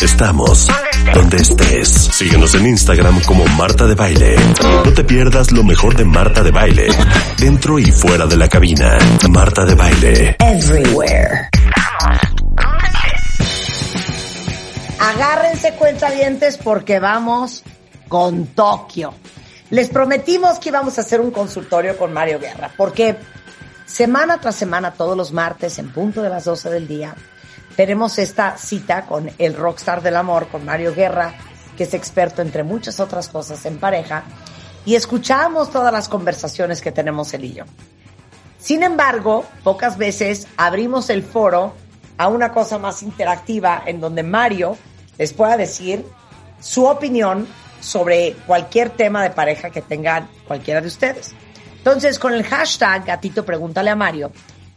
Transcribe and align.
Estamos 0.00 0.68
donde 1.12 1.38
estés. 1.38 1.88
Síguenos 1.88 2.54
en 2.54 2.66
Instagram 2.66 3.20
como 3.22 3.44
Marta 3.46 3.84
de 3.84 3.96
Baile. 3.96 4.36
No 4.84 4.92
te 4.92 5.02
pierdas 5.02 5.50
lo 5.50 5.64
mejor 5.64 5.96
de 5.96 6.04
Marta 6.04 6.44
de 6.44 6.52
Baile. 6.52 6.88
Dentro 7.36 7.80
y 7.80 7.90
fuera 7.90 8.26
de 8.26 8.36
la 8.36 8.48
cabina. 8.48 8.96
Marta 9.28 9.64
de 9.64 9.74
Baile. 9.74 10.36
Everywhere. 10.38 11.48
Agárrense 15.00 15.74
cuentavientes 15.74 16.58
porque 16.58 17.00
vamos 17.00 17.64
con 18.06 18.46
Tokio. 18.46 19.14
Les 19.70 19.88
prometimos 19.88 20.60
que 20.60 20.68
íbamos 20.68 20.96
a 20.98 21.00
hacer 21.00 21.20
un 21.20 21.32
consultorio 21.32 21.98
con 21.98 22.12
Mario 22.12 22.38
Guerra, 22.38 22.70
porque 22.76 23.16
semana 23.84 24.40
tras 24.40 24.54
semana, 24.54 24.92
todos 24.92 25.16
los 25.16 25.32
martes, 25.32 25.76
en 25.80 25.90
punto 25.90 26.22
de 26.22 26.30
las 26.30 26.44
12 26.44 26.70
del 26.70 26.86
día, 26.86 27.16
tenemos 27.78 28.18
esta 28.18 28.58
cita 28.58 29.06
con 29.06 29.30
el 29.38 29.54
rockstar 29.54 30.02
del 30.02 30.16
amor, 30.16 30.48
con 30.48 30.64
Mario 30.64 30.92
Guerra, 30.92 31.34
que 31.76 31.84
es 31.84 31.94
experto 31.94 32.42
entre 32.42 32.64
muchas 32.64 32.98
otras 32.98 33.28
cosas 33.28 33.64
en 33.66 33.78
pareja, 33.78 34.24
y 34.84 34.96
escuchamos 34.96 35.70
todas 35.70 35.92
las 35.92 36.08
conversaciones 36.08 36.82
que 36.82 36.90
tenemos 36.90 37.32
él 37.34 37.44
y 37.44 37.52
yo. 37.52 37.64
Sin 38.58 38.82
embargo, 38.82 39.44
pocas 39.62 39.96
veces 39.96 40.48
abrimos 40.56 41.08
el 41.08 41.22
foro 41.22 41.72
a 42.16 42.26
una 42.26 42.50
cosa 42.50 42.78
más 42.78 43.04
interactiva 43.04 43.84
en 43.86 44.00
donde 44.00 44.24
Mario 44.24 44.76
les 45.16 45.32
pueda 45.32 45.56
decir 45.56 46.04
su 46.58 46.84
opinión 46.84 47.46
sobre 47.78 48.32
cualquier 48.48 48.90
tema 48.90 49.22
de 49.22 49.30
pareja 49.30 49.70
que 49.70 49.82
tengan 49.82 50.28
cualquiera 50.48 50.80
de 50.80 50.88
ustedes. 50.88 51.32
Entonces, 51.76 52.18
con 52.18 52.34
el 52.34 52.42
hashtag 52.42 53.04
Gatito 53.04 53.44
Pregúntale 53.44 53.90
a 53.90 53.94
Mario, 53.94 54.32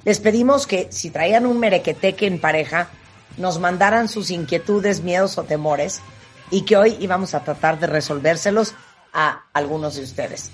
les 0.05 0.19
pedimos 0.19 0.67
que 0.67 0.87
si 0.91 1.09
traían 1.09 1.45
un 1.45 1.59
merequeteque 1.59 2.27
en 2.27 2.39
pareja, 2.39 2.89
nos 3.37 3.59
mandaran 3.59 4.07
sus 4.07 4.31
inquietudes, 4.31 5.03
miedos 5.03 5.37
o 5.37 5.43
temores 5.43 6.01
y 6.49 6.63
que 6.63 6.77
hoy 6.77 6.97
íbamos 6.99 7.33
a 7.33 7.43
tratar 7.43 7.79
de 7.79 7.87
resolvérselos 7.87 8.75
a 9.13 9.45
algunos 9.53 9.95
de 9.95 10.03
ustedes. 10.03 10.51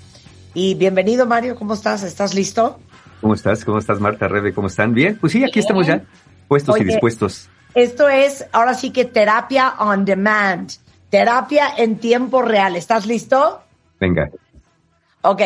Y 0.54 0.74
bienvenido 0.74 1.26
Mario, 1.26 1.56
¿cómo 1.56 1.74
estás? 1.74 2.02
¿Estás 2.02 2.34
listo? 2.34 2.78
¿Cómo 3.20 3.34
estás? 3.34 3.64
¿Cómo 3.64 3.78
estás 3.78 4.00
Marta, 4.00 4.28
Rebe? 4.28 4.54
¿Cómo 4.54 4.68
están? 4.68 4.94
Bien, 4.94 5.18
pues 5.18 5.32
sí, 5.32 5.44
aquí 5.44 5.58
estamos 5.58 5.86
ya, 5.86 6.04
puestos 6.46 6.80
y 6.80 6.84
dispuestos. 6.84 7.48
Esto 7.74 8.08
es 8.08 8.46
ahora 8.52 8.74
sí 8.74 8.90
que 8.90 9.04
terapia 9.04 9.74
on 9.78 10.04
demand, 10.04 10.70
terapia 11.10 11.68
en 11.76 11.98
tiempo 11.98 12.42
real. 12.42 12.76
¿Estás 12.76 13.06
listo? 13.06 13.62
Venga, 14.00 14.30
Ok. 15.22 15.42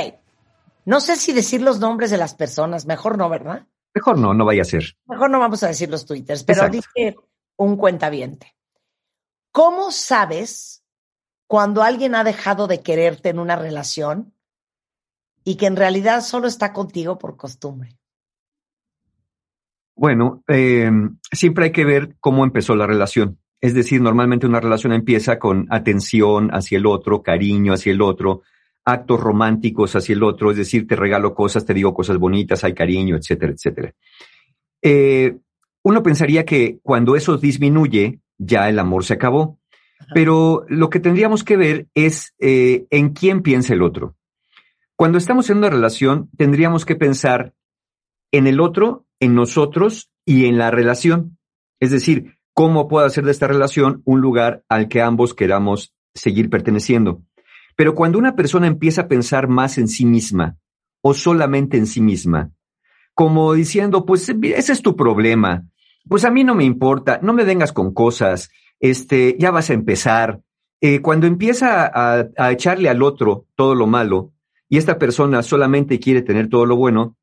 No 0.84 1.00
sé 1.00 1.17
si 1.17 1.33
decir 1.33 1.62
los 1.62 1.78
nombres 1.78 2.11
de 2.11 2.19
las 2.19 2.34
personas, 2.34 2.86
mejor 2.86 3.17
no, 3.17 3.28
¿verdad? 3.28 3.67
Mejor 3.95 4.19
no, 4.19 4.35
no 4.35 4.45
vaya 4.45 4.62
a 4.62 4.67
ser. 4.67 4.97
Mejor 5.07 5.31
no 5.31 5.39
vamos 5.39 5.62
a 5.62 5.69
decir 5.69 5.91
los 5.91 6.07
twitters, 6.07 6.45
pero 6.45 6.65
Exacto. 6.67 6.77
dice 6.77 7.17
un 7.57 7.77
cuentaviente. 7.77 8.55
¿Cómo 9.53 9.91
sabes 9.91 10.85
cuando 11.47 11.83
alguien 11.83 12.15
ha 12.15 12.25
dejado 12.25 12.67
de 12.67 12.83
quererte 12.83 13.29
en 13.29 13.39
una 13.39 13.57
relación 13.57 14.35
y 15.45 15.57
que 15.57 15.67
en 15.67 15.77
realidad 15.77 16.23
solo 16.23 16.48
está 16.48 16.73
contigo 16.73 17.19
por 17.19 17.36
costumbre? 17.36 17.98
Bueno, 19.95 20.42
eh, 20.48 20.91
siempre 21.31 21.67
hay 21.67 21.73
que 21.73 21.85
ver 21.85 22.17
cómo 22.19 22.45
empezó 22.45 22.75
la 22.75 22.86
relación. 22.86 23.39
Es 23.61 23.75
decir, 23.75 24.01
normalmente 24.01 24.47
una 24.47 24.61
relación 24.61 24.92
empieza 24.92 25.39
con 25.39 25.67
atención 25.70 26.51
hacia 26.51 26.79
el 26.79 26.86
otro, 26.86 27.23
cariño 27.23 27.75
hacia 27.75 27.92
el 27.92 28.02
otro, 28.02 28.42
actos 28.85 29.20
románticos 29.20 29.95
hacia 29.95 30.15
el 30.15 30.23
otro, 30.23 30.51
es 30.51 30.57
decir, 30.57 30.87
te 30.87 30.97
regalo 30.97 31.35
cosas, 31.35 31.65
te 31.65 31.75
digo 31.75 31.95
cosas 31.95 32.19
bonitas, 32.19 32.65
hay 32.65 32.75
cariño, 32.75 33.17
etcétera, 33.17 33.53
etcétera. 33.53 33.95
Eh, 34.83 35.37
uno 35.85 36.03
pensaría 36.03 36.45
que 36.45 36.79
cuando 36.83 37.17
eso 37.17 37.37
disminuye, 37.37 38.20
ya 38.39 38.69
el 38.69 38.79
amor 38.79 39.05
se 39.05 39.15
acabó, 39.15 39.59
pero 40.15 40.65
lo 40.69 40.91
que 40.91 41.01
tendríamos 41.01 41.45
que 41.45 41.57
ver 41.57 41.87
es 41.95 42.35
eh, 42.39 42.87
en 42.91 43.11
quién 43.11 43.43
piensa 43.43 43.73
el 43.73 43.83
otro. 43.83 44.17
Cuando 44.97 45.19
estamos 45.19 45.49
en 45.51 45.59
una 45.59 45.70
relación, 45.70 46.31
tendríamos 46.37 46.85
que 46.85 46.97
pensar 46.97 47.55
en 48.33 48.47
el 48.47 48.61
otro, 48.61 49.07
en 49.20 49.35
nosotros 49.35 50.11
y 50.25 50.47
en 50.47 50.59
la 50.59 50.70
relación. 50.70 51.39
Es 51.81 51.91
decir, 51.91 52.39
cómo 52.55 52.89
puedo 52.89 53.07
hacer 53.07 53.25
de 53.25 53.33
esta 53.33 53.47
relación 53.47 54.03
un 54.05 54.20
lugar 54.20 54.64
al 54.69 54.89
que 54.89 55.03
ambos 55.03 55.35
queramos 55.35 55.95
seguir 56.14 56.51
perteneciendo. 56.51 57.23
Pero 57.77 57.94
cuando 57.94 58.18
una 58.18 58.36
persona 58.36 58.66
empieza 58.66 59.02
a 59.02 59.08
pensar 59.08 59.48
más 59.48 59.78
en 59.78 59.88
sí 59.88 60.05
misma 60.05 60.56
o 61.00 61.14
solamente 61.14 61.77
en 61.77 61.86
sí 61.86 62.00
misma, 62.00 62.50
como 63.14 63.52
diciendo, 63.55 64.06
pues 64.06 64.28
ese 64.28 64.72
es 64.72 64.83
tu 64.83 64.96
problema, 64.96 65.66
pues 66.08 66.24
a 66.24 66.30
mí 66.30 66.44
no 66.44 66.55
me 66.55 66.64
importa, 66.64 67.20
no 67.22 67.33
me 67.33 67.44
vengas 67.44 67.72
con 67.72 67.92
cosas, 67.92 68.50
este, 68.80 69.36
ya 69.38 69.50
vas 69.50 69.70
a 69.70 69.74
empezar. 69.74 70.40
Eh, 70.80 71.00
cuando 71.00 71.27
empieza 71.27 71.90
a, 71.94 72.50
echarle 72.50 72.88
al 72.88 73.02
otro 73.02 73.46
todo 73.55 73.74
lo 73.74 73.86
malo 73.86 74.33
y 74.68 74.78
esta 74.78 74.98
persona 74.98 75.42
solamente 75.42 76.00
quiere 76.00 76.22
tener 76.22 76.48
todo 76.48 76.66
lo 76.66 76.77
bueno, 76.77 77.16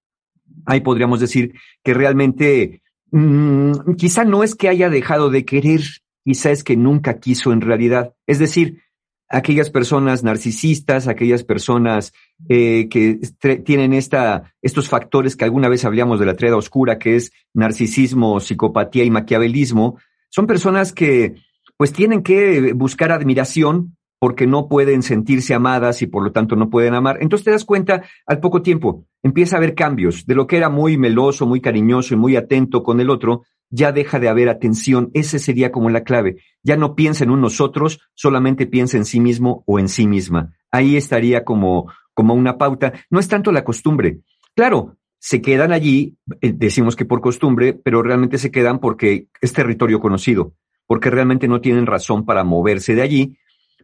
ahí 0.66 0.80
podríamos 0.80 1.20
decir 1.20 1.54
que 1.84 1.94
realmente 1.94 2.82
mm, 3.12 3.96
quizá 3.98 4.24
no 4.24 4.44
es 4.44 4.56
que 4.56 4.70
haya 4.70 4.90
dejado 4.90 5.30
de 5.30 5.44
querer, 5.44 5.82
quizá 6.24 6.52
es 6.52 6.64
que 6.64 6.78
nunca 6.78 7.20
quiso 7.20 7.52
en 7.52 7.62
realidad. 7.62 8.14
Es 8.28 8.40
decir, 8.40 8.82
aquellas 9.30 9.70
personas 9.70 10.24
narcisistas, 10.24 11.08
aquellas 11.08 11.44
personas 11.44 12.14
eh, 12.48 12.90
que 12.90 13.20
tienen 13.64 13.94
esta, 13.94 14.54
estos 14.62 14.90
factores 14.90 15.36
que 15.36 15.46
alguna 15.46 15.70
vez 15.70 15.86
hablamos 15.86 16.20
de 16.20 16.26
la 16.26 16.36
triada 16.36 16.58
oscura, 16.58 16.98
que 16.98 17.16
es 17.16 17.32
narcisismo, 17.54 18.40
psicopatía 18.40 19.04
y 19.04 19.12
maquiavelismo, 19.12 20.00
son 20.30 20.48
personas 20.48 20.94
que 20.94 21.36
pues 21.78 21.94
tienen 21.94 22.24
que 22.24 22.74
buscar 22.74 23.12
admiración 23.12 23.96
porque 24.20 24.48
no 24.48 24.68
pueden 24.68 25.02
sentirse 25.02 25.54
amadas 25.54 26.02
y 26.02 26.08
por 26.08 26.24
lo 26.24 26.32
tanto 26.32 26.56
no 26.56 26.70
pueden 26.70 26.94
amar. 26.94 27.20
Entonces 27.22 27.46
te 27.46 27.52
das 27.52 27.64
cuenta 27.64 28.04
al 28.26 28.40
poco 28.40 28.62
tiempo, 28.62 29.06
empieza 29.24 29.56
a 29.56 29.60
haber 29.60 29.76
cambios 29.76 30.26
de 30.26 30.36
lo 30.36 30.46
que 30.46 30.58
era 30.58 30.70
muy 30.70 30.98
meloso, 30.98 31.46
muy 31.46 31.62
cariñoso 31.62 32.14
y 32.14 32.18
muy 32.18 32.36
atento 32.36 32.84
con 32.84 33.00
el 33.00 33.10
otro, 33.10 33.44
ya 33.70 33.92
deja 33.92 34.20
de 34.20 34.30
haber 34.30 34.50
atención. 34.50 35.12
Ese 35.14 35.40
sería 35.40 35.72
como 35.72 35.90
la 35.90 36.04
clave. 36.04 36.38
Ya 36.64 36.78
no 36.78 36.96
piensa 36.96 37.24
en 37.24 37.40
nosotros, 37.40 38.00
solamente 38.14 38.68
piensa 38.68 38.98
en 38.98 39.06
sí 39.06 39.20
mismo 39.20 39.64
o 39.66 39.80
en 39.80 39.88
sí 39.90 40.08
misma. 40.08 40.56
Ahí 40.72 40.98
estaría 40.98 41.44
como, 41.44 41.92
como 42.14 42.34
una 42.34 42.58
pauta. 42.58 42.94
No 43.10 43.20
es 43.20 43.28
tanto 43.28 43.52
la 43.52 43.64
costumbre. 43.64 44.22
Claro, 44.56 44.98
se 45.20 45.42
quedan 45.42 45.72
allí, 45.72 46.18
eh, 46.42 46.54
decimos 46.56 46.96
que 46.96 47.06
por 47.06 47.22
costumbre, 47.22 47.74
pero 47.74 48.02
realmente 48.02 48.38
se 48.38 48.52
quedan 48.52 48.80
porque 48.80 49.28
es 49.42 49.54
territorio 49.54 50.00
conocido, 50.00 50.54
porque 50.88 51.10
realmente 51.10 51.48
no 51.48 51.62
tienen 51.62 51.86
razón 51.86 52.26
para 52.26 52.44
moverse 52.44 52.96
de 52.96 53.02
allí. 53.02 53.38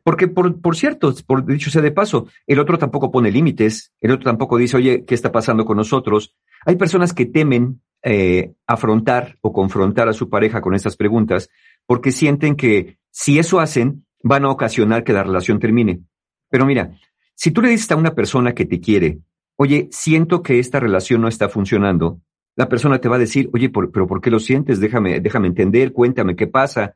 Porque, 0.04 0.28
por, 0.28 0.62
por 0.62 0.76
cierto, 0.76 1.14
por 1.26 1.46
dicho 1.46 1.72
sea 1.72 1.82
de 1.82 1.92
paso, 1.92 2.28
el 2.46 2.60
otro 2.60 2.78
tampoco 2.78 3.12
pone 3.12 3.32
límites, 3.32 3.92
el 4.02 4.12
otro 4.12 4.26
tampoco 4.26 4.58
dice, 4.58 4.78
oye, 4.78 5.04
¿qué 5.04 5.16
está 5.16 5.32
pasando 5.32 5.66
con 5.66 5.78
nosotros? 5.78 6.36
Hay 6.66 6.76
personas 6.76 7.12
que 7.12 7.26
temen 7.26 7.82
eh, 8.06 8.54
afrontar 8.68 9.38
o 9.42 9.52
confrontar 9.52 10.08
a 10.08 10.14
su 10.14 10.30
pareja 10.30 10.62
con 10.62 10.76
estas 10.76 10.96
preguntas 10.96 11.50
porque 11.88 12.12
sienten 12.12 12.56
que 12.56 12.98
si 13.12 13.40
eso 13.40 13.60
hacen, 13.60 14.06
van 14.24 14.46
a 14.46 14.50
ocasionar 14.50 15.04
que 15.04 15.12
la 15.14 15.24
relación 15.24 15.60
termine. 15.60 16.02
Pero 16.50 16.66
mira, 16.66 16.92
si 17.34 17.52
tú 17.52 17.62
le 17.62 17.70
dices 17.70 17.92
a 17.92 17.96
una 17.96 18.14
persona 18.16 18.54
que 18.54 18.66
te 18.66 18.80
quiere, 18.80 19.20
oye, 19.58 19.88
siento 19.92 20.42
que 20.42 20.60
esta 20.60 20.80
relación 20.80 21.22
no 21.22 21.28
está 21.28 21.50
funcionando, 21.50 22.22
la 22.56 22.70
persona 22.70 23.00
te 23.00 23.10
va 23.10 23.18
a 23.18 23.20
decir, 23.20 23.50
oye, 23.54 23.70
por- 23.70 23.92
pero 23.92 24.08
¿por 24.08 24.22
qué 24.22 24.30
lo 24.32 24.40
sientes? 24.40 24.80
Déjame, 24.80 25.20
déjame 25.20 25.48
entender, 25.48 25.92
cuéntame 25.92 26.36
qué 26.36 26.48
pasa. 26.48 26.96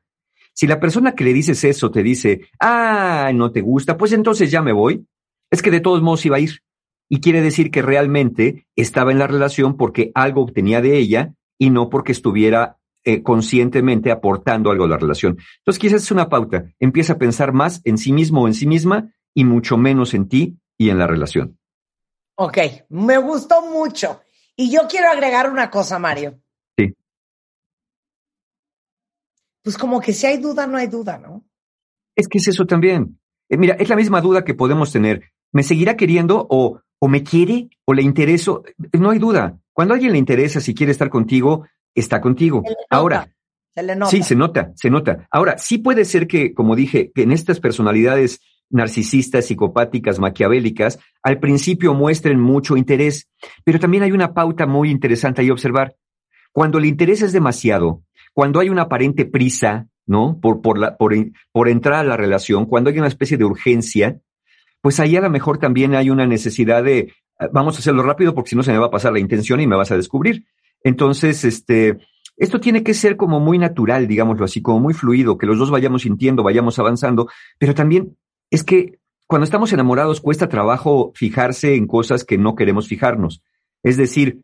Si 0.53 0.67
la 0.67 0.79
persona 0.79 1.13
que 1.15 1.23
le 1.23 1.33
dices 1.33 1.63
eso 1.63 1.91
te 1.91 2.03
dice, 2.03 2.41
ah, 2.59 3.31
no 3.33 3.51
te 3.51 3.61
gusta, 3.61 3.97
pues 3.97 4.11
entonces 4.13 4.51
ya 4.51 4.61
me 4.61 4.73
voy, 4.73 5.05
es 5.51 5.61
que 5.61 5.71
de 5.71 5.79
todos 5.81 6.01
modos 6.01 6.25
iba 6.25 6.37
a 6.37 6.39
ir. 6.39 6.61
Y 7.09 7.21
quiere 7.21 7.41
decir 7.41 7.71
que 7.71 7.81
realmente 7.81 8.67
estaba 8.75 9.11
en 9.11 9.19
la 9.19 9.27
relación 9.27 9.75
porque 9.75 10.11
algo 10.13 10.41
obtenía 10.41 10.79
de 10.81 10.97
ella 10.97 11.33
y 11.57 11.71
no 11.71 11.89
porque 11.89 12.11
estuviera 12.11 12.77
eh, 13.03 13.23
conscientemente 13.23 14.11
aportando 14.11 14.69
algo 14.69 14.85
a 14.85 14.89
la 14.89 14.97
relación. 14.97 15.37
Entonces 15.59 15.79
quizás 15.79 16.03
es 16.03 16.11
una 16.11 16.29
pauta. 16.29 16.65
Empieza 16.79 17.13
a 17.13 17.17
pensar 17.17 17.53
más 17.53 17.81
en 17.83 17.97
sí 17.97 18.13
mismo 18.13 18.43
o 18.43 18.47
en 18.47 18.53
sí 18.53 18.67
misma 18.67 19.11
y 19.33 19.45
mucho 19.45 19.77
menos 19.77 20.13
en 20.13 20.29
ti 20.29 20.59
y 20.77 20.89
en 20.89 20.99
la 20.99 21.07
relación. 21.07 21.57
Ok, 22.35 22.57
me 22.89 23.17
gustó 23.17 23.65
mucho. 23.65 24.21
Y 24.55 24.71
yo 24.71 24.81
quiero 24.89 25.09
agregar 25.09 25.49
una 25.49 25.69
cosa, 25.69 25.97
Mario. 25.99 26.39
Sí. 26.77 26.93
pues 29.61 29.77
como 29.77 29.99
que 29.99 30.13
si 30.13 30.27
hay 30.27 30.37
duda, 30.37 30.67
no 30.67 30.77
hay 30.77 30.87
duda, 30.87 31.17
¿no? 31.17 31.45
Es 32.15 32.27
que 32.27 32.37
es 32.37 32.47
eso 32.47 32.65
también. 32.65 33.19
Eh, 33.49 33.57
mira, 33.57 33.75
es 33.75 33.89
la 33.89 33.95
misma 33.95 34.21
duda 34.21 34.43
que 34.43 34.53
podemos 34.53 34.91
tener. 34.91 35.31
¿Me 35.51 35.63
seguirá 35.63 35.95
queriendo 35.95 36.45
o, 36.49 36.79
o 36.99 37.07
me 37.07 37.23
quiere 37.23 37.69
o 37.85 37.93
le 37.93 38.01
intereso? 38.03 38.63
No 38.93 39.09
hay 39.09 39.19
duda. 39.19 39.57
Cuando 39.73 39.93
a 39.93 39.95
alguien 39.95 40.11
le 40.11 40.19
interesa, 40.19 40.59
si 40.59 40.73
quiere 40.73 40.91
estar 40.91 41.09
contigo, 41.09 41.65
está 41.95 42.21
contigo. 42.21 42.63
Ahora, 42.89 43.33
se 43.73 43.83
le 43.83 43.95
nota. 43.95 44.11
sí, 44.11 44.23
se 44.23 44.35
nota, 44.35 44.71
se 44.75 44.89
nota. 44.89 45.27
Ahora, 45.31 45.57
sí 45.57 45.77
puede 45.77 46.05
ser 46.05 46.27
que, 46.27 46.53
como 46.53 46.75
dije, 46.75 47.11
que 47.13 47.23
en 47.23 47.31
estas 47.31 47.59
personalidades 47.59 48.41
narcisistas, 48.69 49.45
psicopáticas, 49.45 50.19
maquiavélicas, 50.19 50.99
al 51.23 51.39
principio 51.39 51.93
muestren 51.93 52.39
mucho 52.39 52.77
interés, 52.77 53.27
pero 53.63 53.79
también 53.79 54.03
hay 54.03 54.11
una 54.11 54.33
pauta 54.33 54.65
muy 54.65 54.91
interesante 54.91 55.41
ahí 55.41 55.49
observar. 55.49 55.95
Cuando 56.51 56.77
el 56.77 56.85
interés 56.85 57.21
es 57.21 57.31
demasiado, 57.31 58.03
cuando 58.33 58.59
hay 58.59 58.69
una 58.69 58.83
aparente 58.83 59.25
prisa, 59.25 59.87
¿no? 60.05 60.39
Por, 60.39 60.61
por, 60.61 60.77
la, 60.77 60.97
por, 60.97 61.13
por 61.51 61.69
entrar 61.69 61.99
a 61.99 62.03
la 62.03 62.17
relación, 62.17 62.65
cuando 62.65 62.89
hay 62.89 62.97
una 62.97 63.07
especie 63.07 63.37
de 63.37 63.45
urgencia, 63.45 64.19
pues 64.81 64.99
ahí 64.99 65.15
a 65.15 65.21
lo 65.21 65.29
mejor 65.29 65.57
también 65.57 65.95
hay 65.95 66.09
una 66.09 66.25
necesidad 66.25 66.83
de, 66.83 67.13
ah, 67.39 67.47
vamos 67.51 67.75
a 67.75 67.79
hacerlo 67.79 68.03
rápido 68.03 68.33
porque 68.33 68.51
si 68.51 68.55
no 68.55 68.63
se 68.63 68.71
me 68.71 68.77
va 68.77 68.87
a 68.87 68.91
pasar 68.91 69.13
la 69.13 69.19
intención 69.19 69.59
y 69.59 69.67
me 69.67 69.75
vas 69.75 69.91
a 69.91 69.97
descubrir. 69.97 70.45
Entonces, 70.83 71.43
este, 71.43 71.97
esto 72.37 72.59
tiene 72.59 72.83
que 72.83 72.93
ser 72.93 73.17
como 73.17 73.39
muy 73.39 73.57
natural, 73.57 74.07
digámoslo 74.07 74.45
así, 74.45 74.61
como 74.61 74.79
muy 74.79 74.93
fluido, 74.93 75.37
que 75.37 75.45
los 75.45 75.57
dos 75.57 75.71
vayamos 75.71 76.03
sintiendo, 76.03 76.43
vayamos 76.43 76.79
avanzando, 76.79 77.27
pero 77.57 77.73
también 77.73 78.17
es 78.49 78.63
que 78.63 78.99
cuando 79.27 79.43
estamos 79.43 79.71
enamorados 79.73 80.21
cuesta 80.21 80.49
trabajo 80.49 81.11
fijarse 81.15 81.75
en 81.75 81.85
cosas 81.85 82.23
que 82.23 82.37
no 82.37 82.55
queremos 82.55 82.87
fijarnos. 82.87 83.43
Es 83.83 83.97
decir, 83.97 84.41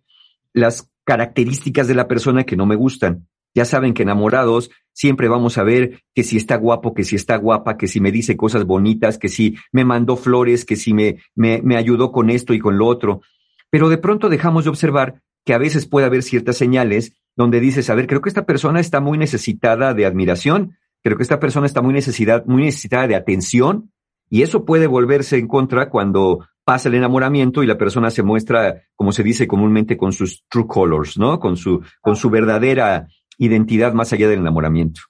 las 0.53 0.91
características 1.05 1.87
de 1.87 1.95
la 1.95 2.07
persona 2.07 2.43
que 2.43 2.55
no 2.55 2.65
me 2.65 2.75
gustan. 2.75 3.27
Ya 3.55 3.65
saben 3.65 3.93
que 3.93 4.03
enamorados 4.03 4.69
siempre 4.93 5.27
vamos 5.27 5.57
a 5.57 5.63
ver 5.63 6.03
que 6.13 6.23
si 6.23 6.37
está 6.37 6.57
guapo, 6.57 6.93
que 6.93 7.03
si 7.03 7.15
está 7.15 7.37
guapa, 7.37 7.77
que 7.77 7.87
si 7.87 7.99
me 7.99 8.11
dice 8.11 8.37
cosas 8.37 8.65
bonitas, 8.65 9.17
que 9.17 9.29
si 9.29 9.55
me 9.71 9.85
mandó 9.85 10.15
flores, 10.15 10.65
que 10.65 10.75
si 10.75 10.93
me, 10.93 11.17
me, 11.33 11.61
me 11.63 11.77
ayudó 11.77 12.11
con 12.11 12.29
esto 12.29 12.53
y 12.53 12.59
con 12.59 12.77
lo 12.77 12.85
otro. 12.85 13.21
Pero 13.71 13.89
de 13.89 13.97
pronto 13.97 14.29
dejamos 14.29 14.65
de 14.65 14.69
observar 14.69 15.21
que 15.45 15.53
a 15.53 15.57
veces 15.57 15.87
puede 15.87 16.05
haber 16.05 16.23
ciertas 16.23 16.57
señales 16.57 17.13
donde 17.35 17.59
dices, 17.59 17.89
a 17.89 17.95
ver, 17.95 18.07
creo 18.07 18.21
que 18.21 18.29
esta 18.29 18.45
persona 18.45 18.79
está 18.79 19.01
muy 19.01 19.17
necesitada 19.17 19.93
de 19.93 20.05
admiración, 20.05 20.77
creo 21.03 21.17
que 21.17 21.23
esta 21.23 21.39
persona 21.39 21.65
está 21.65 21.81
muy, 21.81 21.93
necesidad, 21.93 22.45
muy 22.45 22.63
necesitada 22.63 23.07
de 23.07 23.15
atención, 23.15 23.91
y 24.29 24.41
eso 24.41 24.65
puede 24.65 24.87
volverse 24.87 25.37
en 25.37 25.47
contra 25.47 25.89
cuando 25.89 26.47
pasa 26.63 26.89
el 26.89 26.95
enamoramiento 26.95 27.61
y 27.61 27.67
la 27.67 27.77
persona 27.77 28.09
se 28.09 28.23
muestra, 28.23 28.81
como 28.95 29.11
se 29.11 29.21
dice 29.21 29.47
comúnmente, 29.47 29.97
con 29.97 30.13
sus 30.13 30.43
true 30.49 30.65
colors, 30.67 31.17
¿no? 31.17 31.39
Con 31.39 31.57
su, 31.57 31.81
con 32.01 32.15
su 32.15 32.29
verdadera 32.31 33.07
identidad 33.37 33.93
más 33.93 34.11
allá 34.13 34.27
del 34.27 34.39
enamoramiento. 34.39 35.01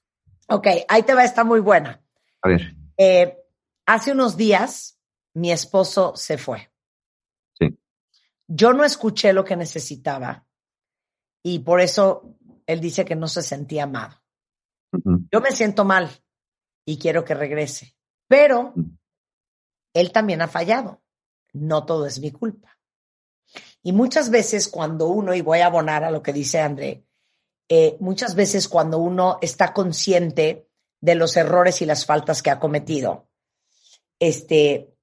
Ok, 0.47 0.67
ahí 0.87 1.03
te 1.03 1.13
va, 1.13 1.23
está 1.23 1.43
muy 1.43 1.59
buena. 1.59 2.01
A 2.41 2.49
ver. 2.49 2.75
Eh, 2.97 3.37
hace 3.85 4.11
unos 4.11 4.37
días 4.37 4.99
mi 5.33 5.51
esposo 5.51 6.15
se 6.15 6.37
fue. 6.37 6.71
Sí. 7.53 7.77
Yo 8.47 8.73
no 8.73 8.83
escuché 8.83 9.33
lo 9.33 9.43
que 9.43 9.55
necesitaba 9.55 10.45
y 11.43 11.59
por 11.59 11.81
eso 11.81 12.35
él 12.65 12.79
dice 12.79 13.05
que 13.05 13.15
no 13.15 13.27
se 13.27 13.41
sentía 13.41 13.83
amado. 13.83 14.21
Uh. 14.91 15.19
Yo 15.31 15.41
me 15.41 15.51
siento 15.51 15.83
mal 15.85 16.09
y 16.85 16.97
quiero 16.97 17.25
que 17.25 17.33
regrese, 17.33 17.95
pero 18.27 18.73
él 19.93 20.11
también 20.11 20.41
ha 20.41 20.47
fallado. 20.47 21.01
No 21.53 21.85
todo 21.85 22.05
es 22.05 22.19
mi 22.19 22.31
culpa. 22.31 22.77
Y 23.81 23.93
muchas 23.93 24.29
veces 24.29 24.67
cuando 24.67 25.07
uno, 25.07 25.33
y 25.33 25.41
voy 25.41 25.59
a 25.59 25.67
abonar 25.67 26.03
a 26.03 26.11
lo 26.11 26.21
que 26.21 26.33
dice 26.33 26.59
André, 26.59 27.04
eh, 27.67 27.97
muchas 27.99 28.35
veces 28.35 28.67
cuando 28.67 28.99
uno 28.99 29.39
está 29.41 29.73
consciente 29.73 30.67
de 31.01 31.15
los 31.15 31.35
errores 31.37 31.81
y 31.81 31.85
las 31.85 32.05
faltas 32.05 32.41
que 32.41 32.51
ha 32.51 32.59
cometido, 32.59 33.27
este, 34.19 34.93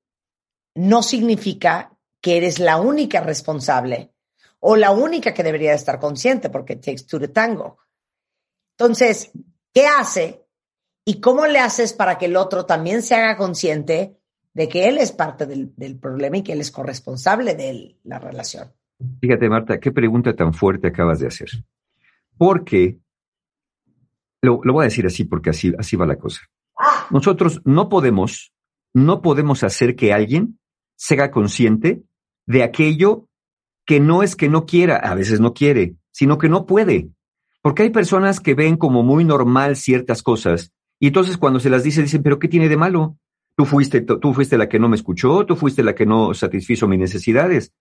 no 0.75 1.03
significa 1.03 1.97
que 2.21 2.37
eres 2.37 2.59
la 2.59 2.79
única 2.79 3.21
responsable 3.21 4.13
o 4.61 4.77
la 4.77 4.93
única 4.93 5.35
que 5.35 5.43
debería 5.43 5.75
estar 5.75 5.99
consciente, 5.99 6.51
porque 6.51 6.77
takes 6.77 7.05
two 7.05 7.19
to 7.19 7.31
tango. 7.31 7.79
Entonces, 8.79 9.33
¿qué 9.73 9.87
hace 9.87 10.45
y 11.05 11.21
cómo 11.21 11.47
le 11.47 11.59
haces 11.59 11.93
para 11.93 12.17
que 12.17 12.27
el 12.27 12.37
otro 12.37 12.65
también 12.65 13.03
se 13.03 13.17
haga 13.17 13.37
consciente 13.37 14.19
de 14.55 14.69
que 14.69 14.89
él 14.89 14.99
es 14.99 15.11
parte 15.11 15.47
del, 15.47 15.75
del 15.77 15.99
problema 15.99 16.37
y 16.37 16.43
que 16.43 16.53
él 16.53 16.61
es 16.61 16.71
corresponsable 16.71 17.55
de 17.55 17.99
la 18.05 18.21
relación? 18.21 18.73
Fíjate, 19.21 19.49
Marta, 19.49 19.81
qué 19.81 19.91
pregunta 19.91 20.35
tan 20.35 20.55
fuerte 20.55 20.89
acabas 20.89 21.19
de 21.19 21.27
hacer. 21.27 21.49
Porque, 22.37 22.99
lo, 24.41 24.61
voy 24.61 24.83
a 24.83 24.89
decir 24.89 25.07
así 25.07 25.25
porque 25.25 25.51
así, 25.51 25.73
así 25.79 25.97
va 25.97 26.07
la 26.07 26.17
cosa. 26.17 26.41
Nosotros 27.11 27.61
no 27.65 27.89
podemos, 27.89 28.53
no 28.95 29.23
podemos 29.23 29.63
hacer 29.63 29.97
que 29.97 30.13
alguien 30.13 30.59
se 30.97 31.15
haga 31.15 31.31
consciente 31.31 32.03
de 32.47 32.63
aquello 32.63 33.29
que 33.85 34.01
no 34.01 34.23
es 34.23 34.37
que 34.37 34.49
no 34.49 34.67
quiera, 34.67 34.97
a 34.97 35.15
veces 35.15 35.41
no 35.41 35.55
quiere, 35.55 35.97
sino 36.11 36.39
que 36.39 36.49
no 36.49 36.67
puede. 36.67 37.11
Porque 37.61 37.83
hay 37.83 37.91
personas 37.91 38.41
que 38.41 38.55
ven 38.55 38.77
como 38.77 39.03
muy 39.03 39.25
normal 39.25 39.77
ciertas 39.77 40.23
cosas 40.23 40.73
y 41.03 41.09
entonces 41.09 41.37
cuando 41.37 41.59
se 41.59 41.69
las 41.69 41.83
dice 41.83 42.01
dicen, 42.01 42.23
pero 42.23 42.39
¿qué 42.39 42.47
tiene 42.47 42.69
de 42.69 42.77
malo? 42.77 43.17
Tú 43.57 43.65
fuiste, 43.65 44.03
tú 44.03 44.33
fuiste 44.33 44.57
la 44.57 44.69
que 44.69 44.79
no 44.79 44.89
me 44.89 44.95
escuchó, 44.95 45.45
tú 45.45 45.57
fuiste 45.57 45.83
la 45.83 45.97
que 45.97 46.07
no 46.07 46.33
satisfizo 46.33 46.87
mis 46.87 47.01
necesidades. 47.01 47.73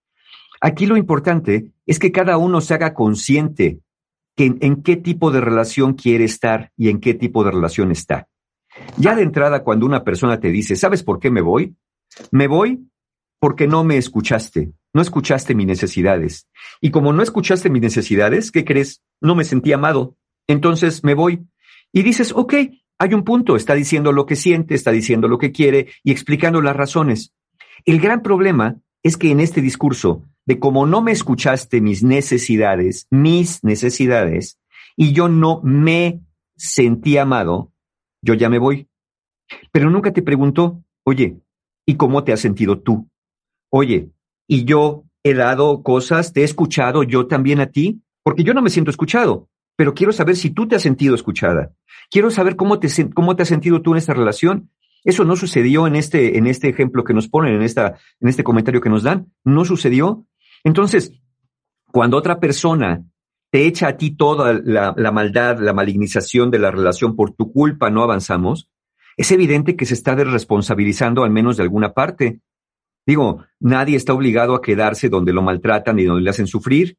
Aquí 0.60 0.88
lo 0.88 0.98
importante 0.98 1.68
es 1.86 2.00
que 2.00 2.12
cada 2.12 2.38
uno 2.38 2.62
se 2.62 2.74
haga 2.74 2.96
consciente 2.96 3.80
en, 4.38 4.82
qué 4.84 4.96
tipo 4.96 5.32
de 5.32 5.42
relación 5.42 5.94
quiere 5.94 6.24
estar 6.24 6.72
y 6.78 6.90
en 6.90 7.00
qué 7.00 7.14
tipo 7.14 7.44
de 7.44 7.52
relación 7.52 7.92
está. 7.92 8.28
Ya 8.98 9.16
de 9.16 9.24
entrada, 9.24 9.64
cuando 9.64 9.86
una 9.86 10.04
persona 10.04 10.40
te 10.40 10.50
dice, 10.50 10.76
¿sabes 10.76 11.04
por 11.04 11.20
qué 11.20 11.30
me 11.30 11.42
voy? 11.42 11.76
Me 12.32 12.48
voy 12.48 12.88
porque 13.40 13.68
no 13.68 13.84
me 13.84 13.98
escuchaste, 13.98 14.72
no 14.94 15.02
escuchaste 15.02 15.56
mis 15.56 15.68
necesidades. 15.68 16.48
Y 16.80 16.92
como 16.92 17.14
no 17.14 17.24
escuchaste 17.24 17.70
mis 17.70 17.82
necesidades, 17.82 18.52
¿qué 18.52 18.64
crees? 18.64 19.02
No 19.20 19.36
me 19.36 19.44
sentí 19.44 19.74
amado. 19.74 20.16
Entonces 20.48 21.04
me 21.04 21.14
voy. 21.14 21.46
Y 21.92 22.04
dices, 22.04 22.32
ok, 22.36 22.54
hay 23.00 23.14
un 23.14 23.24
punto, 23.24 23.56
está 23.56 23.74
diciendo 23.74 24.12
lo 24.12 24.26
que 24.26 24.36
siente, 24.36 24.76
está 24.76 24.92
diciendo 24.92 25.28
lo 25.28 25.38
que 25.38 25.52
quiere 25.52 25.88
y 26.04 26.12
explicando 26.12 26.62
las 26.62 26.76
razones. 26.76 27.34
El 27.86 28.00
gran 28.00 28.22
problema 28.22 28.78
es 29.04 29.18
que 29.18 29.32
en 29.32 29.40
este 29.40 29.62
discurso 29.62 30.24
de 30.52 30.60
como 30.60 30.86
no 30.86 31.02
me 31.02 31.14
escuchaste 31.14 31.80
mis 31.80 32.04
necesidades, 32.04 33.08
mis 33.10 33.64
necesidades, 33.64 34.60
y 34.98 35.14
yo 35.14 35.30
no 35.30 35.62
me 35.64 36.20
sentí 36.58 37.18
amado, 37.18 37.72
yo 38.22 38.34
ya 38.34 38.50
me 38.50 38.60
voy. 38.60 38.90
Pero 39.72 39.90
nunca 39.90 40.12
te 40.12 40.22
preguntó, 40.22 40.84
oye, 41.06 41.38
¿y 41.86 41.96
cómo 41.96 42.26
te 42.26 42.34
has 42.34 42.42
sentido 42.42 42.82
tú? 42.82 43.08
Oye, 43.70 44.10
¿y 44.46 44.66
yo 44.66 45.06
he 45.24 45.36
dado 45.36 45.84
cosas, 45.84 46.34
te 46.34 46.42
he 46.42 46.44
escuchado 46.44 47.04
yo 47.04 47.28
también 47.28 47.62
a 47.62 47.68
ti? 47.68 48.02
Porque 48.22 48.44
yo 48.44 48.54
no 48.54 48.62
me 48.62 48.70
siento 48.70 48.92
escuchado, 48.92 49.48
pero 49.78 49.94
quiero 49.94 50.12
saber 50.12 50.36
si 50.36 50.50
tú 50.50 50.68
te 50.68 50.76
has 50.76 50.82
sentido 50.82 51.16
escuchada. 51.16 51.72
Quiero 52.10 52.30
saber 52.30 52.58
cómo 52.58 52.78
te, 52.78 52.90
cómo 53.14 53.38
te 53.38 53.44
has 53.44 53.48
sentido 53.48 53.82
tú 53.82 53.92
en 53.92 54.00
esta 54.00 54.14
relación. 54.14 54.70
Eso 55.06 55.24
no 55.24 55.38
sucedió 55.38 55.88
en 55.88 55.96
este, 55.96 56.38
en 56.38 56.46
este 56.46 56.68
ejemplo 56.68 57.06
que 57.06 57.14
nos 57.14 57.30
ponen, 57.30 57.56
en, 57.56 57.62
esta, 57.62 57.96
en 58.20 58.28
este 58.28 58.44
comentario 58.44 58.82
que 58.82 58.90
nos 58.90 59.04
dan. 59.04 59.32
No 59.46 59.66
sucedió. 59.66 60.26
Entonces, 60.64 61.12
cuando 61.92 62.18
otra 62.18 62.40
persona 62.40 63.04
te 63.52 63.66
echa 63.66 63.90
a 63.90 63.98
ti 63.98 64.12
toda 64.12 64.54
la, 64.64 64.94
la, 64.96 65.12
maldad, 65.12 65.60
la 65.60 65.74
malignización 65.74 66.52
de 66.52 66.60
la 66.60 66.72
relación 66.72 67.16
por 67.16 67.34
tu 67.34 67.52
culpa 67.52 67.90
no 67.90 68.02
avanzamos, 68.02 68.70
es 69.18 69.32
evidente 69.32 69.76
que 69.76 69.86
se 69.86 69.94
está 69.94 70.16
desresponsabilizando 70.16 71.24
al 71.24 71.32
menos 71.32 71.58
de 71.58 71.64
alguna 71.64 71.94
parte. 71.94 72.40
Digo, 73.06 73.44
nadie 73.60 73.98
está 73.98 74.14
obligado 74.14 74.56
a 74.56 74.62
quedarse 74.62 75.10
donde 75.10 75.34
lo 75.34 75.42
maltratan 75.42 76.00
y 76.00 76.06
donde 76.06 76.24
le 76.24 76.30
hacen 76.30 76.48
sufrir, 76.48 76.98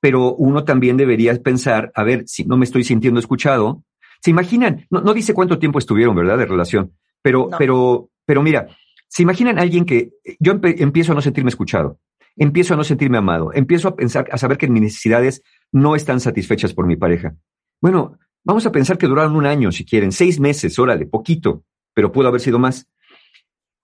pero 0.00 0.34
uno 0.34 0.64
también 0.64 0.96
debería 0.96 1.34
pensar, 1.42 1.90
a 1.94 2.04
ver, 2.04 2.24
si 2.26 2.44
no 2.44 2.56
me 2.56 2.64
estoy 2.64 2.84
sintiendo 2.84 3.18
escuchado, 3.18 3.82
¿se 4.20 4.30
imaginan? 4.30 4.86
No, 4.90 5.00
no 5.00 5.14
dice 5.14 5.34
cuánto 5.34 5.58
tiempo 5.58 5.78
estuvieron, 5.78 6.14
¿verdad?, 6.14 6.38
de 6.38 6.46
relación, 6.46 6.92
pero, 7.22 7.48
no. 7.50 7.58
pero, 7.58 8.10
pero 8.24 8.42
mira, 8.42 8.68
¿se 9.08 9.22
imaginan 9.22 9.58
a 9.58 9.62
alguien 9.62 9.84
que 9.84 10.12
yo 10.38 10.52
empiezo 10.62 11.12
a 11.12 11.14
no 11.16 11.22
sentirme 11.22 11.48
escuchado? 11.48 11.98
Empiezo 12.38 12.74
a 12.74 12.76
no 12.76 12.84
sentirme 12.84 13.18
amado, 13.18 13.50
empiezo 13.52 13.88
a 13.88 13.96
pensar, 13.96 14.28
a 14.30 14.38
saber 14.38 14.56
que 14.56 14.68
mis 14.68 14.82
necesidades 14.82 15.42
no 15.72 15.96
están 15.96 16.20
satisfechas 16.20 16.72
por 16.72 16.86
mi 16.86 16.96
pareja. 16.96 17.34
Bueno, 17.80 18.18
vamos 18.44 18.64
a 18.64 18.72
pensar 18.72 18.96
que 18.96 19.06
duraron 19.06 19.36
un 19.36 19.46
año, 19.46 19.72
si 19.72 19.84
quieren, 19.84 20.12
seis 20.12 20.40
meses, 20.40 20.78
órale, 20.78 21.06
poquito, 21.06 21.64
pero 21.94 22.12
pudo 22.12 22.28
haber 22.28 22.40
sido 22.40 22.58
más. 22.58 22.88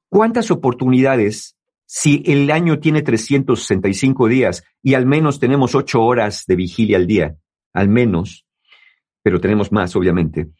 ¿Cuántas 0.08 0.50
oportunidades, 0.50 1.56
si 1.86 2.22
el 2.26 2.50
año 2.50 2.78
tiene 2.78 3.02
365 3.02 4.28
días 4.28 4.64
y 4.82 4.94
al 4.94 5.06
menos 5.06 5.40
tenemos 5.40 5.74
ocho 5.74 6.02
horas 6.02 6.44
de 6.46 6.56
vigilia 6.56 6.96
al 6.96 7.06
día, 7.06 7.36
al 7.72 7.88
menos, 7.88 8.46
pero 9.22 9.40
tenemos 9.40 9.72
más, 9.72 9.96
obviamente, 9.96 10.50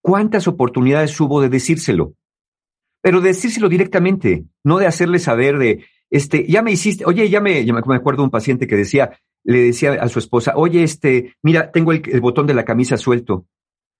¿cuántas 0.00 0.48
oportunidades 0.48 1.18
hubo 1.20 1.40
de 1.40 1.48
decírselo? 1.48 2.14
Pero 3.00 3.20
de 3.20 3.28
decírselo 3.28 3.68
directamente, 3.68 4.44
no 4.64 4.78
de 4.78 4.86
hacerle 4.86 5.18
saber 5.18 5.58
de, 5.58 5.84
este, 6.12 6.46
ya 6.46 6.60
me 6.62 6.72
hiciste, 6.72 7.06
oye, 7.06 7.30
ya 7.30 7.40
me, 7.40 7.64
me 7.64 7.96
acuerdo 7.96 8.22
un 8.22 8.30
paciente 8.30 8.66
que 8.66 8.76
decía, 8.76 9.18
le 9.44 9.62
decía 9.62 9.94
a 9.94 10.08
su 10.08 10.18
esposa, 10.18 10.52
oye, 10.56 10.82
este, 10.82 11.36
mira, 11.42 11.72
tengo 11.72 11.90
el, 11.90 12.02
el, 12.04 12.20
botón 12.20 12.46
de 12.46 12.52
la 12.52 12.66
camisa 12.66 12.98
suelto. 12.98 13.46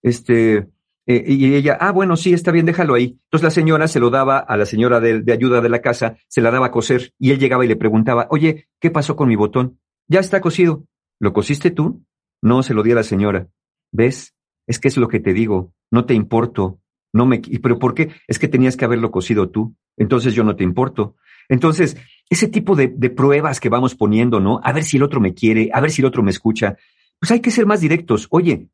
este, 0.02 0.68
eh, 1.06 1.24
y 1.26 1.54
ella, 1.54 1.78
ah, 1.80 1.90
bueno, 1.90 2.16
sí, 2.16 2.34
está 2.34 2.52
bien, 2.52 2.66
déjalo 2.66 2.94
ahí. 2.94 3.18
Entonces 3.24 3.42
la 3.42 3.50
señora 3.50 3.88
se 3.88 3.98
lo 3.98 4.10
daba 4.10 4.38
a 4.38 4.56
la 4.58 4.66
señora 4.66 5.00
de, 5.00 5.22
de, 5.22 5.32
ayuda 5.32 5.62
de 5.62 5.70
la 5.70 5.80
casa, 5.80 6.18
se 6.28 6.42
la 6.42 6.50
daba 6.50 6.66
a 6.66 6.70
coser 6.70 7.14
y 7.18 7.30
él 7.30 7.38
llegaba 7.38 7.64
y 7.64 7.68
le 7.68 7.76
preguntaba, 7.76 8.26
oye, 8.28 8.68
¿qué 8.78 8.90
pasó 8.90 9.16
con 9.16 9.28
mi 9.28 9.34
botón? 9.34 9.80
Ya 10.06 10.20
está 10.20 10.42
cosido. 10.42 10.84
¿Lo 11.18 11.32
cosiste 11.32 11.70
tú? 11.70 12.04
No, 12.42 12.62
se 12.62 12.74
lo 12.74 12.82
di 12.82 12.92
a 12.92 12.96
la 12.96 13.04
señora. 13.04 13.48
¿Ves? 13.90 14.34
Es 14.66 14.78
que 14.78 14.88
es 14.88 14.98
lo 14.98 15.08
que 15.08 15.18
te 15.18 15.32
digo, 15.32 15.72
no 15.90 16.04
te 16.04 16.12
importo. 16.12 16.78
No 17.14 17.24
me, 17.24 17.40
pero 17.62 17.78
¿por 17.78 17.94
qué? 17.94 18.10
Es 18.28 18.38
que 18.38 18.48
tenías 18.48 18.76
que 18.76 18.84
haberlo 18.84 19.10
cosido 19.10 19.48
tú. 19.48 19.74
Entonces 19.96 20.34
yo 20.34 20.44
no 20.44 20.56
te 20.56 20.64
importo. 20.64 21.16
Entonces, 21.48 21.96
ese 22.30 22.48
tipo 22.48 22.74
de, 22.76 22.88
pruebas 22.88 23.60
que 23.60 23.68
vamos 23.68 23.94
poniendo, 23.94 24.40
¿no? 24.40 24.60
A 24.62 24.72
ver 24.72 24.84
si 24.84 24.96
el 24.96 25.02
otro 25.02 25.20
me 25.20 25.34
quiere, 25.34 25.70
a 25.72 25.80
ver 25.80 25.90
si 25.90 26.02
el 26.02 26.06
otro 26.06 26.22
me 26.22 26.30
escucha. 26.30 26.76
Pues 27.18 27.30
hay 27.30 27.40
que 27.40 27.50
ser 27.50 27.66
más 27.66 27.80
directos. 27.80 28.26
Oye, 28.30 28.68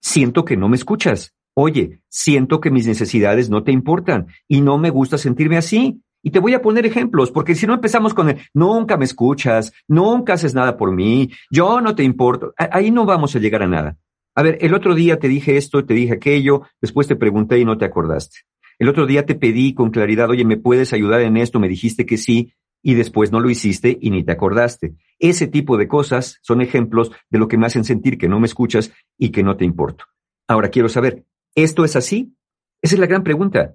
siento 0.00 0.44
que 0.44 0.56
no 0.56 0.68
me 0.68 0.76
escuchas 0.76 1.36
oye, 1.56 2.00
siento 2.08 2.60
que 2.60 2.70
mis 2.70 2.86
necesidades 2.86 3.48
no 3.48 3.62
te 3.62 3.72
importan 3.72 4.26
y 4.46 4.60
no 4.60 4.76
me 4.78 4.90
gusta 4.90 5.18
sentirme 5.18 5.56
así. 5.56 6.02
Y 6.22 6.30
te 6.30 6.40
voy 6.40 6.54
a 6.54 6.62
poner 6.62 6.84
ejemplos, 6.84 7.30
porque 7.30 7.54
si 7.54 7.66
no 7.66 7.74
empezamos 7.74 8.12
con 8.12 8.28
el, 8.30 8.38
nunca 8.52 8.96
me 8.96 9.04
escuchas, 9.04 9.72
nunca 9.86 10.32
haces 10.32 10.54
nada 10.54 10.76
por 10.76 10.92
mí, 10.92 11.30
yo 11.50 11.80
no 11.80 11.94
te 11.94 12.02
importo, 12.02 12.52
ahí 12.56 12.90
no 12.90 13.06
vamos 13.06 13.36
a 13.36 13.38
llegar 13.38 13.62
a 13.62 13.68
nada. 13.68 13.96
A 14.34 14.42
ver, 14.42 14.58
el 14.60 14.74
otro 14.74 14.94
día 14.94 15.18
te 15.18 15.28
dije 15.28 15.56
esto, 15.56 15.84
te 15.84 15.94
dije 15.94 16.14
aquello, 16.14 16.62
después 16.80 17.06
te 17.06 17.14
pregunté 17.14 17.60
y 17.60 17.64
no 17.64 17.78
te 17.78 17.84
acordaste. 17.84 18.40
El 18.78 18.88
otro 18.88 19.06
día 19.06 19.24
te 19.24 19.34
pedí 19.34 19.74
con 19.74 19.90
claridad, 19.90 20.30
oye, 20.30 20.44
¿me 20.44 20.56
puedes 20.56 20.92
ayudar 20.92 21.22
en 21.22 21.36
esto? 21.36 21.60
Me 21.60 21.68
dijiste 21.68 22.06
que 22.06 22.18
sí, 22.18 22.52
y 22.82 22.94
después 22.94 23.32
no 23.32 23.40
lo 23.40 23.50
hiciste 23.50 23.98
y 24.00 24.10
ni 24.10 24.22
te 24.22 24.32
acordaste. 24.32 24.94
Ese 25.18 25.46
tipo 25.46 25.76
de 25.76 25.88
cosas 25.88 26.38
son 26.42 26.60
ejemplos 26.60 27.10
de 27.30 27.38
lo 27.38 27.48
que 27.48 27.56
me 27.56 27.66
hacen 27.66 27.84
sentir 27.84 28.18
que 28.18 28.28
no 28.28 28.38
me 28.38 28.46
escuchas 28.46 28.92
y 29.18 29.30
que 29.30 29.42
no 29.42 29.56
te 29.56 29.64
importo. 29.64 30.04
Ahora 30.46 30.68
quiero 30.68 30.88
saber, 30.88 31.24
¿Esto 31.56 31.86
es 31.86 31.96
así? 31.96 32.36
Esa 32.82 32.94
es 32.96 33.00
la 33.00 33.06
gran 33.06 33.24
pregunta. 33.24 33.74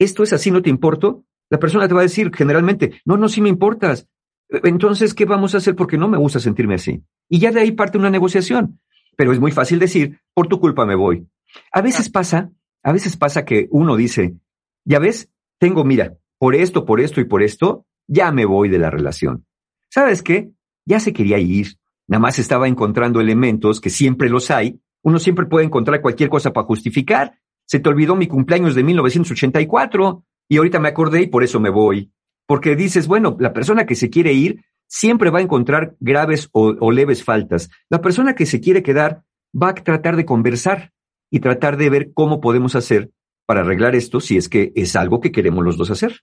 ¿Esto 0.00 0.24
es 0.24 0.32
así? 0.32 0.50
¿No 0.50 0.62
te 0.62 0.68
importo? 0.68 1.24
La 1.48 1.60
persona 1.60 1.86
te 1.86 1.94
va 1.94 2.00
a 2.00 2.02
decir 2.02 2.32
generalmente, 2.34 3.00
no, 3.04 3.16
no, 3.16 3.28
sí 3.28 3.40
me 3.40 3.48
importas. 3.48 4.08
Entonces, 4.48 5.14
¿qué 5.14 5.26
vamos 5.26 5.54
a 5.54 5.58
hacer? 5.58 5.76
Porque 5.76 5.96
no 5.96 6.08
me 6.08 6.18
gusta 6.18 6.40
sentirme 6.40 6.74
así. 6.74 7.04
Y 7.28 7.38
ya 7.38 7.52
de 7.52 7.60
ahí 7.60 7.70
parte 7.70 7.98
una 7.98 8.10
negociación. 8.10 8.80
Pero 9.16 9.32
es 9.32 9.38
muy 9.38 9.52
fácil 9.52 9.78
decir, 9.78 10.20
por 10.34 10.48
tu 10.48 10.58
culpa 10.58 10.84
me 10.84 10.96
voy. 10.96 11.28
A 11.72 11.82
veces 11.82 12.10
pasa, 12.10 12.50
a 12.82 12.92
veces 12.92 13.16
pasa 13.16 13.44
que 13.44 13.68
uno 13.70 13.96
dice, 13.96 14.36
ya 14.84 14.98
ves, 14.98 15.30
tengo, 15.58 15.84
mira, 15.84 16.16
por 16.38 16.54
esto, 16.54 16.84
por 16.84 17.00
esto 17.00 17.20
y 17.20 17.24
por 17.24 17.42
esto, 17.42 17.86
ya 18.06 18.32
me 18.32 18.44
voy 18.44 18.68
de 18.68 18.78
la 18.78 18.90
relación. 18.90 19.46
¿Sabes 19.88 20.22
qué? 20.22 20.50
Ya 20.86 21.00
se 21.00 21.12
quería 21.12 21.38
ir. 21.38 21.76
Nada 22.06 22.20
más 22.20 22.38
estaba 22.38 22.68
encontrando 22.68 23.20
elementos 23.20 23.80
que 23.80 23.90
siempre 23.90 24.28
los 24.28 24.50
hay 24.50 24.80
uno 25.02 25.18
siempre 25.18 25.46
puede 25.46 25.66
encontrar 25.66 26.00
cualquier 26.00 26.28
cosa 26.28 26.52
para 26.52 26.66
justificar. 26.66 27.38
Se 27.66 27.80
te 27.80 27.88
olvidó 27.88 28.16
mi 28.16 28.26
cumpleaños 28.26 28.74
de 28.74 28.82
1984 28.82 30.24
y 30.48 30.56
ahorita 30.56 30.80
me 30.80 30.88
acordé 30.88 31.22
y 31.22 31.26
por 31.28 31.44
eso 31.44 31.60
me 31.60 31.70
voy. 31.70 32.12
Porque 32.46 32.76
dices, 32.76 33.06
bueno, 33.06 33.36
la 33.38 33.52
persona 33.52 33.86
que 33.86 33.94
se 33.94 34.10
quiere 34.10 34.32
ir 34.32 34.64
siempre 34.86 35.30
va 35.30 35.38
a 35.38 35.42
encontrar 35.42 35.96
graves 36.00 36.48
o, 36.52 36.90
leves 36.90 37.22
faltas. 37.22 37.70
La 37.88 38.00
persona 38.00 38.34
que 38.34 38.46
se 38.46 38.60
quiere 38.60 38.82
quedar 38.82 39.22
va 39.54 39.70
a 39.70 39.74
tratar 39.74 40.16
de 40.16 40.24
conversar 40.24 40.92
y 41.30 41.40
tratar 41.40 41.76
de 41.76 41.90
ver 41.90 42.12
cómo 42.12 42.40
podemos 42.40 42.74
hacer 42.74 43.10
para 43.46 43.60
arreglar 43.60 43.94
esto 43.94 44.20
si 44.20 44.36
es 44.36 44.48
que 44.48 44.72
es 44.74 44.96
algo 44.96 45.20
que 45.20 45.32
queremos 45.32 45.64
los 45.64 45.76
dos 45.76 45.90
hacer. 45.90 46.20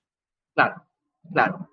Claro, 0.53 0.83
claro. 1.31 1.69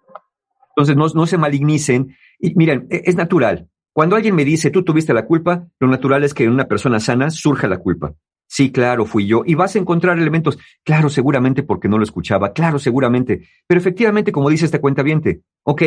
Entonces 0.71 0.97
no, 0.97 1.07
no 1.09 1.27
se 1.27 1.39
malignicen. 1.39 2.17
Y 2.39 2.55
miren, 2.55 2.87
e, 2.91 3.03
es 3.05 3.17
natural. 3.17 3.69
Cuando 3.93 4.17
alguien 4.17 4.35
me 4.35 4.45
dice, 4.45 4.71
tú 4.71 4.83
tuviste 4.83 5.15
la 5.15 5.27
culpa, 5.27 5.69
lo 5.79 5.89
natural 5.89 6.25
es 6.25 6.35
que 6.35 6.45
en 6.45 6.51
una 6.51 6.67
persona 6.67 6.99
sana 6.99 7.31
surja 7.31 7.69
la 7.69 7.79
culpa. 7.79 8.15
Sí, 8.49 8.73
claro, 8.73 9.07
fui 9.07 9.27
yo. 9.27 9.43
Y 9.47 9.55
vas 9.55 9.77
a 9.77 9.79
encontrar 9.79 10.19
elementos. 10.19 10.59
Claro, 10.85 11.09
seguramente 11.09 11.63
porque 11.63 11.89
no 11.89 11.99
lo 11.99 12.05
escuchaba. 12.05 12.53
Claro, 12.53 12.79
seguramente. 12.79 13.49
Pero 13.67 13.81
efectivamente, 13.81 14.33
como 14.33 14.51
dice 14.51 14.65
esta 14.65 14.81
cuenta 14.81 15.03
viente, 15.03 15.43
ok, 15.63 15.83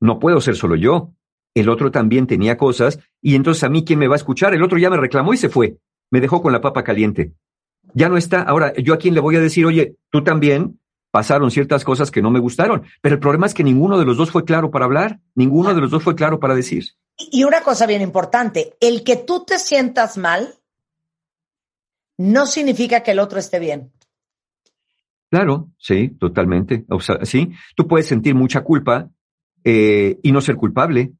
no 0.00 0.18
puedo 0.18 0.40
ser 0.40 0.56
solo 0.56 0.76
yo. 0.76 1.12
El 1.54 1.68
otro 1.68 1.90
también 1.90 2.26
tenía 2.26 2.56
cosas 2.56 2.98
y 3.20 3.34
entonces 3.34 3.64
a 3.64 3.68
mí, 3.68 3.84
¿quién 3.84 3.98
me 3.98 4.08
va 4.08 4.14
a 4.14 4.16
escuchar? 4.16 4.54
El 4.54 4.62
otro 4.62 4.78
ya 4.78 4.88
me 4.88 4.96
reclamó 4.96 5.34
y 5.34 5.36
se 5.36 5.48
fue. 5.48 5.76
Me 6.12 6.20
dejó 6.20 6.40
con 6.40 6.52
la 6.52 6.60
papa 6.60 6.84
caliente. 6.84 7.32
Ya 7.94 8.08
no 8.08 8.16
está. 8.16 8.42
Ahora, 8.42 8.72
¿yo 8.74 8.94
a 8.94 8.98
quién 8.98 9.14
le 9.14 9.20
voy 9.20 9.34
a 9.34 9.40
decir, 9.40 9.66
oye, 9.66 9.96
tú 10.10 10.22
también 10.22 10.78
pasaron 11.10 11.50
ciertas 11.50 11.84
cosas 11.84 12.10
que 12.10 12.22
no 12.22 12.30
me 12.30 12.38
gustaron? 12.38 12.84
Pero 13.00 13.14
el 13.16 13.20
problema 13.20 13.46
es 13.46 13.54
que 13.54 13.64
ninguno 13.64 13.98
de 13.98 14.04
los 14.04 14.16
dos 14.16 14.30
fue 14.30 14.44
claro 14.44 14.70
para 14.70 14.84
hablar. 14.84 15.20
Ninguno 15.34 15.74
de 15.74 15.80
los 15.80 15.90
dos 15.90 16.04
fue 16.04 16.14
claro 16.14 16.38
para 16.38 16.54
decir. 16.54 16.84
Y 17.16 17.44
una 17.44 17.62
cosa 17.62 17.86
bien 17.86 18.02
importante, 18.02 18.74
el 18.78 19.02
que 19.02 19.16
tú 19.16 19.44
te 19.44 19.58
sientas 19.58 20.18
mal 20.18 20.54
no 22.18 22.46
significa 22.46 23.02
que 23.02 23.12
el 23.12 23.18
otro 23.18 23.38
esté 23.38 23.58
bien. 23.58 23.90
Claro, 25.30 25.70
sí, 25.78 26.10
totalmente. 26.20 26.84
O 26.90 27.00
sea, 27.00 27.24
sí, 27.24 27.52
tú 27.74 27.88
puedes 27.88 28.06
sentir 28.06 28.34
mucha 28.34 28.60
culpa 28.60 29.08
eh, 29.64 30.18
y 30.22 30.30
no 30.30 30.42
ser 30.42 30.56
culpable. 30.56 31.12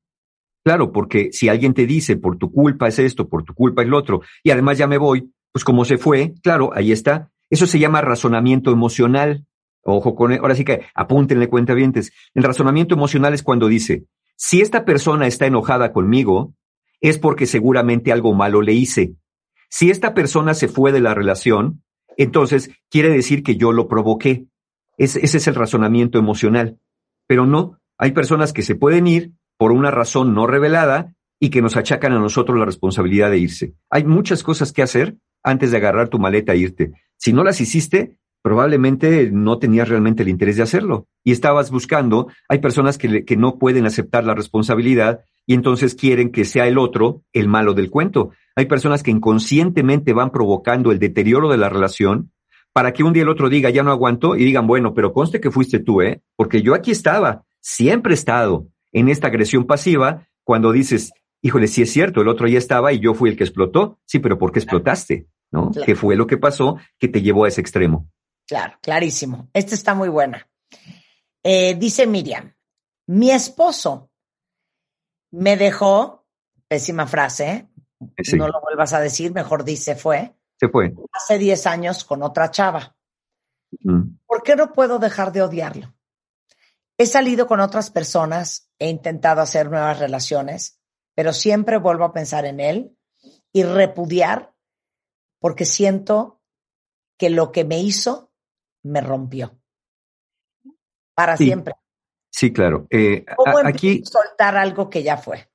Claro, 0.64 0.92
porque 0.92 1.30
si 1.32 1.48
alguien 1.48 1.74
te 1.74 1.86
dice 1.86 2.16
por 2.16 2.38
tu 2.38 2.52
culpa 2.52 2.86
es 2.88 2.98
esto, 2.98 3.28
por 3.28 3.42
tu 3.42 3.54
culpa 3.54 3.82
es 3.82 3.88
lo 3.88 3.98
otro, 3.98 4.22
y 4.44 4.50
además 4.50 4.78
ya 4.78 4.86
me 4.86 4.98
voy, 4.98 5.32
pues 5.52 5.64
como 5.64 5.84
se 5.84 5.98
fue, 5.98 6.34
claro, 6.42 6.70
ahí 6.74 6.92
está. 6.92 7.30
Eso 7.50 7.66
se 7.66 7.78
llama 7.78 8.00
razonamiento 8.00 8.70
emocional. 8.70 9.44
Ojo 9.84 10.14
con, 10.14 10.32
ahora 10.32 10.54
sí 10.54 10.64
que 10.64 10.82
apúntenle 10.94 11.48
cuenta 11.48 11.74
vientes. 11.74 12.12
El 12.34 12.44
razonamiento 12.44 12.94
emocional 12.94 13.34
es 13.34 13.42
cuando 13.42 13.66
dice, 13.66 14.06
si 14.36 14.60
esta 14.60 14.84
persona 14.84 15.26
está 15.26 15.46
enojada 15.46 15.92
conmigo, 15.92 16.54
es 17.00 17.18
porque 17.18 17.46
seguramente 17.46 18.12
algo 18.12 18.32
malo 18.32 18.62
le 18.62 18.72
hice. 18.72 19.16
Si 19.68 19.90
esta 19.90 20.14
persona 20.14 20.54
se 20.54 20.68
fue 20.68 20.92
de 20.92 21.00
la 21.00 21.14
relación, 21.14 21.82
entonces 22.16 22.70
quiere 22.88 23.08
decir 23.08 23.42
que 23.42 23.56
yo 23.56 23.72
lo 23.72 23.88
provoqué. 23.88 24.46
ese 24.96 25.20
es 25.24 25.46
el 25.48 25.54
razonamiento 25.56 26.18
emocional. 26.18 26.78
Pero 27.26 27.46
no, 27.46 27.80
hay 27.98 28.12
personas 28.12 28.52
que 28.52 28.62
se 28.62 28.76
pueden 28.76 29.06
ir 29.06 29.32
por 29.62 29.70
una 29.70 29.92
razón 29.92 30.34
no 30.34 30.48
revelada 30.48 31.14
y 31.38 31.50
que 31.50 31.62
nos 31.62 31.76
achacan 31.76 32.12
a 32.12 32.18
nosotros 32.18 32.58
la 32.58 32.64
responsabilidad 32.64 33.30
de 33.30 33.38
irse. 33.38 33.74
Hay 33.90 34.02
muchas 34.02 34.42
cosas 34.42 34.72
que 34.72 34.82
hacer 34.82 35.18
antes 35.44 35.70
de 35.70 35.76
agarrar 35.76 36.08
tu 36.08 36.18
maleta 36.18 36.52
e 36.52 36.56
irte. 36.56 36.90
Si 37.16 37.32
no 37.32 37.44
las 37.44 37.60
hiciste, 37.60 38.18
probablemente 38.42 39.30
no 39.30 39.60
tenías 39.60 39.88
realmente 39.88 40.24
el 40.24 40.30
interés 40.30 40.56
de 40.56 40.64
hacerlo 40.64 41.06
y 41.22 41.30
estabas 41.30 41.70
buscando, 41.70 42.26
hay 42.48 42.58
personas 42.58 42.98
que, 42.98 43.24
que, 43.24 43.36
no 43.36 43.56
pueden 43.56 43.86
aceptar 43.86 44.24
la 44.24 44.34
responsabilidad 44.34 45.20
y 45.46 45.54
entonces 45.54 45.94
quieren 45.94 46.32
que 46.32 46.44
sea 46.44 46.66
el 46.66 46.76
otro 46.76 47.22
el 47.32 47.46
malo 47.46 47.72
del 47.72 47.88
cuento. 47.88 48.30
Hay 48.56 48.66
personas 48.66 49.04
que 49.04 49.12
inconscientemente 49.12 50.12
van 50.12 50.32
provocando 50.32 50.90
el 50.90 50.98
deterioro 50.98 51.48
de 51.48 51.58
la 51.58 51.68
relación 51.68 52.32
para 52.72 52.92
que 52.92 53.04
un 53.04 53.12
día 53.12 53.22
el 53.22 53.28
otro 53.28 53.48
diga, 53.48 53.70
ya 53.70 53.84
no 53.84 53.92
aguanto, 53.92 54.34
y 54.34 54.44
digan, 54.44 54.66
bueno, 54.66 54.92
pero 54.92 55.12
conste 55.12 55.40
que 55.40 55.52
fuiste 55.52 55.78
tú, 55.78 56.02
¿eh? 56.02 56.20
Porque 56.34 56.62
yo 56.62 56.74
aquí 56.74 56.90
estaba, 56.90 57.44
siempre 57.60 58.12
he 58.12 58.14
estado 58.14 58.66
en 58.92 59.08
esta 59.08 59.28
agresión 59.28 59.66
pasiva 59.66 60.28
cuando 60.44 60.72
dices, 60.72 61.12
híjole, 61.40 61.68
sí 61.68 61.82
es 61.82 61.92
cierto, 61.92 62.20
el 62.20 62.28
otro 62.28 62.46
ya 62.46 62.58
estaba 62.58 62.92
y 62.92 63.00
yo 63.00 63.14
fui 63.14 63.30
el 63.30 63.36
que 63.36 63.44
explotó. 63.44 64.00
Sí, 64.04 64.18
pero 64.18 64.38
¿por 64.38 64.52
qué 64.52 64.60
explotaste? 64.60 65.28
¿No? 65.50 65.70
¿Qué 65.84 65.94
fue 65.94 66.16
lo 66.16 66.26
que 66.26 66.38
pasó 66.38 66.78
que 66.98 67.08
te 67.08 67.20
llevó 67.20 67.44
a 67.44 67.48
ese 67.48 67.60
extremo? 67.60 68.08
Claro, 68.46 68.78
clarísimo. 68.80 69.48
Esta 69.52 69.74
está 69.74 69.94
muy 69.94 70.08
buena. 70.08 70.48
Eh, 71.42 71.74
dice 71.74 72.06
Miriam, 72.06 72.54
mi 73.06 73.30
esposo 73.30 74.10
me 75.32 75.56
dejó, 75.56 76.26
pésima 76.68 77.06
frase, 77.06 77.50
¿eh? 77.50 77.68
no 78.36 78.48
lo 78.48 78.60
vuelvas 78.60 78.92
a 78.92 79.00
decir, 79.00 79.32
mejor 79.32 79.64
dice 79.64 79.96
fue. 79.96 80.34
Se 80.58 80.68
fue. 80.68 80.94
Hace 81.12 81.38
10 81.38 81.66
años 81.66 82.04
con 82.04 82.22
otra 82.22 82.50
chava. 82.50 82.96
¿Por 84.26 84.42
qué 84.42 84.54
no 84.54 84.72
puedo 84.72 84.98
dejar 84.98 85.32
de 85.32 85.42
odiarlo? 85.42 85.94
He 87.02 87.06
salido 87.06 87.48
con 87.48 87.58
otras 87.58 87.90
personas, 87.90 88.70
he 88.78 88.88
intentado 88.88 89.40
hacer 89.40 89.68
nuevas 89.68 89.98
relaciones, 89.98 90.80
pero 91.16 91.32
siempre 91.32 91.76
vuelvo 91.76 92.04
a 92.04 92.12
pensar 92.12 92.44
en 92.44 92.60
él 92.60 92.96
y 93.52 93.64
repudiar 93.64 94.54
porque 95.40 95.64
siento 95.64 96.40
que 97.18 97.28
lo 97.28 97.50
que 97.50 97.64
me 97.64 97.80
hizo 97.80 98.30
me 98.84 99.00
rompió. 99.00 99.58
Para 101.16 101.36
siempre. 101.36 101.74
Sí, 102.30 102.52
claro. 102.52 102.86
Eh, 102.88 103.24
¿Cómo 103.34 103.58
aquí 103.64 104.04
soltar 104.04 104.56
algo 104.56 104.88
que 104.88 105.02
ya 105.02 105.16
fue? 105.16 105.50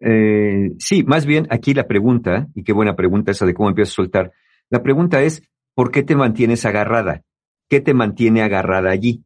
Eh, 0.00 0.72
sí, 0.78 1.02
más 1.02 1.24
bien 1.24 1.46
aquí 1.48 1.72
la 1.72 1.86
pregunta, 1.86 2.46
y 2.54 2.62
qué 2.62 2.74
buena 2.74 2.94
pregunta 2.94 3.30
esa 3.30 3.46
de 3.46 3.54
cómo 3.54 3.70
empiezas 3.70 3.94
a 3.94 4.02
soltar. 4.02 4.32
La 4.68 4.82
pregunta 4.82 5.22
es, 5.22 5.42
¿por 5.74 5.90
qué 5.90 6.02
te 6.02 6.14
mantienes 6.14 6.66
agarrada? 6.66 7.22
¿Qué 7.70 7.80
te 7.80 7.94
mantiene 7.94 8.42
agarrada 8.42 8.90
allí? 8.90 9.24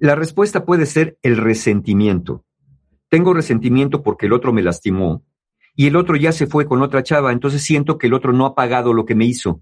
La 0.00 0.14
respuesta 0.14 0.64
puede 0.64 0.86
ser 0.86 1.18
el 1.20 1.36
resentimiento. 1.36 2.46
Tengo 3.10 3.34
resentimiento 3.34 4.02
porque 4.02 4.26
el 4.26 4.32
otro 4.32 4.50
me 4.50 4.62
lastimó 4.62 5.22
y 5.76 5.88
el 5.88 5.96
otro 5.96 6.16
ya 6.16 6.32
se 6.32 6.46
fue 6.46 6.64
con 6.64 6.80
otra 6.80 7.02
chava, 7.02 7.32
entonces 7.32 7.62
siento 7.62 7.98
que 7.98 8.06
el 8.06 8.14
otro 8.14 8.32
no 8.32 8.46
ha 8.46 8.54
pagado 8.54 8.94
lo 8.94 9.04
que 9.04 9.14
me 9.14 9.26
hizo. 9.26 9.60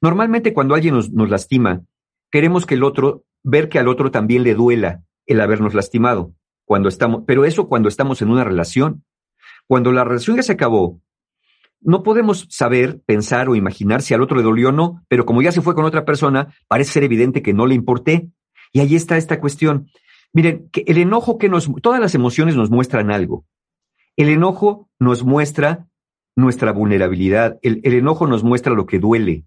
Normalmente 0.00 0.54
cuando 0.54 0.74
alguien 0.74 0.94
nos, 0.94 1.10
lastima, 1.12 1.82
queremos 2.30 2.64
que 2.64 2.72
el 2.72 2.82
otro, 2.82 3.24
ver 3.42 3.68
que 3.68 3.78
al 3.78 3.88
otro 3.88 4.10
también 4.10 4.44
le 4.44 4.54
duela 4.54 5.02
el 5.26 5.42
habernos 5.42 5.74
lastimado. 5.74 6.32
Cuando 6.64 6.88
estamos, 6.88 7.24
pero 7.26 7.44
eso 7.44 7.68
cuando 7.68 7.90
estamos 7.90 8.22
en 8.22 8.30
una 8.30 8.44
relación. 8.44 9.04
Cuando 9.66 9.92
la 9.92 10.04
relación 10.04 10.36
ya 10.36 10.42
se 10.42 10.52
acabó, 10.52 11.02
no 11.82 12.02
podemos 12.02 12.46
saber, 12.48 13.02
pensar 13.04 13.50
o 13.50 13.56
imaginar 13.56 14.00
si 14.00 14.14
al 14.14 14.22
otro 14.22 14.38
le 14.38 14.42
dolió 14.42 14.70
o 14.70 14.72
no, 14.72 15.04
pero 15.08 15.26
como 15.26 15.42
ya 15.42 15.52
se 15.52 15.60
fue 15.60 15.74
con 15.74 15.84
otra 15.84 16.06
persona, 16.06 16.54
parece 16.66 16.92
ser 16.92 17.04
evidente 17.04 17.42
que 17.42 17.52
no 17.52 17.66
le 17.66 17.74
importé. 17.74 18.30
Y 18.72 18.80
ahí 18.80 18.94
está 18.94 19.16
esta 19.16 19.40
cuestión. 19.40 19.90
Miren, 20.32 20.68
que 20.70 20.84
el 20.86 20.98
enojo 20.98 21.38
que 21.38 21.48
nos, 21.48 21.70
todas 21.82 22.00
las 22.00 22.14
emociones 22.14 22.56
nos 22.56 22.70
muestran 22.70 23.10
algo. 23.10 23.44
El 24.16 24.28
enojo 24.28 24.88
nos 24.98 25.24
muestra 25.24 25.88
nuestra 26.36 26.72
vulnerabilidad. 26.72 27.58
El, 27.62 27.80
el 27.84 27.94
enojo 27.94 28.26
nos 28.26 28.44
muestra 28.44 28.74
lo 28.74 28.86
que 28.86 28.98
duele. 28.98 29.44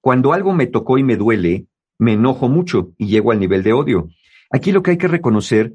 Cuando 0.00 0.32
algo 0.32 0.52
me 0.52 0.66
tocó 0.66 0.98
y 0.98 1.04
me 1.04 1.16
duele, 1.16 1.66
me 1.98 2.14
enojo 2.14 2.48
mucho 2.48 2.92
y 2.96 3.08
llego 3.08 3.32
al 3.32 3.40
nivel 3.40 3.62
de 3.62 3.72
odio. 3.72 4.08
Aquí 4.50 4.72
lo 4.72 4.82
que 4.82 4.92
hay 4.92 4.98
que 4.98 5.08
reconocer 5.08 5.74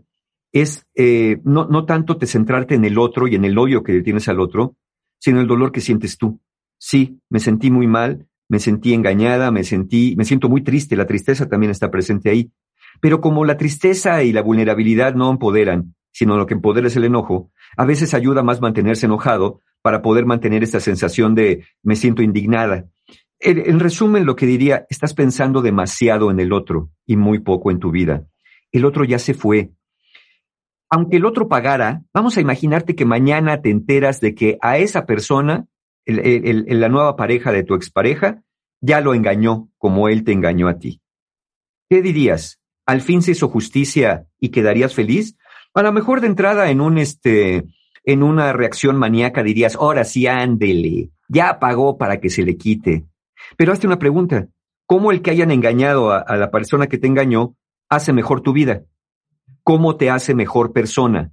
es 0.52 0.88
eh, 0.96 1.42
no, 1.44 1.66
no 1.66 1.86
tanto 1.86 2.18
te 2.18 2.28
centrarte 2.28 2.76
en 2.76 2.86
el 2.86 2.98
otro 2.98 3.28
y 3.28 3.36
en 3.36 3.46
el 3.46 3.58
odio 3.58 3.84
que 3.84 4.02
tienes 4.02 4.28
al 4.30 4.40
otro, 4.40 4.76
sino 5.20 5.42
el 5.42 5.48
dolor 5.48 5.72
que 5.72 5.82
sientes 5.82 6.18
tú. 6.18 6.40
Sí, 6.78 7.20
me 7.30 7.40
sentí 7.40 7.72
muy 7.72 7.88
mal, 7.88 8.28
me 8.48 8.60
sentí 8.60 8.94
engañada, 8.94 9.52
me 9.52 9.64
sentí, 9.64 10.16
me 10.18 10.26
siento 10.26 10.50
muy 10.50 10.62
triste, 10.62 10.96
la 10.96 11.08
tristeza 11.08 11.48
también 11.48 11.72
está 11.72 11.92
presente 11.92 12.30
ahí. 12.30 12.52
Pero 13.02 13.22
como 13.22 13.46
la 13.46 13.58
tristeza 13.58 14.24
y 14.24 14.32
la 14.32 14.42
vulnerabilidad 14.42 15.16
no 15.16 15.32
empoderan, 15.32 15.96
sino 16.12 16.38
lo 16.38 16.46
que 16.46 16.54
empodera 16.54 16.88
es 16.88 16.96
el 16.96 17.06
enojo, 17.06 17.52
a 17.78 17.86
veces 17.86 18.14
ayuda 18.14 18.44
más 18.44 18.62
mantenerse 18.62 19.06
enojado 19.06 19.62
para 19.82 20.02
poder 20.02 20.26
mantener 20.26 20.64
esta 20.64 20.80
sensación 20.80 21.36
de 21.36 21.66
me 21.84 21.96
siento 21.96 22.22
indignada. 22.22 22.86
En, 23.40 23.60
en 23.60 23.80
resumen, 23.80 24.26
lo 24.26 24.36
que 24.36 24.46
diría, 24.46 24.86
estás 24.90 25.14
pensando 25.14 25.62
demasiado 25.62 26.32
en 26.32 26.40
el 26.40 26.54
otro 26.54 26.90
y 27.06 27.18
muy 27.18 27.40
poco 27.40 27.70
en 27.70 27.80
tu 27.80 27.92
vida. 27.92 28.26
El 28.72 28.86
otro 28.86 29.04
ya 29.04 29.20
se 29.20 29.34
fue, 29.34 29.72
aunque 30.90 31.18
el 31.18 31.26
otro 31.26 31.48
pagara, 31.48 32.04
vamos 32.14 32.38
a 32.38 32.42
imaginarte 32.42 32.96
que 32.96 33.06
mañana 33.06 33.62
te 33.62 33.70
enteras 33.70 34.22
de 34.22 34.36
que 34.36 34.58
a 34.62 34.78
esa 34.78 35.06
persona, 35.06 35.68
la 36.06 36.90
nueva 36.90 37.16
pareja 37.16 37.52
de 37.52 37.64
tu 37.64 37.76
expareja, 37.76 38.44
ya 38.82 39.02
lo 39.02 39.14
engañó 39.14 39.70
como 39.78 40.10
él 40.10 40.24
te 40.24 40.32
engañó 40.32 40.68
a 40.68 40.78
ti. 40.78 41.02
¿Qué 41.90 42.02
dirías? 42.02 42.62
¿Al 42.86 43.02
fin 43.02 43.22
se 43.22 43.32
hizo 43.32 43.50
justicia 43.50 44.28
y 44.40 44.50
quedarías 44.50 44.94
feliz? 44.94 45.38
A 45.74 45.82
lo 45.82 45.92
mejor 45.92 46.22
de 46.22 46.28
entrada 46.28 46.70
en 46.70 46.82
un 46.82 46.98
este, 46.98 47.66
en 48.04 48.24
una 48.24 48.54
reacción 48.54 48.98
maníaca 48.98 49.44
dirías, 49.44 49.76
ahora 49.76 50.04
sí, 50.04 50.28
ándele, 50.28 51.10
ya 51.28 51.60
pagó 51.60 51.98
para 51.98 52.20
que 52.20 52.30
se 52.30 52.44
le 52.44 52.58
quite. 52.58 53.06
Pero 53.58 53.74
hazte 53.74 53.88
una 53.88 54.00
pregunta, 54.00 54.48
¿cómo 54.86 55.12
el 55.12 55.22
que 55.22 55.32
hayan 55.32 55.52
engañado 55.52 56.12
a 56.12 56.36
la 56.38 56.52
persona 56.52 56.88
que 56.88 56.98
te 56.98 57.08
engañó 57.08 57.56
hace 57.90 58.14
mejor 58.14 58.42
tu 58.42 58.54
vida? 58.54 58.84
cómo 59.66 59.98
te 59.98 60.12
hace 60.12 60.36
mejor 60.36 60.72
persona. 60.72 61.32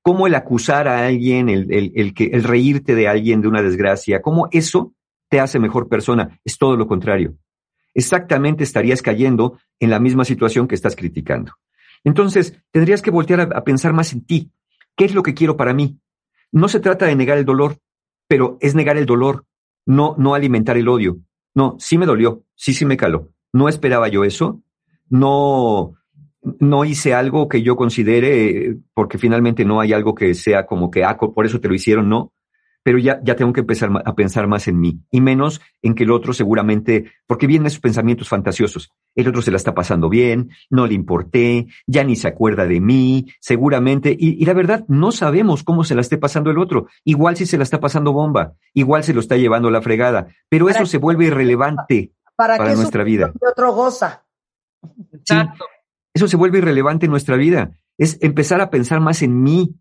Cómo 0.00 0.28
el 0.28 0.36
acusar 0.36 0.86
a 0.86 1.04
alguien, 1.04 1.48
el, 1.48 1.66
el, 1.72 2.14
que, 2.14 2.26
el 2.26 2.44
reírte 2.44 2.94
de 2.94 3.08
alguien 3.08 3.42
de 3.42 3.48
una 3.48 3.60
desgracia, 3.60 4.22
cómo 4.22 4.48
eso 4.52 4.94
te 5.28 5.40
hace 5.40 5.58
mejor 5.58 5.88
persona. 5.88 6.40
Es 6.44 6.58
todo 6.58 6.76
lo 6.76 6.86
contrario. 6.86 7.34
Exactamente 7.96 8.62
estarías 8.62 9.00
cayendo 9.00 9.58
en 9.80 9.88
la 9.88 9.98
misma 9.98 10.26
situación 10.26 10.68
que 10.68 10.74
estás 10.74 10.94
criticando. 10.94 11.52
Entonces, 12.04 12.54
tendrías 12.70 13.00
que 13.00 13.10
voltear 13.10 13.40
a, 13.40 13.64
pensar 13.64 13.94
más 13.94 14.12
en 14.12 14.22
ti. 14.26 14.52
¿Qué 14.94 15.06
es 15.06 15.14
lo 15.14 15.22
que 15.22 15.32
quiero 15.32 15.56
para 15.56 15.72
mí? 15.72 15.98
No 16.52 16.68
se 16.68 16.78
trata 16.78 17.06
de 17.06 17.16
negar 17.16 17.38
el 17.38 17.46
dolor, 17.46 17.78
pero 18.28 18.58
es 18.60 18.74
negar 18.74 18.98
el 18.98 19.06
dolor, 19.06 19.46
no, 19.86 20.14
no 20.18 20.34
alimentar 20.34 20.76
el 20.76 20.88
odio. 20.88 21.20
No, 21.54 21.76
sí 21.78 21.96
me 21.96 22.04
dolió, 22.04 22.44
sí, 22.54 22.74
sí 22.74 22.84
me 22.84 22.98
caló. 22.98 23.30
No 23.54 23.66
esperaba 23.66 24.08
yo 24.08 24.24
eso, 24.24 24.60
no, 25.08 25.94
no 26.42 26.84
hice 26.84 27.14
algo 27.14 27.48
que 27.48 27.62
yo 27.62 27.76
considere, 27.76 28.76
porque 28.92 29.16
finalmente 29.16 29.64
no 29.64 29.80
hay 29.80 29.94
algo 29.94 30.14
que 30.14 30.34
sea 30.34 30.66
como 30.66 30.90
que, 30.90 31.02
ah, 31.02 31.16
por 31.16 31.46
eso 31.46 31.60
te 31.60 31.68
lo 31.68 31.74
hicieron, 31.74 32.10
no. 32.10 32.34
Pero 32.86 32.98
ya, 32.98 33.18
ya 33.24 33.34
tengo 33.34 33.52
que 33.52 33.62
empezar 33.62 33.90
a 34.04 34.14
pensar 34.14 34.46
más 34.46 34.68
en 34.68 34.78
mí 34.78 35.00
y 35.10 35.20
menos 35.20 35.60
en 35.82 35.96
que 35.96 36.04
el 36.04 36.12
otro 36.12 36.32
seguramente, 36.32 37.10
porque 37.26 37.48
vienen 37.48 37.66
esos 37.66 37.80
pensamientos 37.80 38.28
fantasiosos. 38.28 38.92
El 39.16 39.26
otro 39.26 39.42
se 39.42 39.50
la 39.50 39.56
está 39.56 39.74
pasando 39.74 40.08
bien, 40.08 40.50
no 40.70 40.86
le 40.86 40.94
importé, 40.94 41.66
ya 41.88 42.04
ni 42.04 42.14
se 42.14 42.28
acuerda 42.28 42.64
de 42.64 42.80
mí, 42.80 43.26
seguramente. 43.40 44.16
Y, 44.16 44.44
la 44.44 44.54
verdad, 44.54 44.84
no 44.86 45.10
sabemos 45.10 45.64
cómo 45.64 45.82
se 45.82 45.96
la 45.96 46.00
esté 46.00 46.16
pasando 46.16 46.48
el 46.52 46.58
otro. 46.58 46.86
Igual 47.02 47.36
si 47.36 47.44
se 47.44 47.58
la 47.58 47.64
está 47.64 47.80
pasando 47.80 48.12
bomba, 48.12 48.52
igual 48.72 49.02
se 49.02 49.14
lo 49.14 49.18
está 49.18 49.36
llevando 49.36 49.68
la 49.68 49.82
fregada. 49.82 50.28
Pero 50.48 50.68
eso 50.68 50.86
se 50.86 50.98
vuelve 50.98 51.24
irrelevante 51.24 52.12
para, 52.36 52.72
nuestra 52.76 53.02
vida. 53.02 53.32
otro 53.40 53.72
goza. 53.72 54.24
Exacto. 55.12 55.64
Eso 56.14 56.28
se 56.28 56.36
vuelve 56.36 56.58
irrelevante 56.58 57.06
en 57.06 57.10
nuestra 57.10 57.34
vida. 57.34 57.72
Es 57.98 58.16
empezar 58.20 58.60
a 58.60 58.70
pensar 58.70 59.00
más 59.00 59.22
en 59.22 59.42
mí. 59.42 59.74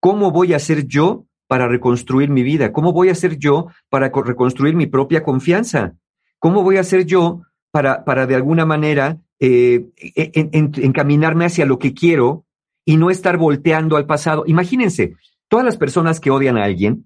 ¿Cómo 0.00 0.32
voy 0.32 0.54
a 0.54 0.56
hacer 0.56 0.88
yo 0.88 1.27
para 1.48 1.66
reconstruir 1.66 2.30
mi 2.30 2.44
vida? 2.44 2.72
¿Cómo 2.72 2.92
voy 2.92 3.08
a 3.08 3.12
hacer 3.12 3.38
yo 3.38 3.66
para 3.88 4.10
reconstruir 4.10 4.76
mi 4.76 4.86
propia 4.86 5.24
confianza? 5.24 5.94
¿Cómo 6.38 6.62
voy 6.62 6.76
a 6.76 6.82
hacer 6.82 7.04
yo 7.04 7.42
para, 7.72 8.04
para 8.04 8.26
de 8.26 8.36
alguna 8.36 8.64
manera 8.64 9.18
eh, 9.40 9.86
encaminarme 10.14 11.46
hacia 11.46 11.66
lo 11.66 11.80
que 11.80 11.92
quiero 11.92 12.44
y 12.84 12.96
no 12.96 13.10
estar 13.10 13.36
volteando 13.36 13.96
al 13.96 14.06
pasado? 14.06 14.44
Imagínense, 14.46 15.16
todas 15.48 15.64
las 15.64 15.76
personas 15.76 16.20
que 16.20 16.30
odian 16.30 16.56
a 16.56 16.64
alguien, 16.64 17.04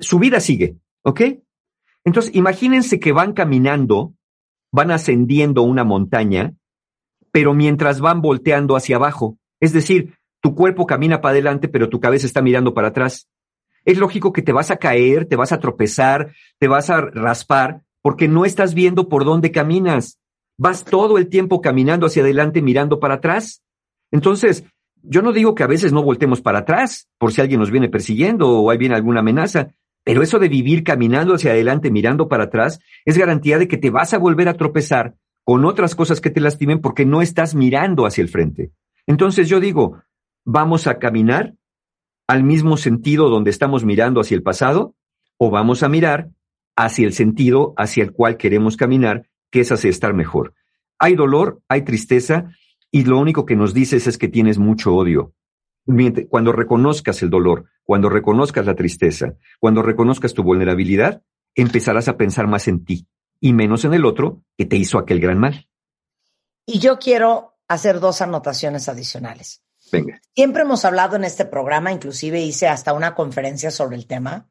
su 0.00 0.18
vida 0.18 0.40
sigue, 0.40 0.76
¿ok? 1.02 1.22
Entonces, 2.04 2.34
imagínense 2.34 3.00
que 3.00 3.12
van 3.12 3.32
caminando, 3.32 4.12
van 4.70 4.90
ascendiendo 4.90 5.62
una 5.62 5.84
montaña 5.84 6.54
pero 7.34 7.52
mientras 7.52 8.00
van 8.00 8.22
volteando 8.22 8.76
hacia 8.76 8.94
abajo. 8.94 9.38
Es 9.58 9.72
decir, 9.72 10.16
tu 10.44 10.54
cuerpo 10.54 10.84
camina 10.84 11.22
para 11.22 11.32
adelante, 11.32 11.68
pero 11.68 11.88
tu 11.88 12.00
cabeza 12.00 12.26
está 12.26 12.42
mirando 12.42 12.74
para 12.74 12.88
atrás. 12.88 13.30
Es 13.86 13.96
lógico 13.96 14.30
que 14.30 14.42
te 14.42 14.52
vas 14.52 14.70
a 14.70 14.76
caer, 14.76 15.24
te 15.24 15.36
vas 15.36 15.52
a 15.52 15.58
tropezar, 15.58 16.34
te 16.58 16.68
vas 16.68 16.90
a 16.90 17.00
raspar, 17.00 17.80
porque 18.02 18.28
no 18.28 18.44
estás 18.44 18.74
viendo 18.74 19.08
por 19.08 19.24
dónde 19.24 19.50
caminas. 19.50 20.20
Vas 20.58 20.84
todo 20.84 21.16
el 21.16 21.30
tiempo 21.30 21.62
caminando 21.62 22.04
hacia 22.04 22.22
adelante, 22.22 22.60
mirando 22.60 23.00
para 23.00 23.14
atrás. 23.14 23.62
Entonces, 24.10 24.66
yo 25.02 25.22
no 25.22 25.32
digo 25.32 25.54
que 25.54 25.62
a 25.62 25.66
veces 25.66 25.94
no 25.94 26.02
voltemos 26.02 26.42
para 26.42 26.58
atrás, 26.58 27.08
por 27.16 27.32
si 27.32 27.40
alguien 27.40 27.60
nos 27.60 27.70
viene 27.70 27.88
persiguiendo 27.88 28.50
o 28.50 28.70
hay 28.70 28.76
viene 28.76 28.96
alguna 28.96 29.20
amenaza, 29.20 29.68
pero 30.04 30.22
eso 30.22 30.38
de 30.38 30.50
vivir 30.50 30.84
caminando 30.84 31.36
hacia 31.36 31.52
adelante, 31.52 31.90
mirando 31.90 32.28
para 32.28 32.44
atrás, 32.44 32.80
es 33.06 33.16
garantía 33.16 33.58
de 33.58 33.66
que 33.66 33.78
te 33.78 33.88
vas 33.88 34.12
a 34.12 34.18
volver 34.18 34.50
a 34.50 34.58
tropezar 34.58 35.14
con 35.42 35.64
otras 35.64 35.94
cosas 35.94 36.20
que 36.20 36.28
te 36.28 36.40
lastimen 36.42 36.82
porque 36.82 37.06
no 37.06 37.22
estás 37.22 37.54
mirando 37.54 38.04
hacia 38.04 38.20
el 38.20 38.28
frente. 38.28 38.72
Entonces 39.06 39.48
yo 39.48 39.60
digo, 39.60 40.02
¿vamos 40.44 40.86
a 40.86 40.98
caminar 40.98 41.54
al 42.26 42.42
mismo 42.42 42.76
sentido 42.76 43.28
donde 43.28 43.50
estamos 43.50 43.84
mirando 43.84 44.20
hacia 44.20 44.36
el 44.36 44.42
pasado 44.42 44.94
o 45.38 45.50
vamos 45.50 45.82
a 45.82 45.88
mirar 45.88 46.30
hacia 46.76 47.06
el 47.06 47.12
sentido 47.12 47.74
hacia 47.76 48.02
el 48.02 48.12
cual 48.12 48.36
queremos 48.36 48.76
caminar, 48.76 49.28
que 49.50 49.60
es 49.60 49.72
hacia 49.72 49.90
estar 49.90 50.14
mejor? 50.14 50.54
Hay 50.98 51.16
dolor, 51.16 51.60
hay 51.68 51.82
tristeza 51.82 52.50
y 52.90 53.04
lo 53.04 53.18
único 53.18 53.44
que 53.46 53.56
nos 53.56 53.74
dices 53.74 54.06
es 54.06 54.18
que 54.18 54.28
tienes 54.28 54.58
mucho 54.58 54.94
odio. 54.94 55.34
Cuando 56.28 56.52
reconozcas 56.52 57.22
el 57.22 57.30
dolor, 57.30 57.66
cuando 57.82 58.08
reconozcas 58.08 58.64
la 58.64 58.74
tristeza, 58.74 59.34
cuando 59.60 59.82
reconozcas 59.82 60.32
tu 60.32 60.42
vulnerabilidad, 60.42 61.22
empezarás 61.54 62.08
a 62.08 62.16
pensar 62.16 62.46
más 62.46 62.68
en 62.68 62.84
ti 62.84 63.06
y 63.40 63.52
menos 63.52 63.84
en 63.84 63.94
el 63.94 64.06
otro 64.06 64.42
que 64.56 64.64
te 64.64 64.76
hizo 64.76 64.98
aquel 64.98 65.20
gran 65.20 65.38
mal. 65.38 65.68
Y 66.64 66.78
yo 66.78 66.98
quiero 66.98 67.56
hacer 67.68 68.00
dos 68.00 68.22
anotaciones 68.22 68.88
adicionales. 68.88 69.63
Siempre 70.34 70.62
hemos 70.62 70.84
hablado 70.84 71.16
en 71.16 71.24
este 71.24 71.44
programa, 71.44 71.92
inclusive 71.92 72.40
hice 72.40 72.68
hasta 72.68 72.92
una 72.92 73.14
conferencia 73.14 73.70
sobre 73.70 73.96
el 73.96 74.06
tema, 74.06 74.48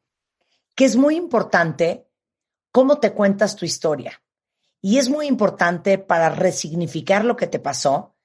que 0.76 0.86
es 0.86 0.96
muy 0.96 1.16
importante 1.16 2.08
cómo 2.72 3.00
te 3.00 3.14
cuentas 3.14 3.56
tu 3.56 3.66
historia. 3.66 4.22
Y 4.82 4.98
es 4.98 5.10
muy 5.10 5.28
importante 5.28 5.98
para 5.98 6.30
resignificar 6.30 7.24
lo 7.24 7.36
que 7.36 7.48
te 7.48 7.60
pasó, 7.60 8.16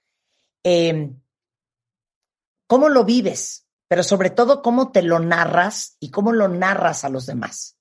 em, 0.62 1.20
cómo 2.66 2.88
lo 2.88 3.04
vives, 3.04 3.66
pero 3.86 4.02
sobre 4.02 4.30
todo 4.30 4.62
cómo 4.62 4.90
te 4.90 5.02
lo 5.02 5.18
narras 5.18 5.96
y 6.00 6.10
cómo 6.10 6.32
lo 6.32 6.48
narras 6.48 7.04
a 7.04 7.08
los 7.08 7.26
demás. 7.26 7.78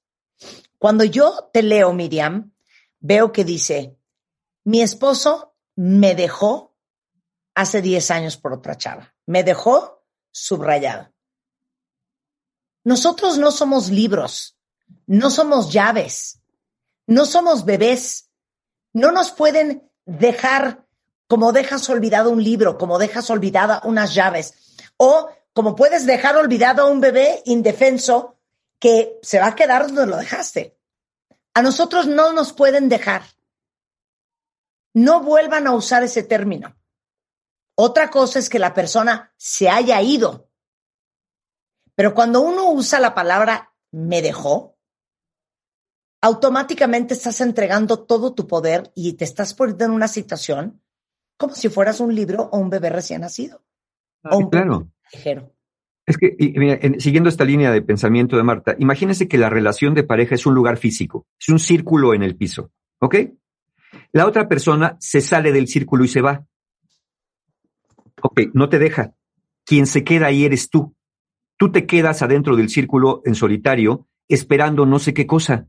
Cuando 0.78 1.04
yo 1.04 1.50
te 1.52 1.64
leo, 1.64 1.92
Miriam, 1.94 2.54
veo 3.00 3.32
que 3.32 3.44
dice, 3.44 3.98
mi 4.64 4.82
esposo 4.82 5.56
me 5.76 6.14
dejó 6.14 6.76
hace 7.56 7.82
10 7.82 8.12
años 8.12 8.38
por 8.38 8.54
otra 8.54 8.76
chava. 8.78 9.17
Me 9.28 9.44
dejó 9.44 10.04
subrayado. 10.32 11.14
Nosotros 12.84 13.38
no 13.38 13.52
somos 13.52 13.90
libros, 13.90 14.58
no 15.06 15.30
somos 15.30 15.72
llaves, 15.72 16.42
no 17.06 17.26
somos 17.26 17.66
bebés. 17.66 18.30
No 18.94 19.12
nos 19.12 19.32
pueden 19.32 19.92
dejar 20.06 20.88
como 21.28 21.52
dejas 21.52 21.90
olvidado 21.90 22.30
un 22.30 22.44
libro, 22.44 22.78
como 22.78 22.98
dejas 22.98 23.30
olvidada 23.30 23.82
unas 23.84 24.14
llaves, 24.14 24.78
o 24.96 25.30
como 25.54 25.76
puedes 25.76 26.06
dejar 26.06 26.38
olvidado 26.38 26.84
a 26.84 26.90
un 26.90 27.02
bebé 27.02 27.42
indefenso 27.46 28.38
que 28.80 29.20
se 29.22 29.40
va 29.40 29.48
a 29.48 29.56
quedar 29.56 29.88
donde 29.88 30.06
lo 30.06 30.18
dejaste. 30.18 30.78
A 31.54 31.62
nosotros 31.62 32.08
no 32.08 32.32
nos 32.32 32.54
pueden 32.54 32.88
dejar. 32.88 33.24
No 34.94 35.22
vuelvan 35.22 35.68
a 35.68 35.74
usar 35.74 36.04
ese 36.04 36.24
término. 36.24 36.77
Otra 37.80 38.10
cosa 38.10 38.40
es 38.40 38.50
que 38.50 38.60
la 38.60 38.74
persona 38.74 39.32
se 39.38 39.70
haya 39.70 40.02
ido. 40.02 40.50
Pero 41.96 42.14
cuando 42.14 42.42
uno 42.42 42.72
usa 42.72 43.00
la 43.00 43.14
palabra 43.14 43.74
me 43.92 44.22
dejó, 44.22 44.78
automáticamente 46.22 47.14
estás 47.14 47.42
entregando 47.42 48.04
todo 48.06 48.34
tu 48.34 48.48
poder 48.48 48.92
y 48.96 49.14
te 49.14 49.26
estás 49.26 49.54
poniendo 49.54 49.86
en 49.86 49.92
una 49.92 50.08
situación 50.08 50.82
como 51.38 51.54
si 51.54 51.70
fueras 51.70 52.00
un 52.00 52.16
libro 52.16 52.50
o 52.52 52.58
un 52.58 52.70
bebé 52.70 52.90
recién 52.90 53.22
nacido. 53.22 53.64
o 54.24 54.38
un 54.38 54.50
claro. 54.50 54.92
ligero. 55.14 55.54
Es 56.06 56.18
que, 56.18 56.36
y 56.40 56.58
mira, 56.58 56.80
en- 56.82 57.00
siguiendo 57.00 57.30
esta 57.30 57.44
línea 57.46 57.72
de 57.72 57.82
pensamiento 57.82 58.38
de 58.38 58.44
Marta, 58.44 58.76
imagínense 58.80 59.28
que 59.28 59.38
la 59.38 59.50
relación 59.50 59.94
de 59.94 60.04
pareja 60.04 60.36
es 60.36 60.46
un 60.46 60.56
lugar 60.56 60.78
físico, 60.78 61.28
es 61.40 61.50
un 61.50 61.60
círculo 61.60 62.14
en 62.14 62.24
el 62.24 62.36
piso, 62.36 62.72
¿ok? 63.00 63.16
La 64.14 64.26
otra 64.26 64.48
persona 64.50 64.98
se 65.00 65.22
sale 65.22 65.52
del 65.52 65.68
círculo 65.68 66.04
y 66.04 66.08
se 66.08 66.22
va. 66.22 66.46
Ok, 68.22 68.42
no 68.54 68.70
te 68.70 68.80
deja. 68.80 69.14
Quien 69.66 69.86
se 69.86 70.04
queda 70.04 70.28
ahí 70.28 70.46
eres 70.46 70.70
tú. 70.70 70.96
Tú 71.58 71.72
te 71.72 71.86
quedas 71.86 72.22
adentro 72.22 72.56
del 72.56 72.70
círculo 72.70 73.22
en 73.26 73.36
solitario, 73.36 74.08
esperando 74.28 74.86
no 74.86 75.00
sé 75.00 75.14
qué 75.14 75.26
cosa, 75.26 75.68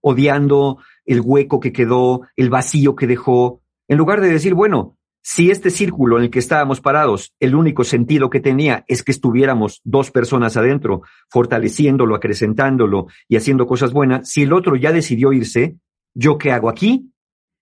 odiando 0.00 0.78
el 1.06 1.20
hueco 1.20 1.60
que 1.60 1.72
quedó, 1.72 2.22
el 2.36 2.50
vacío 2.50 2.94
que 2.94 3.06
dejó, 3.06 3.62
en 3.88 3.98
lugar 3.98 4.20
de 4.20 4.28
decir, 4.28 4.54
bueno, 4.54 4.98
si 5.22 5.50
este 5.50 5.70
círculo 5.70 6.18
en 6.18 6.24
el 6.24 6.30
que 6.30 6.38
estábamos 6.38 6.82
parados, 6.82 7.34
el 7.40 7.54
único 7.54 7.84
sentido 7.84 8.28
que 8.28 8.40
tenía 8.40 8.84
es 8.88 9.02
que 9.02 9.12
estuviéramos 9.12 9.80
dos 9.82 10.10
personas 10.10 10.58
adentro, 10.58 11.02
fortaleciéndolo, 11.30 12.14
acrecentándolo 12.14 13.06
y 13.28 13.36
haciendo 13.36 13.66
cosas 13.66 13.94
buenas, 13.94 14.28
si 14.28 14.42
el 14.42 14.52
otro 14.52 14.76
ya 14.76 14.92
decidió 14.92 15.32
irse, 15.32 15.78
¿yo 16.12 16.36
qué 16.36 16.52
hago 16.52 16.68
aquí? 16.68 17.13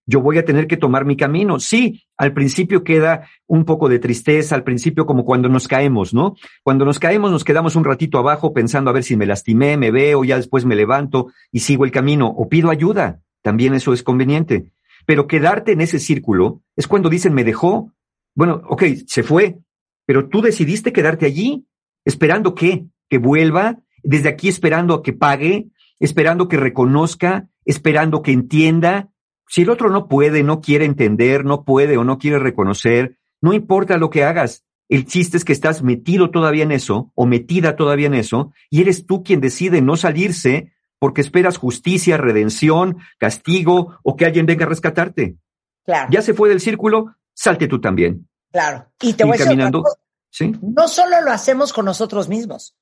Yo 0.07 0.21
voy 0.21 0.39
a 0.39 0.45
tener 0.45 0.67
que 0.67 0.77
tomar 0.77 1.05
mi 1.05 1.17
camino. 1.17 1.61
Sí, 1.61 2.03
al 2.17 2.33
principio 2.33 2.83
queda 2.83 3.29
un 3.47 3.65
poco 3.65 3.89
de 3.89 3.99
tristeza, 3.99 4.55
al 4.55 4.65
principio 4.65 5.07
como 5.07 5.25
cuando 5.25 5.49
nos 5.49 5.69
caemos, 5.69 6.13
¿no? 6.13 6.35
Cuando 6.63 6.85
nos 6.85 6.99
caemos 6.99 7.31
nos 7.31 7.45
quedamos 7.45 7.77
un 7.77 7.85
ratito 7.85 8.19
abajo 8.19 8.53
pensando 8.53 8.91
a 8.91 8.95
ver 8.95 9.05
si 9.05 9.17
me 9.17 9.27
lastimé, 9.27 9.77
me 9.77 9.91
veo, 9.91 10.25
ya 10.25 10.37
después 10.37 10.65
me 10.65 10.77
levanto 10.77 11.29
y 11.51 11.61
sigo 11.61 11.85
el 11.85 11.93
camino 11.93 12.27
o 12.27 12.49
pido 12.49 12.71
ayuda. 12.71 13.21
También 13.43 13.75
eso 13.75 13.93
es 13.93 14.03
conveniente. 14.03 14.73
Pero 15.07 15.27
quedarte 15.27 15.73
en 15.73 15.81
ese 15.81 15.99
círculo 15.99 16.63
es 16.77 16.87
cuando 16.87 17.09
dicen 17.09 17.35
me 17.35 17.45
dejó. 17.45 17.93
Bueno, 18.35 18.63
ok, 18.69 18.85
se 19.07 19.23
fue, 19.23 19.59
pero 20.07 20.29
tú 20.29 20.41
decidiste 20.41 20.93
quedarte 20.93 21.27
allí, 21.27 21.67
esperando 22.05 22.55
que, 22.55 22.87
que 23.09 23.19
vuelva, 23.19 23.79
desde 24.03 24.29
aquí 24.29 24.49
esperando 24.49 24.95
a 24.95 25.03
que 25.03 25.13
pague, 25.13 25.69
esperando 26.01 26.49
que 26.49 26.57
reconozca, 26.57 27.49
esperando 27.65 28.23
que 28.23 28.33
entienda. 28.33 29.11
Si 29.53 29.61
el 29.61 29.69
otro 29.69 29.91
no 29.91 30.09
puede, 30.09 30.43
no 30.43 30.63
quiere 30.63 30.87
entender, 30.87 31.45
no 31.45 31.63
puede 31.63 31.99
o 31.99 32.05
no 32.05 32.17
quiere 32.17 32.39
reconocer, 32.39 33.19
no 33.43 33.53
importa 33.53 33.99
lo 33.99 34.09
que 34.09 34.25
hagas. 34.25 34.65
El 34.89 35.05
chiste 35.05 35.37
es 35.37 35.45
que 35.45 35.53
estás 35.53 35.83
metido 35.83 36.31
todavía 36.31 36.63
en 36.63 36.73
eso 36.73 37.13
o 37.15 37.27
metida 37.27 37.77
todavía 37.77 38.07
en 38.07 38.15
eso 38.15 38.55
y 38.71 38.81
eres 38.81 39.05
tú 39.05 39.23
quien 39.23 39.43
decide 39.43 39.83
no 39.83 39.97
salirse 39.97 40.73
porque 40.99 41.21
esperas 41.21 41.59
justicia, 41.59 42.17
redención, 42.17 42.97
castigo 43.19 43.99
o 44.03 44.17
que 44.17 44.25
alguien 44.25 44.47
venga 44.47 44.65
a 44.65 44.71
rescatarte. 44.71 45.37
Claro, 45.85 46.09
Ya 46.11 46.23
se 46.23 46.33
fue 46.33 46.49
del 46.49 46.61
círculo, 46.61 47.17
salte 47.35 47.69
tú 47.69 47.79
también. 47.79 48.27
claro. 48.51 48.87
Y 49.03 49.13
te 49.13 49.25
voy 49.25 49.33
a 49.33 49.37
decir 49.37 49.49
caminando. 49.49 49.85
¿Sí? 50.31 50.51
No 50.63 50.89
solo 50.89 51.21
lo 51.21 51.31
hacemos 51.31 51.75
con 51.75 51.85
nosotros 51.85 52.27
mismos, 52.31 52.75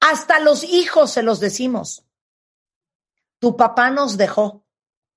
hasta 0.00 0.40
los 0.40 0.64
hijos 0.64 1.10
se 1.10 1.22
los 1.22 1.40
decimos. 1.40 2.06
Tu 3.38 3.54
papá 3.54 3.90
nos 3.90 4.16
dejó, 4.16 4.63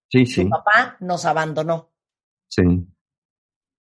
Sí, 0.10 0.26
sí, 0.26 0.46
papá 0.46 0.98
nos 1.02 1.26
abandonó. 1.26 1.92
sí. 2.48 2.64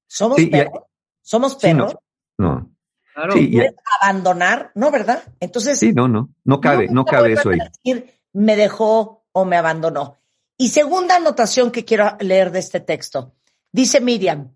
¿Somos 0.09 0.37
Sí, 0.37 0.47
perros? 0.47 0.83
¿Somos 1.21 1.57
Sí, 1.59 1.73
no. 1.73 1.87
perros? 1.87 2.01
No. 2.37 2.71
Claro. 3.13 3.33
Sí, 3.33 3.39
y- 3.51 3.55
¿Puedes 3.57 3.75
abandonar? 4.01 4.71
No, 4.75 4.89
¿verdad? 4.91 5.23
Entonces, 5.41 5.79
sí, 5.79 5.91
no, 5.91 6.07
no. 6.07 6.33
No 6.45 6.61
cabe, 6.61 6.87
no 6.87 6.93
nunca 6.93 7.11
cabe 7.17 7.33
eso 7.33 7.49
ahí. 7.49 7.59
decir 7.59 8.13
me 8.33 8.55
dejó 8.55 9.25
o 9.33 9.43
me 9.45 9.57
abandonó. 9.57 10.17
Y 10.57 10.69
segunda 10.69 11.15
anotación 11.17 11.71
que 11.71 11.83
quiero 11.85 12.15
leer 12.19 12.51
de 12.51 12.59
este 12.59 12.79
texto. 12.79 13.35
Dice 13.71 13.99
Miriam, 14.01 14.55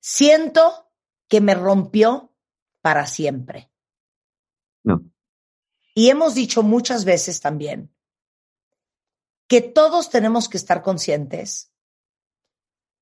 siento 0.00 0.90
que 1.28 1.40
me 1.40 1.54
rompió 1.54 2.32
para 2.80 3.06
siempre. 3.06 3.70
No. 4.84 5.02
Y 5.94 6.10
hemos 6.10 6.34
dicho 6.34 6.62
muchas 6.62 7.04
veces 7.04 7.40
también 7.40 7.93
que 9.46 9.60
todos 9.60 10.10
tenemos 10.10 10.48
que 10.48 10.56
estar 10.56 10.82
conscientes 10.82 11.70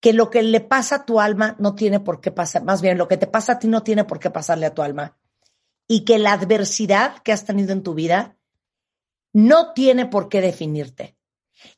que 0.03 0.13
lo 0.13 0.31
que 0.31 0.43
le 0.43 0.61
pasa 0.61 0.97
a 0.97 1.05
tu 1.07 1.21
alma 1.21 1.55
no 1.61 1.77
tiene 1.77 2.01
por 2.01 2.21
qué 2.21 2.33
pasar, 2.33 2.65
más 2.65 2.83
bien 2.83 2.99
lo 2.99 3.07
que 3.07 3.17
te 3.17 3.29
pasa 3.29 3.53
a 3.53 3.59
ti 3.61 3.69
no 3.69 3.85
tiene 3.85 4.05
por 4.05 4.19
qué 4.19 4.31
pasarle 4.31 4.67
a 4.67 4.75
tu 4.75 4.83
alma. 4.83 5.17
Y 5.87 6.05
que 6.05 6.19
la 6.19 6.33
adversidad 6.33 7.23
que 7.23 7.31
has 7.31 7.45
tenido 7.45 7.73
en 7.73 7.85
tu 7.85 7.95
vida 7.95 8.37
no 9.33 9.73
tiene 9.75 10.07
por 10.07 10.29
qué 10.29 10.41
definirte. 10.41 11.17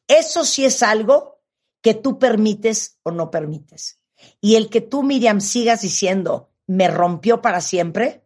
Eso 0.09 0.44
sí 0.44 0.64
es 0.64 0.83
algo 0.83 1.42
que 1.83 1.92
tú 1.92 2.18
permites 2.18 2.98
o 3.03 3.11
no 3.11 3.31
permites. 3.31 4.00
Y 4.40 4.57
el 4.57 4.70
que 4.70 4.81
tú, 4.81 5.03
Miriam, 5.03 5.42
sigas 5.42 5.83
diciendo, 5.83 6.50
me 6.66 6.88
rompió 6.88 7.42
para 7.42 7.61
siempre, 7.61 8.24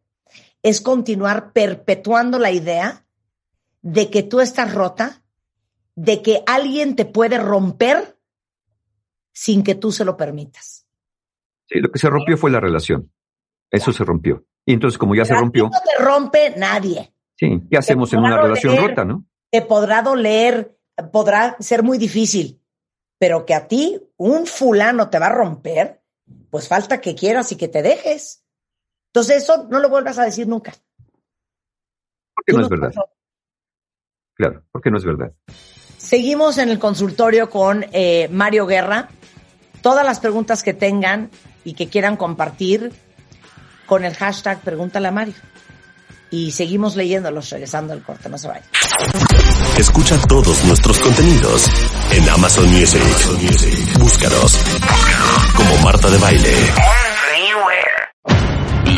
es 0.62 0.80
continuar 0.80 1.52
perpetuando 1.52 2.38
la 2.38 2.52
idea 2.52 3.04
de 3.82 4.10
que 4.10 4.22
tú 4.22 4.40
estás 4.40 4.72
rota, 4.72 5.24
de 5.98 6.22
que 6.22 6.44
alguien 6.46 6.94
te 6.94 7.04
puede 7.04 7.38
romper 7.38 8.16
sin 9.32 9.64
que 9.64 9.74
tú 9.74 9.90
se 9.90 10.04
lo 10.04 10.16
permitas. 10.16 10.86
Sí, 11.66 11.80
lo 11.80 11.90
que 11.90 11.98
se 11.98 12.08
rompió 12.08 12.36
fue 12.36 12.52
la 12.52 12.60
relación. 12.60 13.12
Eso 13.68 13.92
se 13.92 14.04
rompió. 14.04 14.46
Y 14.64 14.74
entonces, 14.74 14.96
como 14.96 15.16
ya 15.16 15.24
se 15.24 15.30
Pero 15.30 15.40
rompió, 15.40 15.64
No 15.64 15.70
te 15.70 16.02
rompe 16.02 16.54
nadie. 16.56 17.12
sí, 17.34 17.62
¿qué 17.68 17.78
hacemos 17.78 18.12
en 18.12 18.20
una 18.20 18.40
relación 18.40 18.76
rota, 18.76 19.04
no? 19.04 19.26
Te 19.50 19.62
podrá 19.62 20.02
doler, 20.02 20.78
podrá 21.12 21.56
ser 21.58 21.82
muy 21.82 21.98
difícil, 21.98 22.62
pero 23.18 23.44
que 23.44 23.54
a 23.54 23.66
ti 23.66 24.00
un 24.16 24.46
fulano 24.46 25.10
te 25.10 25.18
va 25.18 25.26
a 25.26 25.34
romper, 25.34 26.00
pues 26.50 26.68
falta 26.68 27.00
que 27.00 27.16
quieras 27.16 27.50
y 27.50 27.56
que 27.56 27.66
te 27.68 27.82
dejes. 27.82 28.44
Entonces 29.12 29.42
eso 29.42 29.66
no 29.68 29.80
lo 29.80 29.88
vuelvas 29.88 30.18
a 30.18 30.24
decir 30.24 30.46
nunca. 30.46 30.74
Porque 32.34 32.52
no 32.52 32.58
no 32.58 32.64
es 32.64 32.68
verdad. 32.70 32.92
Claro, 34.34 34.64
porque 34.70 34.90
no 34.92 34.98
es 34.98 35.04
verdad. 35.04 35.32
Seguimos 35.98 36.58
en 36.58 36.70
el 36.70 36.78
consultorio 36.78 37.50
con 37.50 37.84
eh, 37.92 38.28
Mario 38.30 38.66
Guerra. 38.66 39.08
Todas 39.82 40.06
las 40.06 40.20
preguntas 40.20 40.62
que 40.62 40.72
tengan 40.72 41.30
y 41.64 41.74
que 41.74 41.88
quieran 41.88 42.16
compartir 42.16 42.92
con 43.86 44.04
el 44.04 44.14
hashtag 44.14 44.60
Pregúntale 44.60 45.08
a 45.08 45.10
Mario. 45.10 45.34
Y 46.30 46.52
seguimos 46.52 46.94
leyéndolos 46.94 47.50
regresando 47.50 47.92
al 47.92 48.02
corte, 48.02 48.28
no 48.28 48.38
se 48.38 48.48
vayan. 48.48 48.64
Escucha 49.78 50.18
todos 50.28 50.64
nuestros 50.64 50.98
contenidos 50.98 51.66
en 52.12 52.28
Amazon 52.28 52.70
Music. 52.72 53.02
Búscanos 53.98 54.58
como 55.56 55.76
Marta 55.78 56.10
de 56.10 56.18
Baile. 56.18 56.54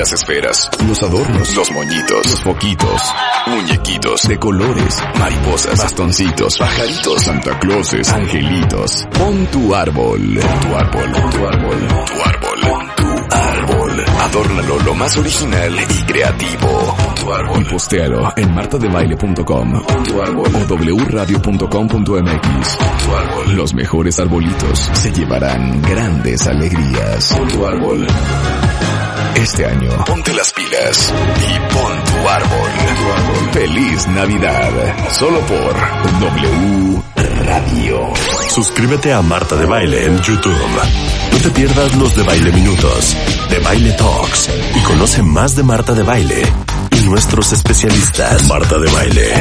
Las 0.00 0.12
esferas, 0.14 0.70
los 0.88 1.02
adornos, 1.02 1.54
los 1.54 1.70
moñitos, 1.72 2.24
los 2.24 2.40
foquitos, 2.40 3.02
muñequitos 3.48 4.22
de 4.26 4.38
colores, 4.38 4.96
mariposas, 5.18 5.78
bastoncitos, 5.78 6.56
pajaritos, 6.56 7.20
Santa 7.20 7.58
Clauses, 7.58 8.10
angelitos. 8.10 9.06
Pon 9.12 9.46
tu 9.48 9.74
árbol, 9.74 10.22
tu 10.22 10.74
árbol, 10.74 11.12
tu 11.12 11.46
árbol, 11.46 11.88
tu 12.06 12.22
árbol, 12.22 12.60
pon 12.62 12.96
tu 12.96 13.34
árbol. 13.36 14.04
Adórnalo 14.20 14.78
lo 14.78 14.94
más 14.94 15.18
original 15.18 15.76
y 15.78 16.02
creativo. 16.04 16.96
Pon 16.96 17.14
tu 17.16 17.32
árbol. 17.34 17.60
Y 17.60 17.64
postéalo 17.64 18.32
en 18.36 18.54
martadebaile.com 18.54 19.82
tu 20.04 20.22
árbol 20.22 20.50
o 20.56 20.76
wradio.com.mx. 21.10 22.78
Tu 23.04 23.16
árbol. 23.16 23.54
Los 23.54 23.74
mejores 23.74 24.18
arbolitos 24.18 24.78
se 24.94 25.12
llevarán 25.12 25.82
grandes 25.82 26.46
alegrías. 26.46 27.34
Pon 27.36 27.48
tu 27.48 27.66
árbol. 27.66 28.06
Este 29.34 29.64
año, 29.64 30.04
ponte 30.04 30.32
las 30.34 30.52
pilas 30.52 31.14
y 31.38 31.74
pon 31.74 32.04
tu 32.04 32.28
árbol. 32.28 32.70
Feliz 33.52 34.06
Navidad. 34.08 34.70
Solo 35.10 35.40
por 35.40 35.74
W 36.20 37.02
Radio. 37.46 38.12
Suscríbete 38.48 39.12
a 39.12 39.22
Marta 39.22 39.56
de 39.56 39.66
Baile 39.66 40.06
en 40.06 40.20
YouTube. 40.20 40.56
No 41.32 41.38
te 41.38 41.50
pierdas 41.50 41.94
los 41.96 42.14
de 42.16 42.22
Baile 42.22 42.52
Minutos, 42.52 43.16
de 43.48 43.58
Baile 43.60 43.92
Talks 43.92 44.50
y 44.74 44.80
conoce 44.82 45.22
más 45.22 45.56
de 45.56 45.62
Marta 45.62 45.92
de 45.94 46.02
Baile 46.02 46.42
y 46.90 47.00
nuestros 47.08 47.52
especialistas. 47.52 48.46
Marta 48.48 48.78
de 48.78 48.90
Baile. 48.92 49.32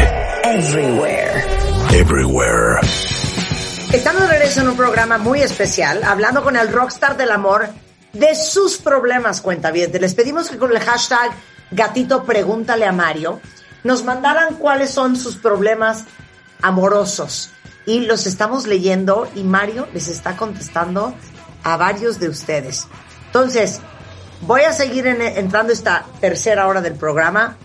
Everywhere. 0.43 1.45
Everywhere. 1.91 2.79
Estamos 3.91 4.21
de 4.21 4.27
regreso 4.27 4.61
en 4.61 4.69
un 4.69 4.77
programa 4.77 5.17
muy 5.17 5.41
especial, 5.41 6.03
hablando 6.03 6.43
con 6.43 6.55
el 6.55 6.71
rockstar 6.71 7.17
del 7.17 7.31
amor 7.31 7.69
de 8.13 8.35
sus 8.35 8.77
problemas, 8.77 9.41
cuenta 9.41 9.71
bien. 9.71 9.91
Les 9.99 10.13
pedimos 10.13 10.49
que 10.49 10.57
con 10.57 10.71
el 10.71 10.79
hashtag 10.79 11.31
gatito 11.71 12.23
pregúntale 12.23 12.85
a 12.85 12.91
Mario 12.91 13.39
nos 13.83 14.03
mandaran 14.03 14.55
cuáles 14.55 14.91
son 14.91 15.15
sus 15.15 15.35
problemas 15.35 16.05
amorosos. 16.61 17.51
Y 17.85 18.01
los 18.01 18.27
estamos 18.27 18.67
leyendo 18.67 19.29
y 19.35 19.43
Mario 19.43 19.87
les 19.93 20.07
está 20.07 20.35
contestando 20.35 21.13
a 21.63 21.77
varios 21.77 22.19
de 22.19 22.29
ustedes. 22.29 22.87
Entonces, 23.27 23.79
voy 24.41 24.61
a 24.61 24.73
seguir 24.73 25.07
en- 25.07 25.21
entrando 25.21 25.71
esta 25.73 26.05
tercera 26.19 26.67
hora 26.67 26.81
del 26.81 26.95
programa 26.95 27.57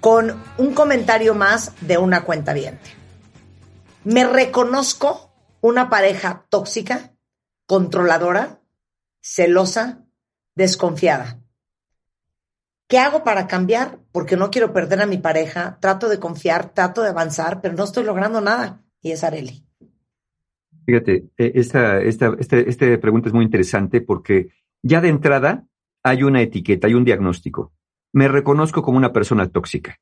con 0.00 0.42
un 0.58 0.74
comentario 0.74 1.34
más 1.34 1.72
de 1.80 1.98
una 1.98 2.22
cuenta 2.24 2.52
bien. 2.52 2.78
Me 4.04 4.24
reconozco 4.24 5.32
una 5.60 5.90
pareja 5.90 6.44
tóxica, 6.48 7.12
controladora, 7.66 8.57
celosa, 9.34 10.04
desconfiada. 10.54 11.40
¿Qué 12.88 12.98
hago 12.98 13.22
para 13.22 13.46
cambiar? 13.46 14.00
Porque 14.12 14.36
no 14.36 14.50
quiero 14.50 14.72
perder 14.72 15.02
a 15.02 15.06
mi 15.06 15.18
pareja, 15.18 15.78
trato 15.80 16.08
de 16.08 16.18
confiar, 16.18 16.72
trato 16.72 17.02
de 17.02 17.10
avanzar, 17.10 17.60
pero 17.60 17.74
no 17.74 17.84
estoy 17.84 18.04
logrando 18.04 18.40
nada. 18.40 18.82
Y 19.02 19.10
es 19.10 19.22
Areli. 19.24 19.64
Fíjate, 20.86 21.28
e, 21.36 21.52
esta, 21.54 22.00
esta, 22.00 22.34
este, 22.38 22.68
esta 22.68 22.98
pregunta 22.98 23.28
es 23.28 23.34
muy 23.34 23.44
interesante 23.44 24.00
porque 24.00 24.48
ya 24.82 25.02
de 25.02 25.10
entrada 25.10 25.66
hay 26.02 26.22
una 26.22 26.40
etiqueta, 26.40 26.86
hay 26.86 26.94
un 26.94 27.04
diagnóstico. 27.04 27.74
Me 28.12 28.26
reconozco 28.26 28.82
como 28.82 28.96
una 28.96 29.12
persona 29.12 29.48
tóxica. 29.48 30.00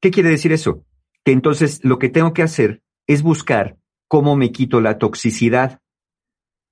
¿Qué 0.00 0.10
quiere 0.10 0.30
decir 0.30 0.52
eso? 0.52 0.82
Que 1.24 1.32
entonces 1.32 1.84
lo 1.84 1.98
que 1.98 2.08
tengo 2.08 2.32
que 2.32 2.42
hacer 2.42 2.82
es 3.06 3.22
buscar 3.22 3.76
cómo 4.08 4.34
me 4.34 4.50
quito 4.50 4.80
la 4.80 4.96
toxicidad. 4.96 5.80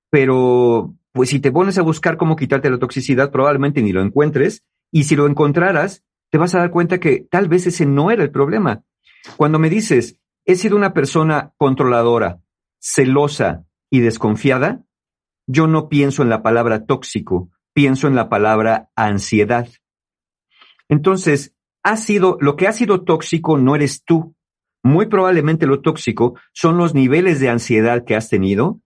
Pero, 0.09 0.95
pues 1.13 1.29
si 1.29 1.39
te 1.39 1.51
pones 1.51 1.77
a 1.77 1.83
buscar 1.83 2.17
cómo 2.17 2.35
quitarte 2.35 2.69
la 2.69 2.79
toxicidad, 2.79 3.31
probablemente 3.31 3.81
ni 3.81 3.93
lo 3.93 4.01
encuentres. 4.01 4.63
Y 4.91 5.05
si 5.05 5.15
lo 5.15 5.27
encontraras, 5.27 6.03
te 6.31 6.37
vas 6.37 6.55
a 6.55 6.59
dar 6.59 6.71
cuenta 6.71 6.99
que 6.99 7.27
tal 7.29 7.47
vez 7.47 7.67
ese 7.67 7.85
no 7.85 8.11
era 8.11 8.23
el 8.23 8.31
problema. 8.31 8.83
Cuando 9.37 9.59
me 9.59 9.69
dices, 9.69 10.19
he 10.45 10.55
sido 10.55 10.75
una 10.75 10.93
persona 10.93 11.53
controladora, 11.57 12.41
celosa 12.79 13.65
y 13.89 13.99
desconfiada, 13.99 14.83
yo 15.47 15.67
no 15.67 15.87
pienso 15.87 16.23
en 16.23 16.29
la 16.29 16.41
palabra 16.41 16.85
tóxico, 16.85 17.51
pienso 17.73 18.07
en 18.07 18.15
la 18.15 18.29
palabra 18.29 18.89
ansiedad. 18.95 19.67
Entonces, 20.89 21.55
ha 21.83 21.97
sido, 21.97 22.37
lo 22.39 22.55
que 22.55 22.67
ha 22.67 22.73
sido 22.73 23.03
tóxico 23.03 23.57
no 23.57 23.75
eres 23.75 24.03
tú. 24.03 24.35
Muy 24.83 25.05
probablemente 25.07 25.67
lo 25.67 25.81
tóxico 25.81 26.35
son 26.53 26.77
los 26.77 26.93
niveles 26.93 27.39
de 27.39 27.49
ansiedad 27.49 28.03
que 28.03 28.15
has 28.15 28.29
tenido, 28.29 28.81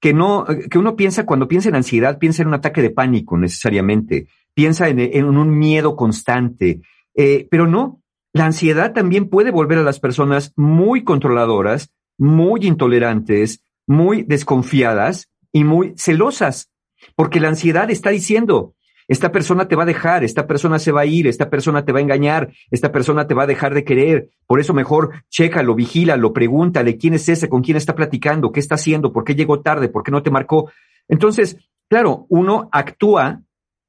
que 0.00 0.14
no, 0.14 0.46
que 0.70 0.78
uno 0.78 0.96
piensa, 0.96 1.26
cuando 1.26 1.48
piensa 1.48 1.68
en 1.68 1.74
ansiedad, 1.74 2.18
piensa 2.18 2.42
en 2.42 2.48
un 2.48 2.54
ataque 2.54 2.82
de 2.82 2.90
pánico 2.90 3.36
necesariamente, 3.36 4.28
piensa 4.54 4.88
en, 4.88 5.24
un 5.24 5.58
miedo 5.58 5.96
constante, 5.96 6.80
eh, 7.14 7.46
pero 7.50 7.66
no, 7.66 8.00
la 8.32 8.46
ansiedad 8.46 8.92
también 8.92 9.28
puede 9.28 9.50
volver 9.50 9.78
a 9.78 9.82
las 9.82 10.00
personas 10.00 10.52
muy 10.56 11.02
controladoras, 11.04 11.90
muy 12.16 12.66
intolerantes, 12.66 13.62
muy 13.86 14.22
desconfiadas 14.22 15.30
y 15.52 15.64
muy 15.64 15.94
celosas, 15.96 16.70
porque 17.16 17.40
la 17.40 17.48
ansiedad 17.48 17.90
está 17.90 18.10
diciendo, 18.10 18.74
esta 19.08 19.32
persona 19.32 19.66
te 19.66 19.74
va 19.74 19.84
a 19.84 19.86
dejar, 19.86 20.22
esta 20.22 20.46
persona 20.46 20.78
se 20.78 20.92
va 20.92 21.00
a 21.00 21.06
ir, 21.06 21.26
esta 21.26 21.48
persona 21.48 21.84
te 21.84 21.92
va 21.92 21.98
a 21.98 22.02
engañar, 22.02 22.52
esta 22.70 22.92
persona 22.92 23.26
te 23.26 23.34
va 23.34 23.44
a 23.44 23.46
dejar 23.46 23.74
de 23.74 23.82
querer. 23.82 24.28
Por 24.46 24.60
eso 24.60 24.74
mejor 24.74 25.24
chécalo, 25.30 25.74
vigílalo, 25.74 26.34
pregúntale 26.34 26.98
quién 26.98 27.14
es 27.14 27.28
ese, 27.28 27.48
con 27.48 27.62
quién 27.62 27.78
está 27.78 27.94
platicando, 27.94 28.52
qué 28.52 28.60
está 28.60 28.74
haciendo, 28.74 29.12
por 29.12 29.24
qué 29.24 29.34
llegó 29.34 29.60
tarde, 29.60 29.88
por 29.88 30.02
qué 30.02 30.10
no 30.10 30.22
te 30.22 30.30
marcó. 30.30 30.70
Entonces, 31.08 31.56
claro, 31.88 32.26
uno 32.28 32.68
actúa 32.70 33.40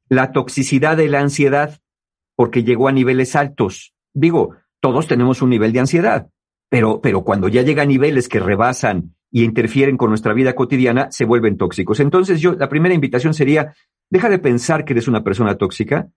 la 0.08 0.32
toxicidad 0.32 0.95
de 0.95 1.10
la 1.10 1.19
ansiedad 1.19 1.79
porque 2.36 2.63
llegó 2.63 2.88
a 2.88 2.93
niveles 2.93 3.36
altos. 3.36 3.93
Digo, 4.13 4.55
todos 4.79 5.08
tenemos 5.08 5.41
un 5.41 5.49
nivel 5.49 5.73
de 5.73 5.82
ansiedad. 5.82 6.29
Pero, 6.69 7.01
pero 7.01 7.23
cuando 7.23 7.49
ya 7.49 7.63
llega 7.63 7.84
a 7.84 7.88
niveles 7.88 8.29
que 8.29 8.39
rebasan 8.39 9.15
y 9.32 9.43
interfieren 9.43 9.97
con 9.97 10.10
nuestra 10.10 10.34
vida 10.34 10.55
cotidiana, 10.55 11.12
se 11.12 11.25
vuelven 11.25 11.58
tóxicos. 11.58 11.99
Entonces 11.99 12.39
yo, 12.39 12.53
la 12.53 12.69
primera 12.69 12.95
invitación 12.95 13.34
sería, 13.34 13.73
deja 14.10 14.30
de 14.30 14.39
pensar 14.39 14.86
que 14.86 14.93
eres 14.93 15.08
una 15.08 15.24
persona 15.24 15.56
tóxica, 15.58 16.10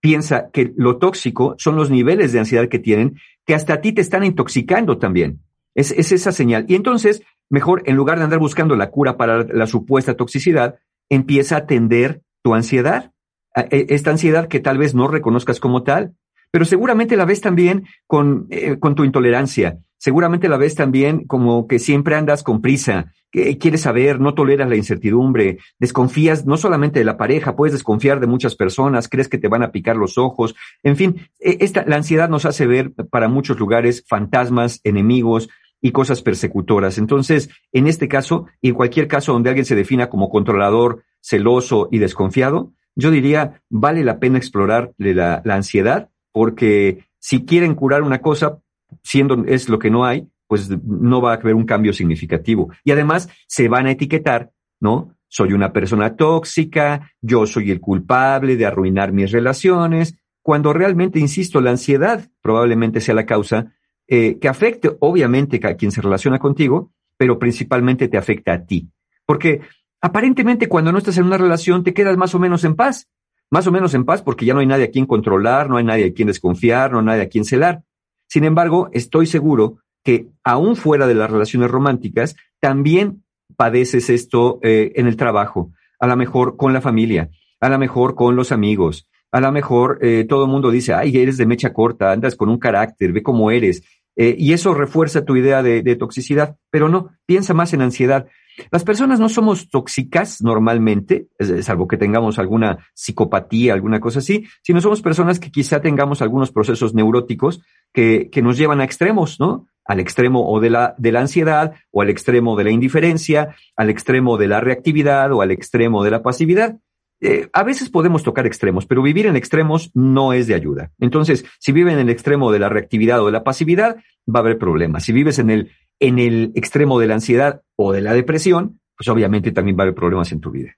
piensa 0.00 0.50
que 0.50 0.72
lo 0.76 0.98
tóxico 0.98 1.54
son 1.58 1.76
los 1.76 1.90
niveles 1.90 2.32
de 2.32 2.38
ansiedad 2.38 2.68
que 2.68 2.78
tienen, 2.78 3.16
que 3.46 3.54
hasta 3.54 3.74
a 3.74 3.80
ti 3.80 3.92
te 3.92 4.00
están 4.00 4.24
intoxicando 4.24 4.98
también. 4.98 5.40
Es, 5.74 5.90
es 5.92 6.12
esa 6.12 6.32
señal. 6.32 6.64
Y 6.68 6.74
entonces, 6.74 7.22
mejor, 7.48 7.82
en 7.86 7.96
lugar 7.96 8.18
de 8.18 8.24
andar 8.24 8.38
buscando 8.38 8.76
la 8.76 8.90
cura 8.90 9.16
para 9.16 9.44
la 9.44 9.66
supuesta 9.66 10.16
toxicidad, 10.16 10.78
empieza 11.08 11.56
a 11.56 11.58
atender 11.60 12.22
tu 12.42 12.54
ansiedad. 12.54 13.12
E, 13.54 13.86
esta 13.90 14.10
ansiedad 14.10 14.48
que 14.48 14.60
tal 14.60 14.78
vez 14.78 14.94
no 14.94 15.08
reconozcas 15.08 15.60
como 15.60 15.82
tal, 15.82 16.14
pero 16.50 16.64
seguramente 16.64 17.16
la 17.16 17.24
ves 17.24 17.40
también 17.40 17.86
con, 18.06 18.46
eh, 18.50 18.78
con 18.78 18.94
tu 18.94 19.04
intolerancia, 19.04 19.78
seguramente 20.00 20.48
la 20.48 20.56
ves 20.56 20.74
también 20.74 21.26
como 21.26 21.68
que 21.68 21.78
siempre 21.78 22.16
andas 22.16 22.42
con 22.42 22.62
prisa, 22.62 23.12
que 23.30 23.58
quieres 23.58 23.82
saber, 23.82 24.18
no 24.18 24.34
toleras 24.34 24.68
la 24.68 24.76
incertidumbre, 24.76 25.58
desconfías 25.78 26.46
no 26.46 26.56
solamente 26.56 26.98
de 26.98 27.04
la 27.04 27.18
pareja, 27.18 27.54
puedes 27.54 27.74
desconfiar 27.74 28.18
de 28.18 28.26
muchas 28.26 28.56
personas, 28.56 29.08
crees 29.08 29.28
que 29.28 29.38
te 29.38 29.48
van 29.48 29.62
a 29.62 29.70
picar 29.70 29.96
los 29.96 30.16
ojos, 30.18 30.56
en 30.82 30.96
fin, 30.96 31.28
e, 31.38 31.58
esta, 31.60 31.84
la 31.86 31.96
ansiedad 31.96 32.30
nos 32.30 32.46
hace 32.46 32.66
ver 32.66 32.92
para 33.10 33.28
muchos 33.28 33.60
lugares 33.60 34.02
fantasmas, 34.08 34.80
enemigos, 34.82 35.48
y 35.82 35.92
cosas 35.92 36.20
persecutoras. 36.20 36.98
Entonces, 36.98 37.48
en 37.72 37.86
este 37.86 38.06
caso, 38.06 38.44
y 38.60 38.68
en 38.68 38.74
cualquier 38.74 39.08
caso 39.08 39.32
donde 39.32 39.48
alguien 39.48 39.64
se 39.64 39.74
defina 39.74 40.10
como 40.10 40.28
controlador, 40.28 41.04
celoso 41.22 41.88
y 41.90 41.96
desconfiado, 41.98 42.74
yo 42.94 43.10
diría, 43.10 43.62
vale 43.70 44.04
la 44.04 44.18
pena 44.18 44.36
explorar 44.36 44.92
la, 44.98 45.40
la 45.42 45.54
ansiedad 45.54 46.10
porque 46.32 47.06
si 47.18 47.44
quieren 47.44 47.74
curar 47.74 48.02
una 48.02 48.20
cosa, 48.20 48.58
siendo 49.02 49.44
es 49.46 49.68
lo 49.68 49.78
que 49.78 49.90
no 49.90 50.04
hay, 50.04 50.28
pues 50.46 50.68
no 50.68 51.20
va 51.20 51.32
a 51.32 51.36
haber 51.36 51.54
un 51.54 51.64
cambio 51.64 51.92
significativo. 51.92 52.70
Y 52.84 52.90
además 52.90 53.28
se 53.46 53.68
van 53.68 53.86
a 53.86 53.92
etiquetar, 53.92 54.50
¿no? 54.80 55.14
Soy 55.28 55.52
una 55.52 55.72
persona 55.72 56.16
tóxica, 56.16 57.12
yo 57.20 57.46
soy 57.46 57.70
el 57.70 57.80
culpable 57.80 58.56
de 58.56 58.66
arruinar 58.66 59.12
mis 59.12 59.30
relaciones, 59.30 60.16
cuando 60.42 60.72
realmente, 60.72 61.20
insisto, 61.20 61.60
la 61.60 61.70
ansiedad 61.70 62.28
probablemente 62.42 63.00
sea 63.00 63.14
la 63.14 63.26
causa 63.26 63.72
eh, 64.08 64.38
que 64.40 64.48
afecte, 64.48 64.90
obviamente, 64.98 65.60
a 65.64 65.76
quien 65.76 65.92
se 65.92 66.02
relaciona 66.02 66.40
contigo, 66.40 66.90
pero 67.16 67.38
principalmente 67.38 68.08
te 68.08 68.16
afecta 68.16 68.54
a 68.54 68.64
ti. 68.64 68.90
Porque 69.24 69.60
aparentemente 70.00 70.68
cuando 70.68 70.90
no 70.90 70.98
estás 70.98 71.18
en 71.18 71.26
una 71.26 71.38
relación 71.38 71.84
te 71.84 71.94
quedas 71.94 72.16
más 72.16 72.34
o 72.34 72.38
menos 72.38 72.64
en 72.64 72.74
paz, 72.74 73.08
más 73.50 73.66
o 73.66 73.72
menos 73.72 73.94
en 73.94 74.04
paz 74.04 74.22
porque 74.22 74.46
ya 74.46 74.54
no 74.54 74.60
hay 74.60 74.66
nadie 74.66 74.86
a 74.86 74.90
quien 74.90 75.06
controlar, 75.06 75.68
no 75.68 75.76
hay 75.76 75.84
nadie 75.84 76.06
a 76.06 76.12
quien 76.12 76.28
desconfiar, 76.28 76.90
no 76.92 76.98
hay 76.98 77.04
nadie 77.04 77.22
a 77.22 77.28
quien 77.28 77.44
celar. 77.44 77.82
Sin 78.30 78.44
embargo, 78.44 78.88
estoy 78.92 79.26
seguro 79.26 79.78
que 80.04 80.28
aún 80.44 80.76
fuera 80.76 81.08
de 81.08 81.14
las 81.14 81.30
relaciones 81.30 81.68
románticas, 81.68 82.36
también 82.60 83.24
padeces 83.56 84.08
esto 84.08 84.60
eh, 84.62 84.92
en 84.94 85.08
el 85.08 85.16
trabajo, 85.16 85.72
a 85.98 86.06
lo 86.06 86.16
mejor 86.16 86.56
con 86.56 86.72
la 86.72 86.80
familia, 86.80 87.28
a 87.60 87.68
lo 87.68 87.78
mejor 87.78 88.14
con 88.14 88.36
los 88.36 88.52
amigos, 88.52 89.08
a 89.32 89.40
lo 89.40 89.50
mejor 89.50 89.98
eh, 90.00 90.24
todo 90.28 90.44
el 90.44 90.50
mundo 90.50 90.70
dice, 90.70 90.94
ay, 90.94 91.18
eres 91.18 91.38
de 91.38 91.46
mecha 91.46 91.72
corta, 91.72 92.12
andas 92.12 92.36
con 92.36 92.48
un 92.48 92.58
carácter, 92.58 93.12
ve 93.12 93.22
cómo 93.22 93.50
eres. 93.50 93.82
Eh, 94.16 94.36
y 94.38 94.52
eso 94.52 94.74
refuerza 94.74 95.24
tu 95.24 95.36
idea 95.36 95.62
de, 95.64 95.82
de, 95.82 95.96
toxicidad, 95.96 96.56
pero 96.70 96.88
no, 96.88 97.10
piensa 97.26 97.52
más 97.52 97.72
en 97.72 97.82
ansiedad. 97.82 98.28
Las 98.70 98.84
personas 98.84 99.20
no 99.20 99.28
somos 99.28 99.68
tóxicas 99.68 100.42
normalmente, 100.42 101.28
salvo 101.62 101.88
que 101.88 101.96
tengamos 101.96 102.38
alguna 102.38 102.78
psicopatía, 102.94 103.74
alguna 103.74 104.00
cosa 104.00 104.20
así, 104.20 104.46
sino 104.62 104.80
somos 104.80 105.02
personas 105.02 105.38
que 105.38 105.50
quizá 105.50 105.80
tengamos 105.80 106.22
algunos 106.22 106.52
procesos 106.52 106.94
neuróticos 106.94 107.60
que, 107.92 108.28
que 108.30 108.42
nos 108.42 108.56
llevan 108.56 108.80
a 108.80 108.84
extremos, 108.84 109.40
¿no? 109.40 109.66
Al 109.84 110.00
extremo 110.00 110.48
o 110.48 110.60
de 110.60 110.70
la, 110.70 110.94
de 110.98 111.12
la 111.12 111.20
ansiedad, 111.20 111.72
o 111.90 112.02
al 112.02 112.10
extremo 112.10 112.56
de 112.56 112.64
la 112.64 112.70
indiferencia, 112.70 113.56
al 113.76 113.90
extremo 113.90 114.36
de 114.36 114.48
la 114.48 114.60
reactividad, 114.60 115.32
o 115.32 115.42
al 115.42 115.50
extremo 115.50 116.04
de 116.04 116.10
la 116.10 116.22
pasividad. 116.22 116.78
Eh, 117.22 117.48
a 117.52 117.62
veces 117.64 117.90
podemos 117.90 118.22
tocar 118.22 118.46
extremos, 118.46 118.86
pero 118.86 119.02
vivir 119.02 119.26
en 119.26 119.36
extremos 119.36 119.90
no 119.92 120.32
es 120.32 120.46
de 120.46 120.54
ayuda. 120.54 120.90
Entonces, 120.98 121.44
si 121.58 121.70
viven 121.72 121.94
en 121.94 122.00
el 122.00 122.10
extremo 122.10 122.50
de 122.50 122.58
la 122.58 122.70
reactividad 122.70 123.20
o 123.20 123.26
de 123.26 123.32
la 123.32 123.44
pasividad, 123.44 123.96
va 124.26 124.40
a 124.40 124.42
haber 124.42 124.58
problemas. 124.58 125.04
Si 125.04 125.12
vives 125.12 125.38
en 125.38 125.50
el, 125.50 125.70
en 126.00 126.18
el 126.18 126.52
extremo 126.54 126.98
de 126.98 127.06
la 127.06 127.14
ansiedad 127.14 127.62
o 127.76 127.92
de 127.92 128.00
la 128.00 128.14
depresión, 128.14 128.80
pues 128.96 129.08
obviamente 129.08 129.52
también 129.52 129.76
va 129.76 129.82
a 129.82 129.84
haber 129.84 129.94
problemas 129.94 130.32
en 130.32 130.40
tu 130.40 130.50
vida. 130.50 130.74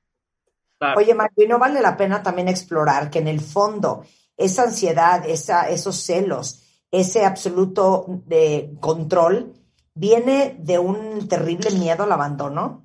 Oye, 0.97 1.15
Martín, 1.15 1.49
¿no 1.49 1.59
vale 1.59 1.81
la 1.81 1.97
pena 1.97 2.23
también 2.23 2.49
explorar 2.49 3.09
que 3.09 3.21
en 3.21 3.29
el 3.29 3.41
fondo 3.41 4.05
esa 4.37 4.65
ansiedad, 4.65 5.25
esa, 5.29 5.69
esos 5.69 5.97
celos, 5.97 6.63
ese 6.91 7.25
absoluto 7.25 8.23
de 8.27 8.73
control, 8.81 9.53
viene 9.95 10.57
de 10.59 10.79
un 10.79 11.29
terrible 11.29 11.71
miedo 11.71 12.03
al 12.03 12.13
abandono? 12.13 12.85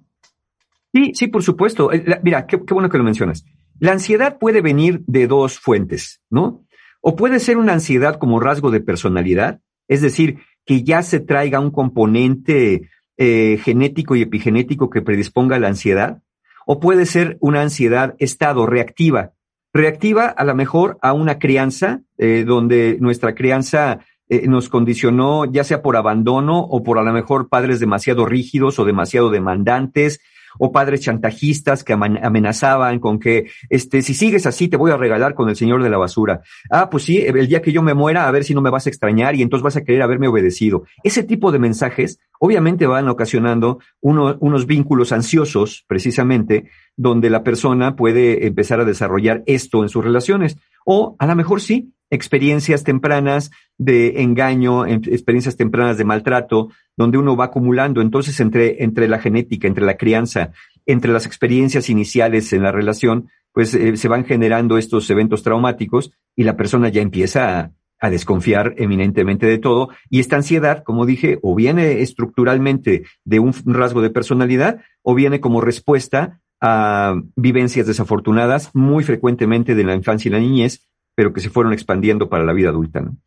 Sí, 0.93 1.11
sí, 1.13 1.27
por 1.27 1.43
supuesto. 1.43 1.91
Eh, 1.91 2.19
mira, 2.23 2.45
qué, 2.45 2.63
qué 2.63 2.73
bueno 2.73 2.89
que 2.89 2.97
lo 2.97 3.03
mencionas. 3.03 3.45
La 3.79 3.91
ansiedad 3.91 4.37
puede 4.37 4.61
venir 4.61 5.01
de 5.07 5.27
dos 5.27 5.59
fuentes, 5.59 6.21
¿no? 6.29 6.65
O 7.01 7.15
puede 7.15 7.39
ser 7.39 7.57
una 7.57 7.73
ansiedad 7.73 8.17
como 8.17 8.39
rasgo 8.39 8.71
de 8.71 8.81
personalidad, 8.81 9.59
es 9.87 10.01
decir, 10.01 10.39
que 10.67 10.83
ya 10.83 11.01
se 11.01 11.19
traiga 11.19 11.59
un 11.59 11.71
componente 11.71 12.89
eh, 13.17 13.57
genético 13.63 14.15
y 14.15 14.21
epigenético 14.21 14.91
que 14.91 15.01
predisponga 15.01 15.55
a 15.55 15.59
la 15.59 15.69
ansiedad, 15.69 16.21
o 16.67 16.79
puede 16.79 17.07
ser 17.07 17.37
una 17.39 17.61
ansiedad 17.61 18.15
estado 18.19 18.67
reactiva, 18.67 19.31
reactiva 19.73 20.27
a 20.27 20.43
lo 20.43 20.53
mejor 20.53 20.97
a 21.01 21.13
una 21.13 21.39
crianza 21.39 22.01
eh, 22.17 22.43
donde 22.45 22.97
nuestra 22.99 23.33
crianza 23.33 24.01
eh, 24.27 24.47
nos 24.47 24.67
condicionó 24.67 25.45
ya 25.45 25.63
sea 25.63 25.81
por 25.81 25.95
abandono 25.95 26.59
o 26.59 26.83
por 26.83 26.99
a 26.99 27.03
lo 27.03 27.13
mejor 27.13 27.47
padres 27.47 27.79
demasiado 27.79 28.25
rígidos 28.25 28.77
o 28.77 28.85
demasiado 28.85 29.29
demandantes 29.29 30.19
o 30.59 30.71
padres 30.71 31.01
chantajistas 31.01 31.83
que 31.83 31.93
amenazaban 31.93 32.99
con 32.99 33.19
que, 33.19 33.49
este, 33.69 34.01
si 34.01 34.13
sigues 34.13 34.45
así 34.45 34.67
te 34.67 34.77
voy 34.77 34.91
a 34.91 34.97
regalar 34.97 35.33
con 35.33 35.49
el 35.49 35.55
señor 35.55 35.83
de 35.83 35.89
la 35.89 35.97
basura. 35.97 36.41
Ah, 36.69 36.89
pues 36.89 37.03
sí, 37.03 37.17
el 37.19 37.47
día 37.47 37.61
que 37.61 37.71
yo 37.71 37.81
me 37.81 37.93
muera, 37.93 38.27
a 38.27 38.31
ver 38.31 38.43
si 38.43 38.53
no 38.53 38.61
me 38.61 38.69
vas 38.69 38.85
a 38.85 38.89
extrañar 38.89 39.35
y 39.35 39.41
entonces 39.41 39.63
vas 39.63 39.77
a 39.77 39.83
querer 39.83 40.01
haberme 40.01 40.27
obedecido. 40.27 40.83
Ese 41.03 41.23
tipo 41.23 41.51
de 41.51 41.59
mensajes 41.59 42.19
obviamente 42.39 42.85
van 42.85 43.07
ocasionando 43.09 43.79
unos 44.01 44.65
vínculos 44.67 45.11
ansiosos, 45.11 45.85
precisamente, 45.87 46.69
donde 46.95 47.29
la 47.29 47.43
persona 47.43 47.95
puede 47.95 48.47
empezar 48.47 48.79
a 48.79 48.85
desarrollar 48.85 49.43
esto 49.45 49.83
en 49.83 49.89
sus 49.89 50.03
relaciones. 50.03 50.57
O 50.85 51.15
a 51.19 51.25
lo 51.25 51.35
mejor 51.35 51.61
sí, 51.61 51.93
experiencias 52.09 52.83
tempranas 52.83 53.51
de 53.77 54.21
engaño, 54.21 54.85
experiencias 54.85 55.57
tempranas 55.57 55.97
de 55.97 56.05
maltrato, 56.05 56.69
donde 56.95 57.17
uno 57.17 57.35
va 57.35 57.45
acumulando. 57.45 58.01
Entonces, 58.01 58.39
entre, 58.39 58.83
entre 58.83 59.07
la 59.07 59.19
genética, 59.19 59.67
entre 59.67 59.85
la 59.85 59.97
crianza, 59.97 60.51
entre 60.85 61.11
las 61.11 61.25
experiencias 61.25 61.89
iniciales 61.89 62.53
en 62.53 62.63
la 62.63 62.71
relación, 62.71 63.29
pues 63.51 63.73
eh, 63.73 63.97
se 63.97 64.07
van 64.07 64.25
generando 64.25 64.77
estos 64.77 65.09
eventos 65.09 65.43
traumáticos 65.43 66.11
y 66.35 66.43
la 66.43 66.55
persona 66.55 66.89
ya 66.89 67.01
empieza 67.01 67.59
a, 67.59 67.71
a 67.99 68.09
desconfiar 68.09 68.73
eminentemente 68.77 69.45
de 69.45 69.57
todo. 69.57 69.89
Y 70.09 70.19
esta 70.19 70.35
ansiedad, 70.35 70.83
como 70.83 71.05
dije, 71.05 71.39
o 71.41 71.55
viene 71.55 72.01
estructuralmente 72.01 73.05
de 73.25 73.39
un 73.39 73.53
rasgo 73.65 74.01
de 74.01 74.09
personalidad 74.09 74.81
o 75.01 75.15
viene 75.15 75.39
como 75.39 75.61
respuesta 75.61 76.39
a 76.61 77.15
vivencias 77.35 77.85
desafortunadas 77.85 78.71
muy 78.73 79.03
frecuentemente 79.03 79.75
de 79.75 79.83
la 79.83 79.95
infancia 79.95 80.29
y 80.29 80.31
la 80.31 80.39
niñez 80.39 80.87
pero 81.17 81.33
que 81.33 81.41
se 81.41 81.49
fueron 81.49 81.73
expandiendo 81.73 82.29
para 82.29 82.43
la 82.43 82.53
vida 82.53 82.69
adulta. 82.69 83.01
¿no? 83.01 83.17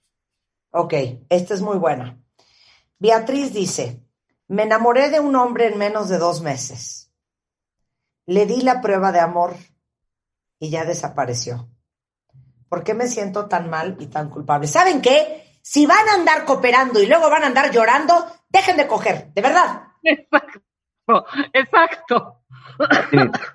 Ok, 0.70 0.94
esta 1.28 1.54
es 1.54 1.60
muy 1.60 1.76
buena. 1.76 2.22
Beatriz 3.00 3.52
dice, 3.52 4.06
me 4.46 4.62
enamoré 4.62 5.10
de 5.10 5.18
un 5.18 5.34
hombre 5.34 5.66
en 5.66 5.76
menos 5.76 6.08
de 6.08 6.18
dos 6.18 6.40
meses. 6.40 7.12
Le 8.26 8.46
di 8.46 8.60
la 8.60 8.80
prueba 8.80 9.10
de 9.10 9.18
amor 9.18 9.56
y 10.60 10.70
ya 10.70 10.84
desapareció. 10.84 11.68
¿Por 12.68 12.84
qué 12.84 12.94
me 12.94 13.08
siento 13.08 13.48
tan 13.48 13.68
mal 13.68 13.96
y 13.98 14.06
tan 14.06 14.30
culpable? 14.30 14.68
¿Saben 14.68 15.02
qué? 15.02 15.58
Si 15.60 15.84
van 15.84 16.08
a 16.10 16.14
andar 16.14 16.44
cooperando 16.44 17.02
y 17.02 17.06
luego 17.06 17.28
van 17.28 17.42
a 17.42 17.46
andar 17.48 17.72
llorando, 17.72 18.14
dejen 18.48 18.76
de 18.76 18.86
coger, 18.86 19.32
de 19.34 19.42
verdad. 19.42 19.82
Exacto, 20.04 20.62
exacto. 21.52 22.42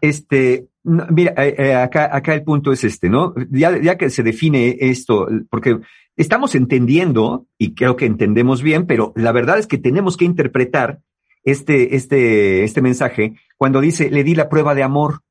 Este, 0.01 0.67
mira, 0.85 1.33
eh, 1.37 1.55
eh, 1.57 1.75
acá, 1.75 2.15
acá 2.15 2.33
el 2.33 2.43
punto 2.43 2.71
es 2.71 2.83
este, 2.83 3.09
¿no? 3.09 3.33
Ya, 3.51 3.77
ya 3.81 3.97
que 3.97 4.09
se 4.09 4.23
define 4.23 4.77
esto, 4.79 5.27
porque 5.49 5.79
estamos 6.15 6.55
entendiendo, 6.55 7.47
y 7.57 7.73
creo 7.73 7.95
que 7.95 8.05
entendemos 8.05 8.61
bien, 8.61 8.85
pero 8.85 9.11
la 9.15 9.31
verdad 9.31 9.57
es 9.57 9.67
que 9.67 9.77
tenemos 9.77 10.15
que 10.17 10.25
interpretar 10.25 10.99
este, 11.43 11.95
este, 11.95 12.63
este 12.63 12.81
mensaje 12.81 13.35
cuando 13.57 13.81
dice, 13.81 14.09
le 14.09 14.23
di 14.23 14.35
la 14.35 14.49
prueba 14.49 14.75
de 14.75 14.83
amor. 14.83 15.21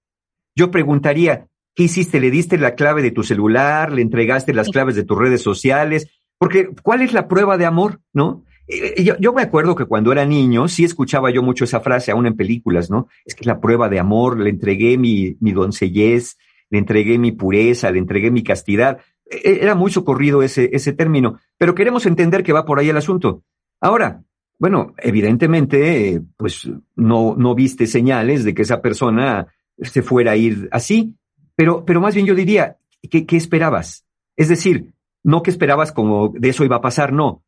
Yo 0.57 0.71
preguntaría, 0.71 1.49
¿qué 1.75 1.85
hiciste? 1.85 2.21
¿Le 2.21 2.31
diste 2.31 2.59
la 2.59 2.75
clave 2.75 3.03
de 3.03 3.11
tu 3.11 3.23
celular? 3.23 3.93
¿Le 3.93 4.03
entregaste 4.03 4.55
las 4.55 4.69
claves 4.69 4.95
de 4.95 5.05
tus 5.05 5.19
redes 5.19 5.43
sociales? 5.43 6.09
Porque, 6.38 6.71
¿cuál 6.83 7.03
es 7.03 7.12
la 7.12 7.29
prueba 7.29 7.59
de 7.59 7.67
amor? 7.67 8.01
¿No? 8.12 8.45
Eh, 8.66 9.05
yo, 9.18 9.33
me 9.33 9.42
acuerdo 9.42 9.74
que 9.74 9.85
cuando 9.85 10.11
era 10.12 10.24
niño 10.24 10.68
sí 10.68 10.85
escuchaba 10.85 11.31
yo 11.31 11.42
mucho 11.42 11.64
esa 11.64 11.81
frase, 11.81 12.12
aún 12.12 12.27
en 12.27 12.37
películas, 12.37 12.90
¿no? 12.90 13.09
Es 13.24 13.35
que 13.35 13.42
es 13.42 13.46
la 13.46 13.61
prueba 13.61 13.88
de 13.88 14.00
amor, 14.00 14.38
le 14.38 14.50
entregué 14.50 14.96
mi, 14.96 15.37
mi 15.40 15.53
doncellez, 15.53 16.38
le 16.70 16.79
entregué 16.79 17.18
mi 17.18 17.33
pureza, 17.33 17.90
le 17.90 17.98
entregué 17.98 18.31
mi 18.31 18.42
castidad. 18.42 18.98
E, 19.27 19.37
e, 19.37 19.62
era 19.62 19.74
muy 19.74 19.90
socorrido 19.90 20.42
ese, 20.42 20.70
ese 20.72 20.92
término, 20.92 21.38
pero 21.59 21.74
queremos 21.74 22.07
entender 22.07 22.42
que 22.42 22.53
va 22.53 22.64
por 22.64 22.79
ahí 22.79 22.88
el 22.88 22.96
asunto. 22.96 23.42
Ahora, 23.81 24.22
bueno, 24.59 24.94
evidentemente, 24.98 26.22
pues 26.37 26.70
no, 26.96 27.35
no 27.37 27.55
viste 27.55 27.87
señales 27.87 28.44
de 28.44 28.55
que 28.55 28.62
esa 28.62 28.81
persona 28.81 29.48
se 29.79 30.03
fuera 30.03 30.33
a 30.33 30.37
ir 30.37 30.68
así, 30.72 31.16
pero, 31.55 31.85
pero 31.85 32.00
más 32.00 32.14
bien 32.14 32.27
yo 32.27 32.35
diría, 32.35 32.79
¿qué, 33.11 33.27
qué 33.27 33.37
esperabas? 33.37 34.07
Es 34.37 34.48
decir, 34.48 34.94
no 35.22 35.42
que 35.42 35.50
esperabas 35.50 35.92
como 35.92 36.31
de 36.31 36.48
eso 36.48 36.64
iba 36.64 36.77
a 36.77 36.81
pasar, 36.81 37.12
no 37.12 37.44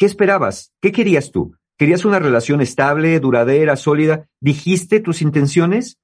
¿Qué 0.00 0.06
esperabas? 0.06 0.72
¿Qué 0.80 0.92
querías 0.92 1.30
tú? 1.30 1.54
¿Querías 1.76 2.06
una 2.06 2.18
relación 2.18 2.62
estable, 2.62 3.20
duradera, 3.20 3.76
sólida? 3.76 4.28
¿Dijiste 4.40 4.98
tus 5.00 5.20
intenciones? 5.20 5.98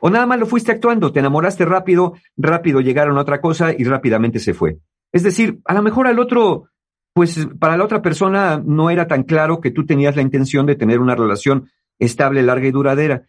¿O 0.00 0.08
nada 0.08 0.24
más 0.24 0.38
lo 0.38 0.46
fuiste 0.46 0.70
actuando? 0.70 1.10
Te 1.10 1.18
enamoraste 1.18 1.64
rápido, 1.64 2.14
rápido 2.36 2.80
llegaron 2.80 3.18
a 3.18 3.22
otra 3.22 3.40
cosa 3.40 3.72
y 3.76 3.82
rápidamente 3.82 4.38
se 4.38 4.54
fue. 4.54 4.78
Es 5.10 5.24
decir, 5.24 5.58
a 5.64 5.74
lo 5.74 5.82
mejor 5.82 6.06
al 6.06 6.20
otro, 6.20 6.68
pues 7.12 7.48
para 7.58 7.76
la 7.76 7.82
otra 7.82 8.02
persona 8.02 8.62
no 8.64 8.88
era 8.88 9.08
tan 9.08 9.24
claro 9.24 9.60
que 9.60 9.72
tú 9.72 9.84
tenías 9.84 10.14
la 10.14 10.22
intención 10.22 10.64
de 10.64 10.76
tener 10.76 11.00
una 11.00 11.16
relación 11.16 11.70
estable, 11.98 12.44
larga 12.44 12.68
y 12.68 12.70
duradera. 12.70 13.24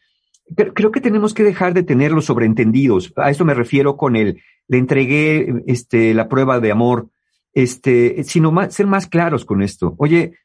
Pero 0.56 0.76
creo 0.76 0.92
que 0.92 1.02
tenemos 1.02 1.34
que 1.34 1.44
dejar 1.44 1.74
de 1.74 1.82
tener 1.82 2.12
los 2.12 2.26
sobreentendidos. 2.26 3.12
A 3.16 3.32
esto 3.32 3.44
me 3.44 3.56
refiero 3.56 3.98
con 3.98 4.16
el, 4.16 4.40
le 4.68 4.78
entregué 4.78 5.64
este, 5.66 6.14
la 6.14 6.30
prueba 6.30 6.60
de 6.60 6.72
amor 6.72 7.10
este, 7.54 8.24
sino 8.24 8.52
más, 8.52 8.74
ser 8.74 8.88
más 8.88 9.08
claros 9.08 9.46
con 9.46 9.62
esto. 9.62 9.96
Oye, 9.98 10.38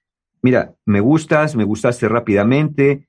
mira, 0.43 0.75
me 0.85 1.01
gustas, 1.01 1.57
me 1.57 1.65
gustaste 1.65 2.09
rápidamente. 2.09 3.09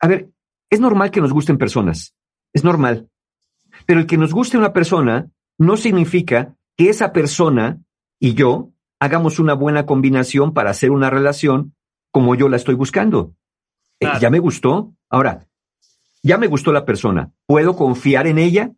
A 0.00 0.08
ver, 0.08 0.30
es 0.70 0.80
normal 0.80 1.10
que 1.10 1.20
nos 1.20 1.32
gusten 1.32 1.58
personas, 1.58 2.14
es 2.52 2.64
normal. 2.64 3.08
Pero 3.86 4.00
el 4.00 4.06
que 4.06 4.18
nos 4.18 4.32
guste 4.32 4.58
una 4.58 4.72
persona 4.72 5.30
no 5.58 5.76
significa 5.76 6.54
que 6.76 6.90
esa 6.90 7.12
persona 7.12 7.80
y 8.18 8.34
yo 8.34 8.72
hagamos 8.98 9.38
una 9.38 9.54
buena 9.54 9.86
combinación 9.86 10.52
para 10.54 10.70
hacer 10.70 10.90
una 10.90 11.10
relación 11.10 11.74
como 12.10 12.34
yo 12.34 12.48
la 12.48 12.56
estoy 12.56 12.74
buscando. 12.74 13.34
Eh, 14.00 14.08
ya 14.20 14.30
me 14.30 14.38
gustó. 14.38 14.94
Ahora, 15.08 15.46
ya 16.22 16.38
me 16.38 16.46
gustó 16.46 16.72
la 16.72 16.84
persona. 16.84 17.32
¿Puedo 17.46 17.76
confiar 17.76 18.26
en 18.26 18.38
ella? 18.38 18.72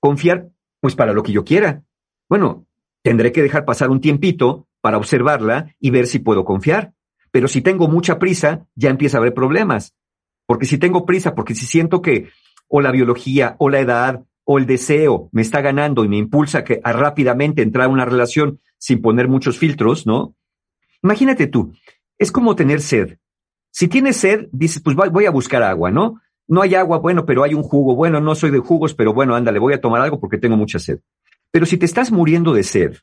Confiar, 0.00 0.50
pues 0.80 0.94
para 0.94 1.12
lo 1.12 1.22
que 1.22 1.32
yo 1.32 1.44
quiera. 1.44 1.82
Bueno, 2.28 2.66
Tendré 3.04 3.32
que 3.32 3.42
dejar 3.42 3.66
pasar 3.66 3.90
un 3.90 4.00
tiempito 4.00 4.66
para 4.80 4.96
observarla 4.96 5.76
y 5.78 5.90
ver 5.90 6.06
si 6.06 6.20
puedo 6.20 6.46
confiar. 6.46 6.94
Pero 7.30 7.48
si 7.48 7.60
tengo 7.60 7.86
mucha 7.86 8.18
prisa, 8.18 8.66
ya 8.74 8.88
empieza 8.88 9.18
a 9.18 9.20
haber 9.20 9.34
problemas. 9.34 9.94
Porque 10.46 10.64
si 10.64 10.78
tengo 10.78 11.04
prisa, 11.04 11.34
porque 11.34 11.54
si 11.54 11.66
siento 11.66 12.00
que 12.00 12.30
o 12.66 12.80
la 12.80 12.90
biología 12.90 13.56
o 13.58 13.68
la 13.68 13.80
edad 13.80 14.24
o 14.44 14.56
el 14.56 14.64
deseo 14.64 15.28
me 15.32 15.42
está 15.42 15.60
ganando 15.60 16.04
y 16.04 16.08
me 16.08 16.16
impulsa 16.16 16.64
que, 16.64 16.80
a 16.82 16.92
rápidamente 16.92 17.60
entrar 17.60 17.86
a 17.86 17.90
una 17.90 18.06
relación 18.06 18.60
sin 18.78 19.02
poner 19.02 19.28
muchos 19.28 19.58
filtros, 19.58 20.06
¿no? 20.06 20.34
Imagínate 21.02 21.46
tú, 21.46 21.74
es 22.18 22.32
como 22.32 22.56
tener 22.56 22.80
sed. 22.80 23.18
Si 23.70 23.86
tienes 23.88 24.16
sed, 24.16 24.48
dices, 24.50 24.80
pues 24.82 24.96
voy 24.96 25.26
a 25.26 25.30
buscar 25.30 25.62
agua, 25.62 25.90
¿no? 25.90 26.22
No 26.48 26.62
hay 26.62 26.74
agua, 26.74 26.98
bueno, 26.98 27.26
pero 27.26 27.42
hay 27.42 27.52
un 27.52 27.62
jugo. 27.62 27.94
Bueno, 27.96 28.20
no 28.20 28.34
soy 28.34 28.50
de 28.50 28.60
jugos, 28.60 28.94
pero 28.94 29.12
bueno, 29.12 29.34
ándale, 29.34 29.58
voy 29.58 29.74
a 29.74 29.80
tomar 29.80 30.00
algo 30.00 30.20
porque 30.20 30.38
tengo 30.38 30.56
mucha 30.56 30.78
sed. 30.78 31.00
Pero 31.54 31.66
si 31.66 31.78
te 31.78 31.86
estás 31.86 32.10
muriendo 32.10 32.52
de 32.52 32.64
sed, 32.64 32.96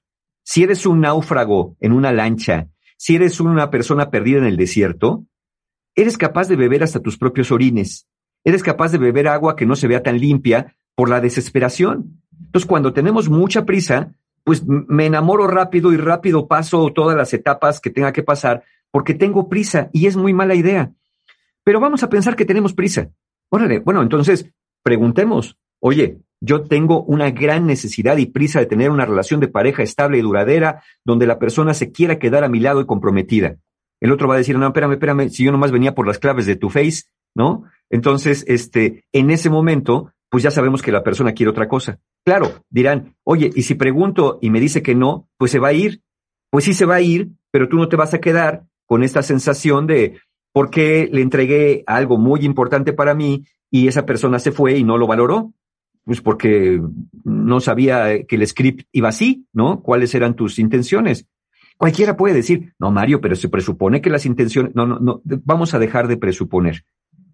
si 0.44 0.62
eres 0.62 0.86
un 0.86 1.00
náufrago 1.00 1.78
en 1.80 1.94
una 1.94 2.12
lancha, 2.12 2.68
si 2.98 3.16
eres 3.16 3.40
una 3.40 3.72
persona 3.72 4.10
perdida 4.10 4.40
en 4.40 4.44
el 4.44 4.58
desierto, 4.58 5.26
eres 5.96 6.18
capaz 6.18 6.50
de 6.50 6.58
beber 6.58 6.84
hasta 6.84 7.00
tus 7.00 7.18
propios 7.18 7.50
orines. 7.50 8.10
Eres 8.44 8.62
capaz 8.62 8.92
de 8.92 8.98
beber 8.98 9.30
agua 9.30 9.56
que 9.56 9.66
no 9.66 9.78
se 9.78 9.88
vea 9.88 10.04
tan 10.04 10.20
limpia 10.20 10.76
por 10.96 11.08
la 11.08 11.22
desesperación. 11.22 12.22
Entonces, 12.38 12.68
cuando 12.68 12.92
tenemos 12.92 13.30
mucha 13.30 13.66
prisa, 13.66 14.16
pues 14.44 14.66
me 14.68 15.06
enamoro 15.06 15.48
rápido 15.48 15.94
y 15.94 15.96
rápido 15.96 16.50
paso 16.50 16.92
todas 16.92 17.16
las 17.16 17.34
etapas 17.34 17.80
que 17.80 17.90
tenga 17.90 18.12
que 18.12 18.22
pasar 18.22 18.66
porque 18.92 19.14
tengo 19.14 19.48
prisa 19.48 19.90
y 19.94 20.08
es 20.08 20.18
muy 20.18 20.34
mala 20.34 20.56
idea. 20.56 20.92
Pero 21.64 21.80
vamos 21.80 22.04
a 22.04 22.10
pensar 22.10 22.36
que 22.36 22.44
tenemos 22.44 22.74
prisa. 22.74 23.12
Órale, 23.48 23.80
bueno, 23.80 24.02
entonces 24.02 24.52
preguntemos, 24.84 25.58
oye, 25.82 26.20
yo 26.40 26.64
tengo 26.64 27.04
una 27.04 27.30
gran 27.30 27.68
necesidad 27.68 28.18
y 28.18 28.26
prisa 28.26 28.60
de 28.60 28.66
tener 28.66 28.90
una 28.90 29.06
relación 29.06 29.40
de 29.40 29.48
pareja 29.48 29.84
estable 29.84 30.18
y 30.18 30.22
duradera, 30.22 30.84
donde 31.06 31.28
la 31.28 31.38
persona 31.38 31.74
se 31.74 31.92
quiera 31.92 32.18
quedar 32.18 32.44
a 32.44 32.50
mi 32.50 32.60
lado 32.60 32.82
y 32.82 32.86
comprometida. 32.86 33.58
El 34.00 34.12
otro 34.12 34.28
va 34.28 34.36
a 34.36 34.40
decir, 34.40 34.58
no, 34.58 34.66
espérame, 34.66 34.94
espérame, 34.94 35.30
si 35.30 35.44
yo 35.44 35.52
nomás 35.52 35.72
venía 35.72 35.94
por 35.94 36.08
las 36.08 36.18
claves 36.18 36.48
de 36.48 36.56
tu 36.56 36.70
face, 36.70 37.04
¿no? 37.36 37.66
Entonces, 37.92 38.44
este, 38.48 39.06
en 39.12 39.30
ese 39.30 39.52
momento, 39.52 40.12
pues 40.30 40.44
ya 40.44 40.50
sabemos 40.50 40.82
que 40.82 40.92
la 40.92 41.04
persona 41.04 41.34
quiere 41.34 41.52
otra 41.52 41.68
cosa. 41.68 42.00
Claro, 42.26 42.64
dirán, 42.72 43.16
oye, 43.24 43.52
y 43.54 43.62
si 43.62 43.76
pregunto 43.76 44.40
y 44.42 44.50
me 44.50 44.60
dice 44.60 44.82
que 44.82 44.96
no, 44.96 45.28
pues 45.38 45.52
se 45.52 45.60
va 45.60 45.68
a 45.68 45.74
ir. 45.74 46.02
Pues 46.50 46.66
sí 46.66 46.74
se 46.74 46.86
va 46.86 46.96
a 46.96 47.02
ir, 47.02 47.30
pero 47.52 47.70
tú 47.70 47.78
no 47.78 47.88
te 47.88 47.96
vas 47.96 48.14
a 48.14 48.20
quedar 48.20 48.64
con 48.88 49.04
esta 49.04 49.22
sensación 49.22 49.88
de 49.88 50.20
por 50.52 50.70
qué 50.70 51.08
le 51.12 51.22
entregué 51.22 51.84
algo 51.86 52.18
muy 52.18 52.42
importante 52.42 52.94
para 52.94 53.14
mí 53.14 53.46
y 53.70 53.88
esa 53.88 54.06
persona 54.06 54.40
se 54.40 54.52
fue 54.52 54.78
y 54.78 54.84
no 54.84 54.98
lo 54.98 55.08
valoró 55.08 55.54
pues 56.04 56.22
porque 56.22 56.82
no 57.24 57.60
sabía 57.60 58.24
que 58.26 58.36
el 58.36 58.48
script 58.48 58.88
iba 58.92 59.10
así, 59.10 59.46
¿no? 59.54 59.82
¿Cuáles 59.82 60.16
eran 60.16 60.36
tus 60.36 60.60
intenciones? 60.60 61.28
Cualquiera 61.78 62.16
puede 62.18 62.36
decir, 62.36 62.74
no, 62.80 62.92
Mario, 62.92 63.22
pero 63.22 63.36
se 63.36 63.50
presupone 63.50 64.02
que 64.02 64.10
las 64.10 64.26
intenciones, 64.26 64.76
no, 64.76 64.86
no, 64.86 65.00
no, 65.00 65.22
vamos 65.24 65.74
a 65.74 65.80
dejar 65.80 66.08
de 66.08 66.18
presuponer. 66.18 66.86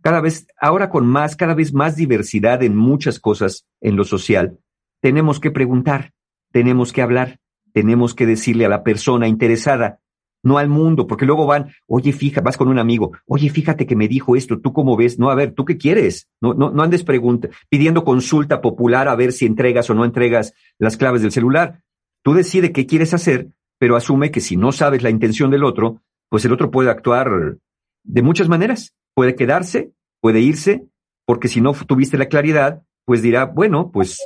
Cada 0.02 0.22
vez, 0.22 0.48
ahora 0.60 0.90
con 0.90 1.06
más, 1.06 1.36
cada 1.36 1.54
vez 1.54 1.74
más 1.74 1.96
diversidad 1.96 2.64
en 2.64 2.76
muchas 2.76 3.20
cosas 3.20 3.66
en 3.82 3.96
lo 3.96 4.06
social, 4.06 4.58
tenemos 5.02 5.40
que 5.40 5.52
preguntar, 5.52 6.14
tenemos 6.52 6.94
que 6.94 7.02
hablar, 7.02 7.40
tenemos 7.74 8.16
que 8.16 8.26
decirle 8.26 8.66
a 8.66 8.70
la 8.70 8.84
persona 8.84 9.28
interesada, 9.28 10.00
no 10.48 10.58
al 10.58 10.70
mundo, 10.70 11.06
porque 11.06 11.26
luego 11.26 11.46
van, 11.46 11.70
oye, 11.86 12.14
fija, 12.14 12.42
vas 12.42 12.58
con 12.58 12.70
un 12.70 12.80
amigo, 12.80 13.12
oye, 13.26 13.50
fíjate 13.50 13.86
que 13.86 13.96
me 13.96 14.08
dijo 14.08 14.36
esto, 14.36 14.60
¿tú 14.60 14.74
cómo 14.74 14.96
ves? 14.96 15.20
No, 15.20 15.30
a 15.30 15.36
ver, 15.36 15.52
¿tú 15.52 15.66
qué 15.66 15.78
quieres? 15.78 16.28
No, 16.42 16.54
no, 16.54 16.72
no 16.72 16.84
andes 16.84 17.04
pregunta, 17.04 17.50
pidiendo 17.70 18.04
consulta 18.04 18.62
popular 18.62 19.08
a 19.08 19.16
ver 19.16 19.32
si 19.34 19.46
entregas 19.46 19.90
o 19.90 19.94
no 19.94 20.06
entregas 20.06 20.54
las 20.80 20.98
claves 20.98 21.22
del 21.22 21.32
celular. 21.32 21.82
Tú 22.24 22.34
decides 22.34 22.72
qué 22.72 22.86
quieres 22.86 23.14
hacer, 23.14 23.50
pero 23.78 23.96
asume 23.96 24.32
que 24.32 24.42
si 24.42 24.58
no 24.58 24.72
sabes 24.72 25.04
la 25.04 25.10
intención 25.10 25.52
del 25.52 25.64
otro, 25.64 26.02
pues 26.30 26.44
el 26.46 26.54
otro 26.54 26.72
puede 26.72 26.90
actuar 26.90 27.58
de 28.04 28.22
muchas 28.22 28.50
maneras. 28.50 28.94
Puede 29.14 29.36
quedarse, 29.36 29.92
puede 30.22 30.40
irse, 30.40 30.86
porque 31.26 31.48
si 31.48 31.62
no 31.62 31.74
tuviste 31.74 32.18
la 32.18 32.28
claridad, 32.28 32.84
pues 33.06 33.22
dirá, 33.22 33.46
bueno, 33.46 33.92
pues, 33.92 34.20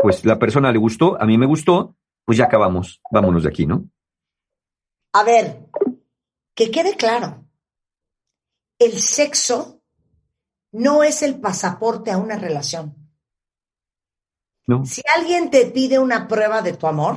pues 0.00 0.24
la 0.24 0.38
persona 0.38 0.72
le 0.72 0.78
gustó, 0.78 1.20
a 1.20 1.26
mí 1.26 1.38
me 1.38 1.46
gustó, 1.46 1.96
pues 2.24 2.38
ya 2.38 2.44
acabamos, 2.44 3.00
vámonos 3.10 3.42
de 3.42 3.48
aquí, 3.48 3.66
¿no? 3.66 3.88
A 5.12 5.22
ver, 5.24 5.68
que 6.54 6.70
quede 6.70 6.96
claro, 6.96 7.44
el 8.78 9.00
sexo 9.00 9.82
no 10.72 11.02
es 11.02 11.22
el 11.22 11.40
pasaporte 11.40 12.10
a 12.10 12.18
una 12.18 12.36
relación. 12.36 12.94
No. 14.66 14.84
Si 14.84 15.02
alguien 15.16 15.50
te 15.50 15.66
pide 15.66 15.98
una 15.98 16.28
prueba 16.28 16.60
de 16.60 16.74
tu 16.74 16.86
amor, 16.86 17.16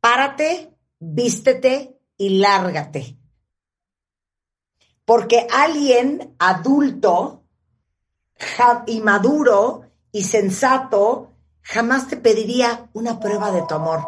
párate, 0.00 0.76
vístete 0.98 1.98
y 2.18 2.38
lárgate. 2.38 3.16
Porque 5.06 5.46
alguien 5.50 6.34
adulto 6.38 7.44
y 8.86 9.00
maduro 9.00 9.90
y 10.12 10.22
sensato 10.22 11.32
jamás 11.62 12.08
te 12.08 12.16
pediría 12.16 12.90
una 12.92 13.18
prueba 13.20 13.50
de 13.50 13.62
tu 13.62 13.74
amor. 13.74 14.04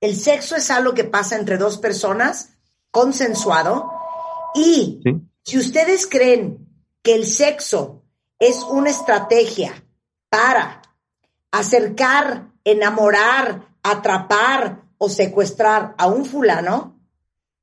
El 0.00 0.14
sexo 0.14 0.56
es 0.56 0.70
algo 0.70 0.94
que 0.94 1.04
pasa 1.04 1.36
entre 1.36 1.58
dos 1.58 1.78
personas, 1.78 2.56
consensuado, 2.90 3.90
y 4.54 5.00
Sí. 5.04 5.20
si 5.42 5.58
ustedes 5.58 6.06
creen 6.06 6.66
que 7.02 7.14
el 7.14 7.26
sexo 7.26 8.02
es 8.38 8.62
una 8.62 8.90
estrategia 8.90 9.72
para 10.28 10.82
acercar, 11.50 12.48
enamorar, 12.64 13.68
atrapar 13.82 14.82
o 14.98 15.08
secuestrar 15.08 15.94
a 15.98 16.06
un 16.06 16.24
fulano, 16.24 16.98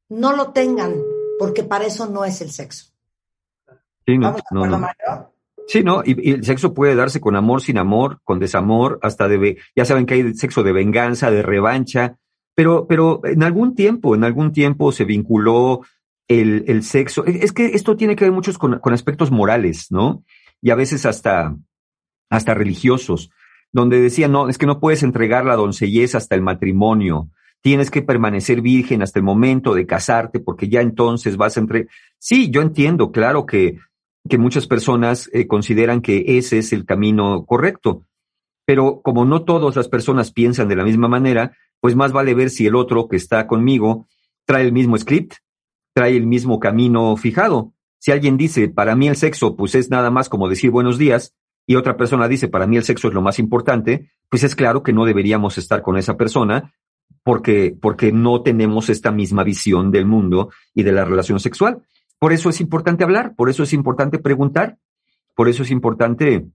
no 0.09 0.35
lo 0.35 0.51
tengan, 0.51 0.95
porque 1.39 1.63
para 1.63 1.85
eso 1.85 2.07
no 2.07 2.25
es 2.25 2.41
el 2.41 2.51
sexo. 2.51 2.91
Sí, 4.05 4.17
no, 4.17 4.27
¿Vamos 4.27 4.41
de 4.41 4.43
no, 4.51 4.59
acuerdo, 4.59 4.77
no. 4.77 4.79
Mario? 4.79 5.33
Sí, 5.67 5.81
¿no? 5.83 6.03
Y, 6.03 6.29
y 6.29 6.33
el 6.33 6.43
sexo 6.43 6.73
puede 6.73 6.95
darse 6.95 7.21
con 7.21 7.35
amor, 7.35 7.61
sin 7.61 7.77
amor, 7.77 8.19
con 8.23 8.39
desamor, 8.39 8.99
hasta 9.01 9.27
de, 9.27 9.57
ya 9.75 9.85
saben 9.85 10.05
que 10.05 10.15
hay 10.15 10.33
sexo 10.33 10.61
de 10.61 10.73
venganza, 10.73 11.31
de 11.31 11.41
revancha, 11.41 12.17
pero, 12.55 12.87
pero 12.87 13.21
en 13.23 13.43
algún 13.43 13.75
tiempo, 13.75 14.15
en 14.15 14.23
algún 14.23 14.51
tiempo 14.51 14.91
se 14.91 15.05
vinculó 15.05 15.81
el, 16.27 16.65
el 16.67 16.83
sexo. 16.83 17.25
Es 17.25 17.51
que 17.51 17.67
esto 17.67 17.95
tiene 17.95 18.15
que 18.15 18.25
ver 18.25 18.31
muchos 18.31 18.57
con, 18.57 18.79
con 18.79 18.93
aspectos 18.93 19.31
morales, 19.31 19.87
¿no? 19.91 20.23
Y 20.61 20.69
a 20.69 20.75
veces 20.75 21.05
hasta, 21.05 21.55
hasta 22.29 22.53
religiosos, 22.53 23.29
donde 23.71 23.99
decían, 23.99 24.31
no, 24.31 24.49
es 24.49 24.57
que 24.57 24.65
no 24.65 24.79
puedes 24.79 25.03
entregar 25.03 25.45
la 25.45 25.55
doncellez 25.55 26.15
hasta 26.15 26.35
el 26.35 26.41
matrimonio, 26.41 27.29
tienes 27.61 27.89
que 27.89 28.01
permanecer 28.01 28.61
virgen 28.61 29.01
hasta 29.01 29.19
el 29.19 29.25
momento 29.25 29.73
de 29.73 29.85
casarte, 29.85 30.39
porque 30.39 30.69
ya 30.69 30.81
entonces 30.81 31.37
vas 31.37 31.57
a 31.57 31.61
entre... 31.61 31.87
Sí, 32.19 32.49
yo 32.49 32.61
entiendo, 32.61 33.11
claro 33.11 33.45
que 33.45 33.77
que 34.29 34.37
muchas 34.37 34.67
personas 34.67 35.29
eh, 35.33 35.47
consideran 35.47 36.01
que 36.01 36.23
ese 36.37 36.59
es 36.59 36.73
el 36.73 36.85
camino 36.85 37.45
correcto. 37.45 38.05
Pero 38.65 39.01
como 39.01 39.25
no 39.25 39.43
todas 39.43 39.75
las 39.75 39.89
personas 39.89 40.31
piensan 40.31 40.69
de 40.69 40.77
la 40.77 40.85
misma 40.85 41.07
manera, 41.07 41.57
pues 41.83 41.97
más 41.97 42.13
vale 42.13 42.33
ver 42.33 42.49
si 42.49 42.65
el 42.65 42.77
otro 42.77 43.09
que 43.09 43.17
está 43.17 43.45
conmigo 43.45 44.07
trae 44.45 44.63
el 44.63 44.71
mismo 44.71 44.97
script, 44.97 45.33
trae 45.93 46.15
el 46.15 46.25
mismo 46.25 46.57
camino 46.57 47.17
fijado. 47.17 47.73
Si 47.99 48.13
alguien 48.13 48.37
dice, 48.37 48.69
para 48.69 48.95
mí 48.95 49.09
el 49.09 49.17
sexo, 49.17 49.57
pues 49.57 49.75
es 49.75 49.89
nada 49.89 50.09
más 50.09 50.29
como 50.29 50.47
decir 50.47 50.71
buenos 50.71 50.97
días, 50.97 51.35
y 51.67 51.75
otra 51.75 51.97
persona 51.97 52.29
dice, 52.29 52.47
para 52.47 52.67
mí 52.67 52.77
el 52.77 52.85
sexo 52.85 53.09
es 53.09 53.13
lo 53.13 53.21
más 53.21 53.37
importante, 53.37 54.09
pues 54.29 54.45
es 54.45 54.55
claro 54.55 54.81
que 54.81 54.93
no 54.93 55.03
deberíamos 55.03 55.57
estar 55.57 55.81
con 55.81 55.97
esa 55.97 56.15
persona 56.15 56.73
porque, 57.21 57.75
porque 57.77 58.13
no 58.13 58.43
tenemos 58.43 58.87
esta 58.87 59.11
misma 59.11 59.43
visión 59.43 59.91
del 59.91 60.05
mundo 60.05 60.51
y 60.73 60.83
de 60.83 60.93
la 60.93 61.03
relación 61.03 61.41
sexual. 61.41 61.83
Por 62.17 62.31
eso 62.31 62.49
es 62.49 62.61
importante 62.61 63.03
hablar, 63.03 63.35
por 63.35 63.49
eso 63.49 63.61
es 63.61 63.73
importante 63.73 64.19
preguntar, 64.19 64.77
por 65.35 65.49
eso 65.49 65.63
es 65.63 65.69
importante 65.69 66.45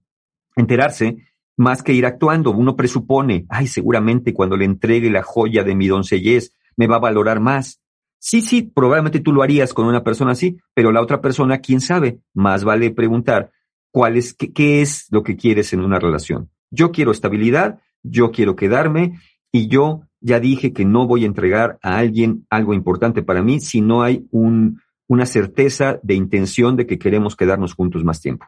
enterarse 0.55 1.28
más 1.59 1.83
que 1.83 1.91
ir 1.91 2.05
actuando. 2.05 2.51
Uno 2.51 2.77
presupone, 2.77 3.45
ay, 3.49 3.67
seguramente 3.67 4.33
cuando 4.33 4.55
le 4.55 4.63
entregue 4.63 5.11
la 5.11 5.23
joya 5.23 5.63
de 5.63 5.75
mi 5.75 5.87
doncellez 5.89 6.53
me 6.77 6.87
va 6.87 6.95
a 6.95 6.99
valorar 6.99 7.41
más. 7.41 7.81
Sí, 8.17 8.41
sí, 8.41 8.61
probablemente 8.61 9.19
tú 9.19 9.33
lo 9.33 9.43
harías 9.43 9.73
con 9.73 9.85
una 9.85 10.01
persona 10.01 10.31
así, 10.31 10.57
pero 10.73 10.93
la 10.93 11.01
otra 11.01 11.19
persona, 11.19 11.59
quién 11.59 11.81
sabe, 11.81 12.19
más 12.33 12.63
vale 12.63 12.91
preguntar 12.91 13.51
cuál 13.91 14.15
es, 14.15 14.33
qué, 14.33 14.53
qué 14.53 14.81
es 14.81 15.07
lo 15.11 15.21
que 15.21 15.35
quieres 15.35 15.73
en 15.73 15.81
una 15.81 15.99
relación. 15.99 16.49
Yo 16.71 16.93
quiero 16.93 17.11
estabilidad, 17.11 17.81
yo 18.03 18.31
quiero 18.31 18.55
quedarme 18.55 19.19
y 19.51 19.67
yo 19.67 20.03
ya 20.21 20.39
dije 20.39 20.71
que 20.71 20.85
no 20.85 21.07
voy 21.07 21.23
a 21.23 21.27
entregar 21.27 21.77
a 21.81 21.97
alguien 21.97 22.47
algo 22.49 22.73
importante 22.73 23.21
para 23.21 23.43
mí 23.43 23.59
si 23.59 23.81
no 23.81 24.01
hay 24.01 24.25
un, 24.31 24.81
una 25.07 25.25
certeza 25.25 25.99
de 26.03 26.13
intención 26.13 26.77
de 26.77 26.87
que 26.87 26.97
queremos 26.97 27.35
quedarnos 27.35 27.73
juntos 27.73 28.05
más 28.05 28.21
tiempo. 28.21 28.45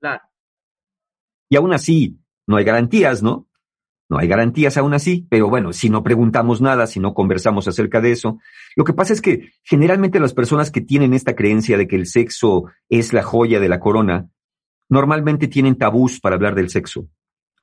Claro. 0.00 0.22
Y 1.48 1.56
aún 1.56 1.72
así, 1.72 2.18
no 2.46 2.56
hay 2.56 2.64
garantías, 2.64 3.22
¿no? 3.22 3.48
No 4.08 4.18
hay 4.18 4.28
garantías 4.28 4.76
aún 4.76 4.94
así, 4.94 5.26
pero 5.28 5.48
bueno, 5.48 5.72
si 5.72 5.90
no 5.90 6.04
preguntamos 6.04 6.60
nada, 6.60 6.86
si 6.86 7.00
no 7.00 7.12
conversamos 7.12 7.66
acerca 7.66 8.00
de 8.00 8.12
eso, 8.12 8.38
lo 8.76 8.84
que 8.84 8.92
pasa 8.92 9.12
es 9.12 9.20
que 9.20 9.50
generalmente 9.64 10.20
las 10.20 10.32
personas 10.32 10.70
que 10.70 10.80
tienen 10.80 11.12
esta 11.12 11.34
creencia 11.34 11.76
de 11.76 11.88
que 11.88 11.96
el 11.96 12.06
sexo 12.06 12.66
es 12.88 13.12
la 13.12 13.24
joya 13.24 13.58
de 13.58 13.68
la 13.68 13.80
corona, 13.80 14.28
normalmente 14.88 15.48
tienen 15.48 15.76
tabús 15.76 16.20
para 16.20 16.36
hablar 16.36 16.54
del 16.54 16.70
sexo. 16.70 17.08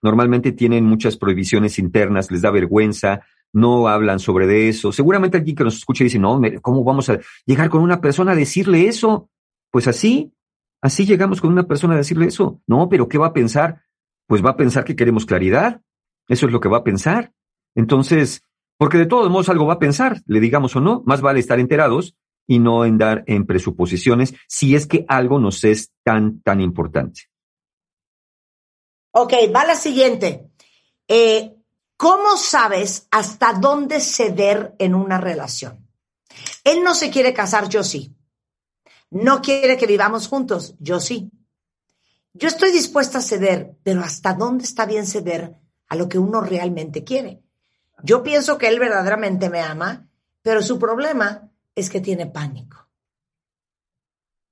Normalmente 0.01 0.51
tienen 0.51 0.83
muchas 0.83 1.15
prohibiciones 1.15 1.79
internas, 1.79 2.29
les 2.29 2.41
da 2.41 2.51
vergüenza, 2.51 3.21
no 3.53 3.87
hablan 3.87 4.19
sobre 4.19 4.47
de 4.47 4.67
eso. 4.67 4.91
Seguramente 4.91 5.37
alguien 5.37 5.55
que 5.55 5.63
nos 5.63 5.77
escuche 5.77 6.03
dice, 6.03 6.19
no, 6.19 6.41
¿cómo 6.61 6.83
vamos 6.83 7.09
a 7.09 7.19
llegar 7.45 7.69
con 7.69 7.81
una 7.81 8.01
persona 8.01 8.33
a 8.33 8.35
decirle 8.35 8.87
eso? 8.87 9.29
Pues 9.71 9.87
así, 9.87 10.33
así 10.81 11.05
llegamos 11.05 11.39
con 11.39 11.53
una 11.53 11.63
persona 11.63 11.93
a 11.93 11.97
decirle 11.97 12.25
eso. 12.25 12.61
No, 12.67 12.89
pero 12.89 13.07
¿qué 13.07 13.17
va 13.17 13.27
a 13.27 13.33
pensar? 13.33 13.83
Pues 14.27 14.43
va 14.43 14.51
a 14.51 14.57
pensar 14.57 14.83
que 14.83 14.95
queremos 14.95 15.25
claridad. 15.25 15.81
Eso 16.27 16.45
es 16.45 16.51
lo 16.51 16.59
que 16.59 16.69
va 16.69 16.77
a 16.77 16.83
pensar. 16.83 17.33
Entonces, 17.75 18.43
porque 18.77 18.97
de 18.97 19.05
todos 19.05 19.29
modos 19.29 19.49
algo 19.49 19.65
va 19.65 19.75
a 19.75 19.79
pensar, 19.79 20.21
le 20.25 20.39
digamos 20.39 20.75
o 20.75 20.81
no, 20.81 21.03
más 21.05 21.21
vale 21.21 21.39
estar 21.39 21.59
enterados 21.59 22.15
y 22.47 22.59
no 22.59 22.83
andar 22.83 23.23
en 23.27 23.45
presuposiciones 23.45 24.33
si 24.47 24.75
es 24.75 24.87
que 24.87 25.05
algo 25.07 25.39
nos 25.39 25.63
es 25.63 25.91
tan, 26.03 26.41
tan 26.41 26.61
importante. 26.61 27.21
Ok, 29.11 29.33
va 29.55 29.65
la 29.65 29.75
siguiente. 29.75 30.49
Eh, 31.07 31.55
¿Cómo 31.95 32.35
sabes 32.35 33.07
hasta 33.11 33.53
dónde 33.53 33.99
ceder 33.99 34.75
en 34.79 34.95
una 34.95 35.19
relación? 35.19 35.87
Él 36.63 36.83
no 36.83 36.95
se 36.95 37.11
quiere 37.11 37.33
casar, 37.33 37.69
yo 37.69 37.83
sí. 37.83 38.15
No 39.11 39.41
quiere 39.41 39.77
que 39.77 39.85
vivamos 39.85 40.27
juntos, 40.27 40.75
yo 40.79 40.99
sí. 40.99 41.29
Yo 42.33 42.47
estoy 42.47 42.71
dispuesta 42.71 43.19
a 43.19 43.21
ceder, 43.21 43.77
pero 43.83 44.01
¿hasta 44.01 44.33
dónde 44.33 44.63
está 44.63 44.85
bien 44.85 45.05
ceder 45.05 45.55
a 45.87 45.95
lo 45.95 46.09
que 46.09 46.17
uno 46.17 46.41
realmente 46.41 47.03
quiere? 47.03 47.43
Yo 48.03 48.23
pienso 48.23 48.57
que 48.57 48.67
él 48.67 48.79
verdaderamente 48.79 49.49
me 49.49 49.61
ama, 49.61 50.07
pero 50.41 50.61
su 50.61 50.79
problema 50.79 51.51
es 51.75 51.89
que 51.91 52.01
tiene 52.01 52.25
pánico. 52.25 52.89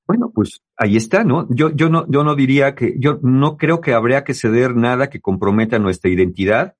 Bueno, 0.06 0.32
pues 0.34 0.62
ahí 0.76 0.96
está, 0.96 1.24
¿no? 1.24 1.48
Yo, 1.50 1.70
yo 1.70 1.90
no, 1.90 2.06
yo 2.08 2.24
no 2.24 2.36
diría 2.36 2.76
que, 2.76 2.96
yo 3.00 3.20
no 3.24 3.58
creo 3.58 3.82
que 3.82 3.94
habría 3.94 4.24
que 4.24 4.34
ceder 4.34 4.76
nada 4.76 5.10
que 5.10 5.22
comprometa 5.22 5.80
nuestra 5.80 6.12
identidad, 6.12 6.76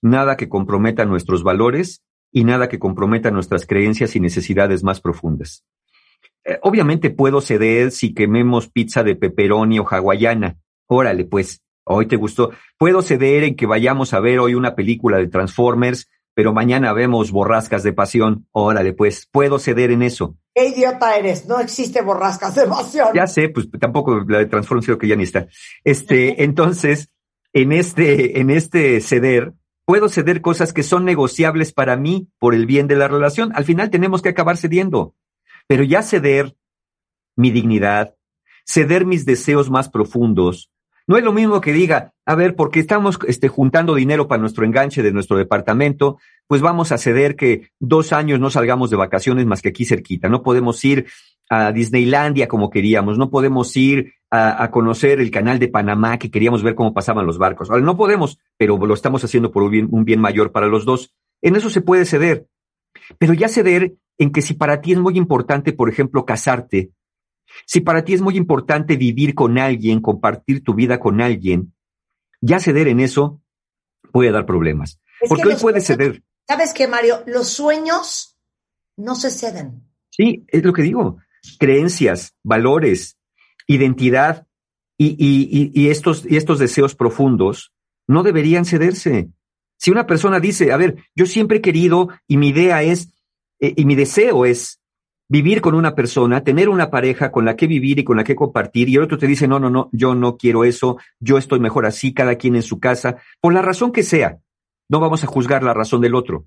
nada 0.00 0.36
que 0.36 0.48
comprometa 0.48 1.04
nuestros 1.04 1.42
valores 1.42 2.02
y 2.32 2.44
nada 2.44 2.68
que 2.68 2.78
comprometa 2.78 3.30
nuestras 3.30 3.66
creencias 3.66 4.16
y 4.16 4.20
necesidades 4.20 4.82
más 4.82 5.00
profundas. 5.00 5.64
Eh, 6.44 6.58
obviamente 6.62 7.10
puedo 7.10 7.40
ceder 7.40 7.90
si 7.90 8.14
quememos 8.14 8.68
pizza 8.68 9.02
de 9.02 9.16
pepperoni 9.16 9.78
o 9.78 9.86
hawaiana. 9.88 10.56
Órale, 10.86 11.24
pues, 11.24 11.62
hoy 11.84 12.06
te 12.06 12.16
gustó. 12.16 12.50
Puedo 12.78 13.02
ceder 13.02 13.44
en 13.44 13.56
que 13.56 13.66
vayamos 13.66 14.14
a 14.14 14.20
ver 14.20 14.38
hoy 14.38 14.54
una 14.54 14.74
película 14.74 15.18
de 15.18 15.28
Transformers, 15.28 16.08
pero 16.34 16.52
mañana 16.52 16.92
vemos 16.92 17.30
borrascas 17.32 17.82
de 17.82 17.92
pasión. 17.92 18.46
Órale, 18.52 18.92
pues, 18.92 19.28
puedo 19.30 19.58
ceder 19.58 19.90
en 19.90 20.02
eso. 20.02 20.36
¿Qué 20.54 20.68
idiota 20.68 21.16
eres? 21.16 21.46
No 21.46 21.60
existe 21.60 22.02
borrascas 22.02 22.54
de 22.54 22.66
pasión. 22.66 23.08
Ya 23.14 23.26
sé, 23.26 23.48
pues 23.48 23.68
tampoco 23.78 24.24
la 24.26 24.38
de 24.38 24.46
Transformers 24.46 24.86
creo 24.86 24.98
que 24.98 25.08
ya 25.08 25.16
ni 25.16 25.24
está. 25.24 25.46
Este, 25.84 26.42
entonces, 26.44 27.10
en 27.52 27.72
este, 27.72 28.40
en 28.40 28.50
este 28.50 29.00
ceder, 29.00 29.52
puedo 29.84 30.08
ceder 30.08 30.40
cosas 30.40 30.72
que 30.72 30.82
son 30.82 31.04
negociables 31.04 31.72
para 31.72 31.96
mí 31.96 32.28
por 32.38 32.54
el 32.54 32.66
bien 32.66 32.88
de 32.88 32.96
la 32.96 33.08
relación. 33.08 33.52
Al 33.54 33.64
final 33.64 33.90
tenemos 33.90 34.20
que 34.20 34.28
acabar 34.28 34.56
cediendo. 34.56 35.14
Pero 35.68 35.84
ya 35.84 36.02
ceder 36.02 36.56
mi 37.36 37.52
dignidad, 37.52 38.16
ceder 38.66 39.06
mis 39.06 39.24
deseos 39.24 39.70
más 39.70 39.88
profundos, 39.88 40.72
no 41.08 41.16
es 41.16 41.24
lo 41.24 41.32
mismo 41.32 41.62
que 41.62 41.72
diga, 41.72 42.12
a 42.26 42.34
ver, 42.34 42.54
porque 42.54 42.80
estamos 42.80 43.18
este, 43.26 43.48
juntando 43.48 43.94
dinero 43.94 44.28
para 44.28 44.42
nuestro 44.42 44.66
enganche 44.66 45.02
de 45.02 45.10
nuestro 45.10 45.38
departamento, 45.38 46.18
pues 46.46 46.60
vamos 46.60 46.92
a 46.92 46.98
ceder 46.98 47.34
que 47.34 47.70
dos 47.80 48.12
años 48.12 48.40
no 48.40 48.50
salgamos 48.50 48.90
de 48.90 48.96
vacaciones 48.96 49.46
más 49.46 49.62
que 49.62 49.70
aquí 49.70 49.86
cerquita. 49.86 50.28
No 50.28 50.42
podemos 50.42 50.84
ir 50.84 51.06
a 51.48 51.72
Disneylandia 51.72 52.46
como 52.46 52.68
queríamos, 52.68 53.16
no 53.16 53.30
podemos 53.30 53.74
ir 53.74 54.12
a, 54.30 54.70
conocer 54.70 55.18
el 55.20 55.30
canal 55.30 55.58
de 55.58 55.68
Panamá 55.68 56.18
que 56.18 56.30
queríamos 56.30 56.62
ver 56.62 56.74
cómo 56.74 56.92
pasaban 56.92 57.24
los 57.24 57.38
barcos. 57.38 57.70
Ahora, 57.70 57.82
no 57.82 57.96
podemos, 57.96 58.38
pero 58.58 58.76
lo 58.76 58.92
estamos 58.92 59.24
haciendo 59.24 59.50
por 59.50 59.62
un 59.62 60.04
bien 60.04 60.20
mayor 60.20 60.52
para 60.52 60.66
los 60.66 60.84
dos. 60.84 61.14
En 61.40 61.56
eso 61.56 61.70
se 61.70 61.80
puede 61.80 62.04
ceder. 62.04 62.46
Pero 63.16 63.32
ya 63.32 63.48
ceder 63.48 63.94
en 64.18 64.32
que 64.32 64.42
si 64.42 64.54
para 64.54 64.80
ti 64.80 64.92
es 64.92 64.98
muy 64.98 65.16
importante, 65.16 65.72
por 65.72 65.88
ejemplo, 65.88 66.24
casarte, 66.24 66.90
si 67.66 67.80
para 67.80 68.04
ti 68.04 68.14
es 68.14 68.20
muy 68.20 68.36
importante 68.36 68.96
vivir 68.96 69.34
con 69.34 69.58
alguien, 69.58 70.00
compartir 70.00 70.62
tu 70.62 70.74
vida 70.74 71.00
con 71.00 71.20
alguien, 71.20 71.72
ya 72.40 72.60
ceder 72.60 72.88
en 72.88 73.00
eso 73.00 73.40
puede 74.12 74.30
dar 74.30 74.44
problemas. 74.46 75.00
Es 75.20 75.28
Porque 75.28 75.42
que 75.44 75.48
hoy 75.50 75.54
puede 75.60 75.80
ceder. 75.80 76.22
¿Sabes 76.46 76.72
qué, 76.72 76.86
Mario? 76.88 77.22
Los 77.26 77.48
sueños 77.48 78.36
no 78.96 79.14
se 79.14 79.30
ceden. 79.30 79.82
Sí, 80.10 80.44
es 80.48 80.62
lo 80.64 80.72
que 80.72 80.82
digo. 80.82 81.18
Creencias, 81.58 82.34
valores, 82.42 83.18
identidad 83.66 84.46
y, 84.96 85.08
y- 85.18 85.48
y- 85.50 85.70
y 85.84 85.90
estos, 85.90 86.24
y 86.28 86.36
estos 86.36 86.58
deseos 86.58 86.94
profundos 86.94 87.72
no 88.06 88.22
deberían 88.22 88.64
cederse. 88.64 89.28
Si 89.76 89.90
una 89.90 90.06
persona 90.06 90.40
dice, 90.40 90.72
a 90.72 90.76
ver, 90.76 90.96
yo 91.14 91.26
siempre 91.26 91.58
he 91.58 91.60
querido 91.62 92.08
y 92.26 92.36
mi 92.36 92.48
idea 92.48 92.82
es, 92.82 93.12
eh, 93.60 93.74
y 93.76 93.84
mi 93.84 93.94
deseo 93.94 94.44
es 94.44 94.80
vivir 95.28 95.60
con 95.60 95.74
una 95.74 95.94
persona, 95.94 96.42
tener 96.42 96.68
una 96.68 96.90
pareja 96.90 97.30
con 97.30 97.44
la 97.44 97.54
que 97.54 97.66
vivir 97.66 97.98
y 97.98 98.04
con 98.04 98.16
la 98.16 98.24
que 98.24 98.34
compartir, 98.34 98.88
y 98.88 98.96
el 98.96 99.02
otro 99.02 99.18
te 99.18 99.26
dice, 99.26 99.46
no, 99.46 99.60
no, 99.60 99.68
no, 99.68 99.90
yo 99.92 100.14
no 100.14 100.36
quiero 100.36 100.64
eso, 100.64 100.96
yo 101.20 101.36
estoy 101.36 101.60
mejor 101.60 101.84
así, 101.84 102.14
cada 102.14 102.36
quien 102.36 102.56
en 102.56 102.62
su 102.62 102.80
casa, 102.80 103.18
por 103.40 103.52
la 103.52 103.62
razón 103.62 103.92
que 103.92 104.02
sea. 104.02 104.38
No 104.88 105.00
vamos 105.00 105.22
a 105.22 105.26
juzgar 105.26 105.62
la 105.62 105.74
razón 105.74 106.00
del 106.00 106.14
otro. 106.14 106.46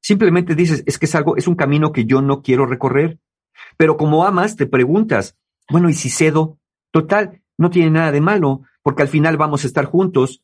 Simplemente 0.00 0.54
dices, 0.54 0.84
es 0.86 0.98
que 0.98 1.06
es 1.06 1.14
algo, 1.14 1.36
es 1.36 1.48
un 1.48 1.56
camino 1.56 1.92
que 1.92 2.04
yo 2.04 2.22
no 2.22 2.42
quiero 2.42 2.64
recorrer. 2.66 3.18
Pero 3.76 3.96
como 3.96 4.24
amas, 4.24 4.56
te 4.56 4.66
preguntas, 4.66 5.36
bueno, 5.68 5.88
¿y 5.88 5.94
si 5.94 6.08
cedo? 6.08 6.58
Total, 6.92 7.42
no 7.58 7.70
tiene 7.70 7.90
nada 7.90 8.12
de 8.12 8.20
malo, 8.20 8.62
porque 8.82 9.02
al 9.02 9.08
final 9.08 9.36
vamos 9.36 9.64
a 9.64 9.66
estar 9.66 9.84
juntos. 9.84 10.42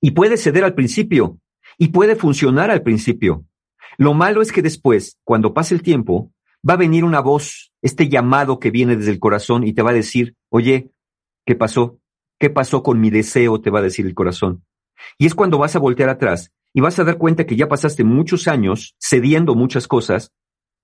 Y 0.00 0.12
puede 0.12 0.36
ceder 0.36 0.64
al 0.64 0.74
principio, 0.74 1.38
y 1.76 1.88
puede 1.88 2.16
funcionar 2.16 2.70
al 2.70 2.82
principio. 2.82 3.44
Lo 3.98 4.14
malo 4.14 4.42
es 4.42 4.52
que 4.52 4.62
después, 4.62 5.18
cuando 5.24 5.52
pase 5.52 5.74
el 5.74 5.82
tiempo, 5.82 6.32
va 6.68 6.74
a 6.74 6.78
venir 6.78 7.04
una 7.04 7.20
voz, 7.20 7.72
este 7.82 8.08
llamado 8.08 8.58
que 8.60 8.70
viene 8.70 8.96
desde 8.96 9.10
el 9.10 9.18
corazón 9.18 9.66
y 9.66 9.72
te 9.72 9.82
va 9.82 9.90
a 9.90 9.94
decir, 9.94 10.36
oye, 10.50 10.90
¿qué 11.44 11.54
pasó? 11.56 11.98
¿Qué 12.38 12.48
pasó 12.48 12.82
con 12.82 13.00
mi 13.00 13.10
deseo? 13.10 13.60
Te 13.60 13.70
va 13.70 13.80
a 13.80 13.82
decir 13.82 14.06
el 14.06 14.14
corazón. 14.14 14.64
Y 15.18 15.26
es 15.26 15.34
cuando 15.34 15.58
vas 15.58 15.74
a 15.76 15.80
voltear 15.80 16.08
atrás 16.08 16.52
y 16.72 16.80
vas 16.80 16.98
a 16.98 17.04
dar 17.04 17.18
cuenta 17.18 17.44
que 17.44 17.56
ya 17.56 17.68
pasaste 17.68 18.04
muchos 18.04 18.46
años 18.46 18.94
cediendo 19.00 19.54
muchas 19.56 19.88
cosas 19.88 20.32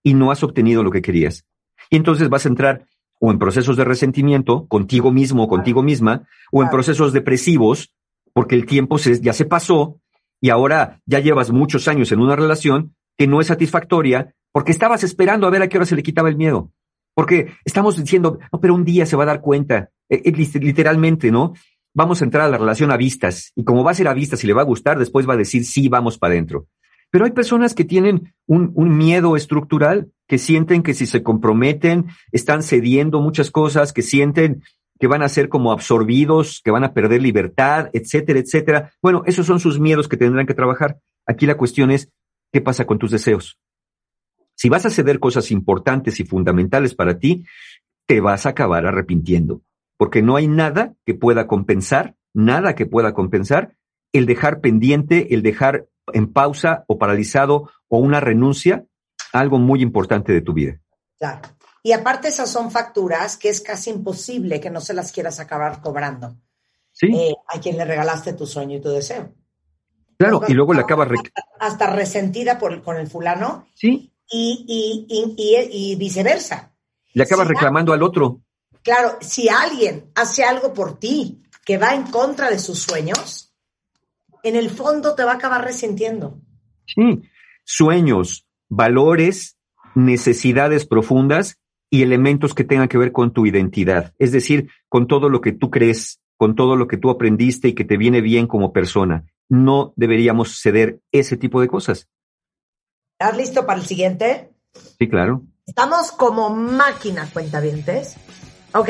y 0.02 0.14
no 0.14 0.30
has 0.30 0.42
obtenido 0.42 0.82
lo 0.82 0.90
que 0.90 1.02
querías. 1.02 1.44
Y 1.90 1.96
entonces 1.96 2.28
vas 2.28 2.46
a 2.46 2.48
entrar 2.48 2.86
o 3.20 3.30
en 3.30 3.38
procesos 3.38 3.76
de 3.76 3.84
resentimiento 3.84 4.66
contigo 4.66 5.12
mismo 5.12 5.44
o 5.44 5.48
contigo 5.48 5.82
misma, 5.82 6.26
o 6.50 6.62
en 6.62 6.68
procesos 6.68 7.12
depresivos, 7.12 7.94
porque 8.32 8.54
el 8.56 8.66
tiempo 8.66 8.98
se- 8.98 9.20
ya 9.20 9.32
se 9.32 9.44
pasó 9.44 10.00
y 10.40 10.50
ahora 10.50 11.00
ya 11.06 11.20
llevas 11.20 11.50
muchos 11.52 11.86
años 11.88 12.10
en 12.12 12.20
una 12.20 12.36
relación 12.36 12.96
que 13.16 13.26
no 13.26 13.40
es 13.40 13.46
satisfactoria 13.48 14.34
porque 14.52 14.72
estabas 14.72 15.04
esperando 15.04 15.46
a 15.46 15.50
ver 15.50 15.62
a 15.62 15.68
qué 15.68 15.76
hora 15.76 15.86
se 15.86 15.96
le 15.96 16.02
quitaba 16.02 16.28
el 16.28 16.36
miedo. 16.36 16.70
Porque 17.14 17.52
estamos 17.64 17.96
diciendo, 17.96 18.38
no, 18.52 18.60
pero 18.60 18.74
un 18.74 18.84
día 18.84 19.06
se 19.06 19.16
va 19.16 19.22
a 19.22 19.26
dar 19.26 19.40
cuenta, 19.40 19.90
eh, 20.08 20.22
eh, 20.24 20.32
lit- 20.32 20.60
literalmente, 20.60 21.30
¿no? 21.30 21.54
Vamos 21.94 22.20
a 22.20 22.24
entrar 22.24 22.44
a 22.44 22.48
la 22.48 22.58
relación 22.58 22.90
a 22.90 22.96
vistas 22.96 23.52
y 23.54 23.62
como 23.64 23.84
va 23.84 23.92
a 23.92 23.94
ser 23.94 24.08
a 24.08 24.14
vistas 24.14 24.42
y 24.42 24.48
le 24.48 24.52
va 24.52 24.62
a 24.62 24.64
gustar, 24.64 24.98
después 24.98 25.28
va 25.28 25.34
a 25.34 25.36
decir, 25.36 25.64
sí, 25.64 25.88
vamos 25.88 26.18
para 26.18 26.32
adentro. 26.32 26.66
Pero 27.10 27.24
hay 27.24 27.30
personas 27.30 27.74
que 27.74 27.84
tienen 27.84 28.34
un, 28.46 28.72
un 28.74 28.96
miedo 28.96 29.36
estructural, 29.36 30.10
que 30.26 30.38
sienten 30.38 30.82
que 30.82 30.94
si 30.94 31.06
se 31.06 31.22
comprometen, 31.22 32.06
están 32.32 32.64
cediendo 32.64 33.20
muchas 33.20 33.52
cosas, 33.52 33.92
que 33.92 34.02
sienten 34.02 34.64
que 34.98 35.06
van 35.06 35.22
a 35.22 35.28
ser 35.28 35.48
como 35.48 35.70
absorbidos, 35.70 36.60
que 36.64 36.72
van 36.72 36.82
a 36.82 36.92
perder 36.94 37.22
libertad, 37.22 37.90
etcétera, 37.92 38.40
etcétera. 38.40 38.92
Bueno, 39.02 39.22
esos 39.26 39.46
son 39.46 39.60
sus 39.60 39.78
miedos 39.78 40.08
que 40.08 40.16
tendrán 40.16 40.46
que 40.46 40.54
trabajar. 40.54 40.98
Aquí 41.26 41.46
la 41.46 41.56
cuestión 41.56 41.92
es, 41.92 42.10
¿qué 42.54 42.60
pasa 42.60 42.86
con 42.86 43.00
tus 43.00 43.10
deseos? 43.10 43.58
Si 44.54 44.68
vas 44.68 44.86
a 44.86 44.90
ceder 44.90 45.18
cosas 45.18 45.50
importantes 45.50 46.20
y 46.20 46.24
fundamentales 46.24 46.94
para 46.94 47.18
ti, 47.18 47.44
te 48.06 48.20
vas 48.20 48.46
a 48.46 48.50
acabar 48.50 48.86
arrepintiendo, 48.86 49.62
porque 49.96 50.22
no 50.22 50.36
hay 50.36 50.46
nada 50.46 50.94
que 51.04 51.14
pueda 51.14 51.48
compensar, 51.48 52.14
nada 52.32 52.76
que 52.76 52.86
pueda 52.86 53.12
compensar 53.12 53.74
el 54.12 54.24
dejar 54.24 54.60
pendiente, 54.60 55.34
el 55.34 55.42
dejar 55.42 55.88
en 56.12 56.32
pausa 56.32 56.84
o 56.86 56.96
paralizado 56.96 57.72
o 57.88 57.98
una 57.98 58.20
renuncia 58.20 58.84
a 59.32 59.40
algo 59.40 59.58
muy 59.58 59.82
importante 59.82 60.32
de 60.32 60.40
tu 60.40 60.52
vida. 60.52 60.80
Claro. 61.18 61.40
Y 61.82 61.90
aparte 61.90 62.28
esas 62.28 62.52
son 62.52 62.70
facturas 62.70 63.36
que 63.36 63.48
es 63.48 63.60
casi 63.60 63.90
imposible 63.90 64.60
que 64.60 64.70
no 64.70 64.80
se 64.80 64.94
las 64.94 65.10
quieras 65.10 65.40
acabar 65.40 65.80
cobrando 65.80 66.36
Sí, 66.92 67.08
eh, 67.12 67.34
a 67.48 67.58
quien 67.58 67.76
le 67.76 67.84
regalaste 67.84 68.32
tu 68.34 68.46
sueño 68.46 68.76
y 68.76 68.80
tu 68.80 68.90
deseo. 68.90 69.34
Claro, 70.18 70.42
y 70.48 70.52
luego 70.54 70.72
le 70.74 70.80
a- 70.80 70.82
acabas... 70.82 71.08
rec- 71.08 71.32
Hasta 71.60 71.90
resentida 71.94 72.58
por, 72.58 72.82
con 72.82 72.96
el 72.96 73.06
fulano 73.06 73.66
Sí, 73.74 74.12
y, 74.30 74.64
y, 74.66 75.06
y, 75.08 75.34
y- 75.36 75.92
y 75.92 75.96
viceversa. 75.96 76.72
le 77.12 77.22
acabas 77.22 77.46
Sí, 77.48 77.54
reclamando 77.54 77.92
al 77.92 78.02
otro. 78.02 78.40
Claro, 78.82 79.16
si 79.20 79.48
alguien 79.48 80.10
hace 80.14 80.44
algo 80.44 80.72
por 80.74 80.98
ti 80.98 81.42
que 81.64 81.78
va 81.78 81.94
en 81.94 82.04
contra 82.04 82.50
de 82.50 82.58
sus 82.58 82.80
sueños, 82.80 83.52
en 84.42 84.56
el 84.56 84.68
fondo 84.70 85.14
te 85.14 85.24
va 85.24 85.32
a 85.32 85.36
acabar 85.36 85.64
resintiendo. 85.64 86.38
Sí, 86.86 87.22
sueños, 87.64 88.46
valores, 88.68 89.56
necesidades 89.94 90.86
profundas 90.86 91.58
y 91.88 92.02
elementos 92.02 92.52
que 92.54 92.64
tengan 92.64 92.88
que 92.88 92.98
ver 92.98 93.12
con 93.12 93.32
tu 93.32 93.46
identidad, 93.46 94.12
es 94.18 94.32
decir, 94.32 94.68
con 94.88 95.06
todo 95.06 95.28
lo 95.30 95.40
que 95.40 95.52
tú 95.52 95.70
crees, 95.70 96.20
con 96.36 96.54
todo 96.56 96.76
lo 96.76 96.86
que 96.88 96.96
tú 96.98 97.08
aprendiste 97.10 97.68
y 97.68 97.74
que 97.74 97.84
te 97.84 97.96
viene 97.96 98.20
bien 98.20 98.46
como 98.46 98.72
persona. 98.72 99.24
No 99.48 99.92
deberíamos 99.96 100.60
ceder 100.60 101.00
ese 101.12 101.36
tipo 101.36 101.60
de 101.60 101.68
cosas. 101.68 102.08
¿Estás 103.18 103.36
listo 103.36 103.66
para 103.66 103.80
el 103.80 103.86
siguiente? 103.86 104.50
Sí, 104.98 105.08
claro. 105.08 105.42
Estamos 105.66 106.12
como 106.12 106.50
máquina, 106.50 107.28
cuentavientes. 107.32 108.16
Ok. 108.74 108.88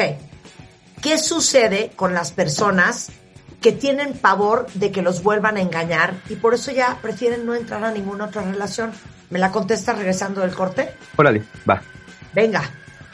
¿Qué 1.02 1.18
sucede 1.18 1.92
con 1.94 2.14
las 2.14 2.32
personas 2.32 3.12
que 3.60 3.72
tienen 3.72 4.14
pavor 4.14 4.66
de 4.74 4.90
que 4.90 5.02
los 5.02 5.22
vuelvan 5.22 5.56
a 5.56 5.60
engañar 5.60 6.14
y 6.28 6.36
por 6.36 6.54
eso 6.54 6.70
ya 6.72 6.98
prefieren 7.02 7.44
no 7.46 7.54
entrar 7.54 7.84
a 7.84 7.92
ninguna 7.92 8.26
otra 8.26 8.42
relación? 8.42 8.92
¿Me 9.30 9.38
la 9.38 9.50
contestas 9.52 9.98
regresando 9.98 10.40
del 10.40 10.54
corte? 10.54 10.94
Órale, 11.16 11.42
va, 11.68 11.82
Venga. 12.32 12.62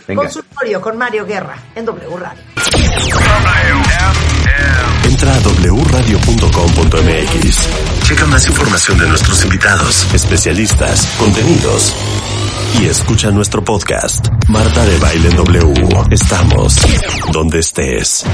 venga. 0.06 0.22
Consultorio 0.22 0.80
con 0.80 0.96
Mario 0.96 1.26
Guerra 1.26 1.56
en 1.74 1.84
W 1.84 2.16
Radio. 2.16 2.42
Entra 5.22 5.36
a 5.36 5.40
wradio.com.mx. 5.82 7.68
Checa 8.04 8.24
más 8.24 8.48
información 8.48 8.96
de 8.96 9.06
nuestros 9.06 9.44
invitados, 9.44 10.14
especialistas, 10.14 11.14
contenidos. 11.18 11.94
Y 12.80 12.86
escucha 12.86 13.30
nuestro 13.30 13.62
podcast, 13.62 14.28
Marta 14.48 14.82
de 14.86 14.98
Baile 14.98 15.28
en 15.28 15.36
W. 15.36 15.88
Estamos 16.10 16.74
donde 17.34 17.58
estés. 17.58 18.24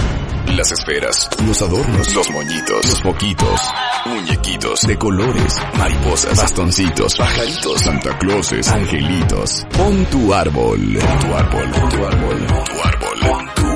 Las 0.55 0.71
esferas, 0.71 1.29
los 1.45 1.61
adornos, 1.61 2.15
los 2.15 2.31
moñitos, 2.31 2.89
los 2.89 3.03
foquitos, 3.03 3.61
muñequitos 4.05 4.83
de 4.83 4.97
colores, 4.97 5.57
mariposas, 5.77 6.39
bastoncitos, 6.39 7.17
pajaritos, 7.17 7.81
Santa 7.81 8.17
Clauses, 8.19 8.69
angelitos. 8.69 9.67
Pon 9.77 10.05
tu 10.05 10.33
árbol, 10.33 10.99
pon 11.01 11.19
tu 11.19 11.35
árbol, 11.35 11.69
pon 11.69 11.89
tu 11.89 12.07
árbol, 12.07 12.47
pon 12.47 12.65
tu 12.65 12.81
árbol, 12.85 13.19
pon 13.19 13.45
tu 13.57 13.65
árbol. 13.65 13.76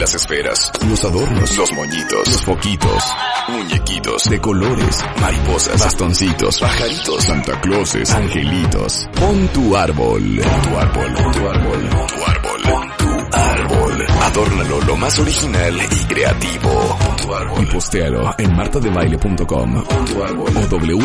Las 0.00 0.14
esferas, 0.14 0.72
los 0.88 1.04
adornos, 1.04 1.58
los 1.58 1.72
moñitos, 1.74 2.26
los 2.26 2.42
foquitos, 2.42 3.04
muñequitos 3.48 4.30
de 4.30 4.40
colores, 4.40 5.04
mariposas, 5.20 5.78
bastoncitos, 5.78 6.58
pajaritos, 6.58 7.22
Santa 7.22 7.60
Clauses, 7.60 8.10
angelitos. 8.10 9.06
Pon 9.20 9.46
tu 9.48 9.76
árbol, 9.76 10.22
tu 10.22 10.78
árbol, 10.78 11.14
tu 11.14 11.48
árbol, 11.48 11.90
tu 11.90 12.24
árbol, 12.24 12.62
pon 12.62 12.88
tu 12.96 13.10
árbol. 13.36 14.06
Adórnalo 14.22 14.80
lo 14.80 14.96
más 14.96 15.18
original 15.18 15.76
y 15.76 16.04
creativo. 16.06 16.98
Tu 17.18 17.62
y 17.62 17.66
postéalo 17.66 18.34
en 18.38 18.56
martadebaile.com 18.56 19.76
o 19.76 19.84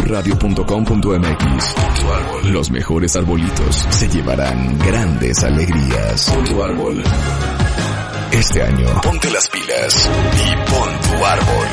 wradio.com.mx. 0.06 1.76
Los 2.46 2.72
mejores 2.72 3.14
arbolitos 3.18 3.76
se 3.90 4.08
llevarán 4.08 4.80
grandes 4.80 5.44
alegrías. 5.44 6.34
Este 8.36 8.62
año, 8.62 8.86
ponte 9.02 9.32
las 9.32 9.48
pilas 9.48 10.10
y 10.34 10.70
pon 10.70 10.90
tu 11.00 11.26
árbol. 11.26 11.68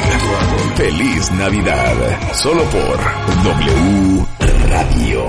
Feliz 0.76 1.32
Navidad, 1.32 1.94
solo 2.34 2.62
por 2.64 3.00
W 3.42 4.26
Radio. 4.68 5.28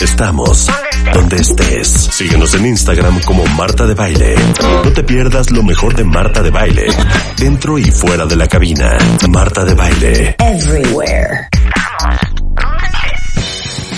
Estamos 0.00 0.66
donde 1.12 1.36
estés. 1.36 1.88
Síguenos 1.88 2.54
en 2.54 2.66
Instagram 2.68 3.20
como 3.26 3.44
Marta 3.48 3.86
de 3.86 3.92
Baile. 3.92 4.34
No 4.82 4.90
te 4.92 5.02
pierdas 5.02 5.50
lo 5.50 5.62
mejor 5.62 5.94
de 5.94 6.04
Marta 6.04 6.42
de 6.42 6.50
Baile, 6.50 6.86
dentro 7.36 7.76
y 7.76 7.84
fuera 7.90 8.24
de 8.24 8.36
la 8.36 8.46
cabina. 8.46 8.96
Marta 9.28 9.62
de 9.62 9.74
Baile. 9.74 10.36
Everywhere. 10.38 11.50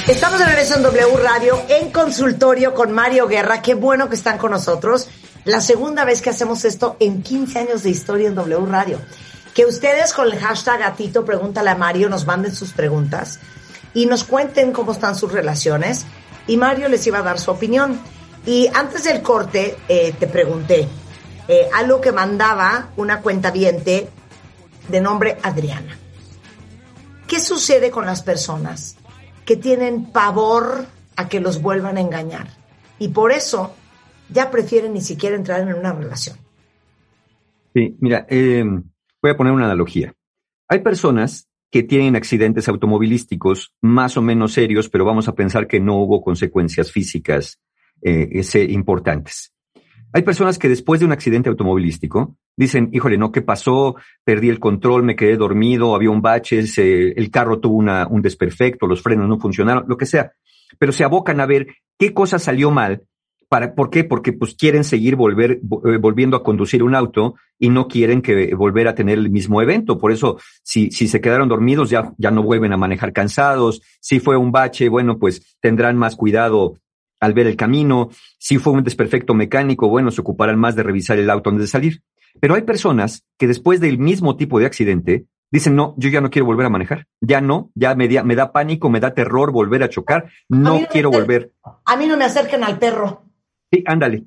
Estamos 0.08 0.40
de 0.40 0.46
regreso 0.46 0.74
en 0.74 0.82
W 0.82 1.16
Radio 1.22 1.62
en 1.68 1.92
consultorio 1.92 2.74
con 2.74 2.90
Mario 2.90 3.28
Guerra. 3.28 3.62
Qué 3.62 3.74
bueno 3.74 4.08
que 4.08 4.16
están 4.16 4.36
con 4.36 4.50
nosotros. 4.50 5.08
La 5.44 5.60
segunda 5.60 6.04
vez 6.04 6.20
que 6.20 6.30
hacemos 6.30 6.64
esto 6.64 6.96
en 6.98 7.22
15 7.22 7.60
años 7.60 7.82
de 7.84 7.90
historia 7.90 8.26
en 8.26 8.34
W 8.34 8.66
Radio. 8.66 8.98
Que 9.54 9.64
ustedes 9.64 10.12
con 10.12 10.26
el 10.26 10.40
hashtag 10.40 10.80
gatito 10.80 11.24
pregúntale 11.24 11.70
a 11.70 11.76
Mario 11.76 12.08
nos 12.08 12.26
manden 12.26 12.52
sus 12.52 12.72
preguntas 12.72 13.38
y 13.94 14.06
nos 14.06 14.24
cuenten 14.24 14.72
cómo 14.72 14.90
están 14.90 15.14
sus 15.14 15.30
relaciones. 15.30 16.04
Y 16.48 16.56
Mario 16.56 16.88
les 16.88 17.06
iba 17.06 17.18
a 17.20 17.22
dar 17.22 17.38
su 17.38 17.52
opinión. 17.52 18.00
Y 18.44 18.68
antes 18.74 19.04
del 19.04 19.22
corte 19.22 19.78
eh, 19.88 20.14
te 20.18 20.26
pregunté 20.26 20.88
eh, 21.46 21.68
algo 21.72 22.00
que 22.00 22.10
mandaba 22.10 22.88
una 22.96 23.20
cuenta 23.20 23.52
viente 23.52 24.08
de 24.88 25.00
nombre 25.00 25.38
Adriana. 25.44 25.96
¿Qué 27.28 27.38
sucede 27.38 27.92
con 27.92 28.04
las 28.04 28.20
personas 28.22 28.96
que 29.44 29.56
tienen 29.56 30.12
pavor 30.12 30.86
a 31.16 31.28
que 31.28 31.40
los 31.40 31.60
vuelvan 31.60 31.96
a 31.96 32.00
engañar? 32.00 32.48
Y 32.98 33.08
por 33.08 33.32
eso 33.32 33.74
ya 34.28 34.50
prefieren 34.50 34.94
ni 34.94 35.00
siquiera 35.00 35.36
entrar 35.36 35.60
en 35.60 35.74
una 35.74 35.92
relación. 35.92 36.36
Sí, 37.74 37.96
mira, 38.00 38.26
eh, 38.28 38.64
voy 39.22 39.30
a 39.30 39.36
poner 39.36 39.52
una 39.52 39.66
analogía. 39.66 40.14
Hay 40.68 40.80
personas 40.80 41.48
que 41.70 41.82
tienen 41.82 42.16
accidentes 42.16 42.68
automovilísticos 42.68 43.74
más 43.80 44.16
o 44.16 44.22
menos 44.22 44.52
serios, 44.52 44.90
pero 44.90 45.06
vamos 45.06 45.26
a 45.26 45.34
pensar 45.34 45.66
que 45.66 45.80
no 45.80 45.96
hubo 45.96 46.22
consecuencias 46.22 46.92
físicas 46.92 47.60
eh, 48.02 48.42
importantes. 48.68 49.54
Hay 50.12 50.22
personas 50.22 50.58
que 50.58 50.68
después 50.68 51.00
de 51.00 51.06
un 51.06 51.12
accidente 51.12 51.48
automovilístico 51.48 52.36
dicen, 52.56 52.90
híjole, 52.92 53.16
no, 53.16 53.32
¿qué 53.32 53.42
pasó? 53.42 53.96
Perdí 54.24 54.48
el 54.48 54.60
control, 54.60 55.02
me 55.02 55.16
quedé 55.16 55.36
dormido, 55.36 55.94
había 55.94 56.10
un 56.10 56.22
bache, 56.22 56.60
el 56.60 57.30
carro 57.30 57.60
tuvo 57.60 57.76
un 57.76 58.22
desperfecto, 58.22 58.86
los 58.86 59.02
frenos 59.02 59.28
no 59.28 59.38
funcionaron, 59.38 59.84
lo 59.86 59.96
que 59.96 60.06
sea. 60.06 60.32
Pero 60.78 60.92
se 60.92 61.04
abocan 61.04 61.40
a 61.40 61.46
ver 61.46 61.68
qué 61.98 62.12
cosa 62.12 62.38
salió 62.38 62.70
mal 62.70 63.02
¿Por 63.76 63.90
qué? 63.90 64.04
Porque 64.04 64.32
pues 64.32 64.54
quieren 64.54 64.82
seguir 64.82 65.14
volver, 65.14 65.60
eh, 65.60 65.98
volviendo 66.00 66.38
a 66.38 66.42
conducir 66.42 66.82
un 66.82 66.94
auto 66.94 67.34
y 67.58 67.68
no 67.68 67.86
quieren 67.86 68.22
que 68.22 68.54
volver 68.54 68.88
a 68.88 68.94
tener 68.94 69.18
el 69.18 69.30
mismo 69.30 69.60
evento. 69.60 69.98
Por 69.98 70.10
eso, 70.10 70.38
si, 70.62 70.90
si 70.90 71.06
se 71.06 71.20
quedaron 71.20 71.50
dormidos, 71.50 71.90
ya, 71.90 72.14
ya 72.16 72.30
no 72.30 72.42
vuelven 72.42 72.72
a 72.72 72.78
manejar 72.78 73.12
cansados. 73.12 73.82
Si 74.00 74.20
fue 74.20 74.38
un 74.38 74.52
bache, 74.52 74.88
bueno, 74.88 75.18
pues 75.18 75.58
tendrán 75.60 75.98
más 75.98 76.16
cuidado 76.16 76.78
al 77.22 77.34
ver 77.34 77.46
el 77.46 77.56
camino. 77.56 78.10
Si 78.38 78.58
fue 78.58 78.72
un 78.72 78.82
desperfecto 78.82 79.32
mecánico, 79.32 79.88
bueno, 79.88 80.10
se 80.10 80.20
ocuparán 80.20 80.58
más 80.58 80.74
de 80.74 80.82
revisar 80.82 81.18
el 81.18 81.30
auto 81.30 81.50
antes 81.50 81.62
de 81.62 81.68
salir. 81.68 82.02
Pero 82.40 82.54
hay 82.54 82.62
personas 82.62 83.24
que 83.38 83.46
después 83.46 83.80
del 83.80 83.98
mismo 83.98 84.36
tipo 84.36 84.58
de 84.58 84.66
accidente 84.66 85.26
dicen, 85.50 85.76
no, 85.76 85.94
yo 85.98 86.08
ya 86.08 86.20
no 86.20 86.30
quiero 86.30 86.46
volver 86.46 86.66
a 86.66 86.70
manejar. 86.70 87.06
Ya 87.20 87.40
no, 87.40 87.70
ya 87.76 87.94
me, 87.94 88.08
da, 88.08 88.24
me 88.24 88.34
da 88.34 88.52
pánico, 88.52 88.90
me 88.90 88.98
da 88.98 89.14
terror 89.14 89.52
volver 89.52 89.84
a 89.84 89.88
chocar. 89.88 90.30
No, 90.48 90.80
quiero 90.90 91.10
volver. 91.10 91.52
A 91.84 91.96
mí 91.96 92.06
no 92.08 92.16
me 92.16 92.24
acerquen 92.24 92.64
al 92.64 92.78
perro. 92.78 93.22
Sí, 93.70 93.84
ándale. 93.86 94.24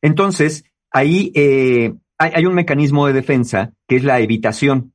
Entonces, 0.00 0.64
ahí 0.92 1.32
eh, 1.34 1.94
hay, 2.16 2.46
un 2.46 2.54
mecanismo 2.54 3.08
de 3.08 3.12
defensa 3.12 3.72
que 3.88 3.96
es 3.96 4.04
la 4.04 4.20
evitación. 4.20 4.92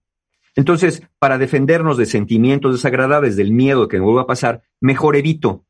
Entonces, 0.56 1.04
para 1.20 1.38
defendernos 1.38 1.98
de 1.98 2.06
sentimientos 2.06 2.74
desagradables, 2.74 3.36
del 3.36 3.52
miedo 3.52 3.90
que 3.90 3.98
me 3.98 4.06
vuelva 4.06 4.22
a 4.22 4.28
pasar, 4.28 4.62
mejor 4.80 5.18
evito. 5.18 5.66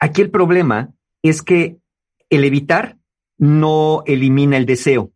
Aquí 0.00 0.20
el 0.20 0.30
problema 0.30 0.94
es 1.22 1.42
que 1.42 1.78
el 2.30 2.44
evitar 2.44 2.98
no 3.38 4.02
elimina 4.06 4.56
el 4.56 4.66
deseo, 4.66 5.12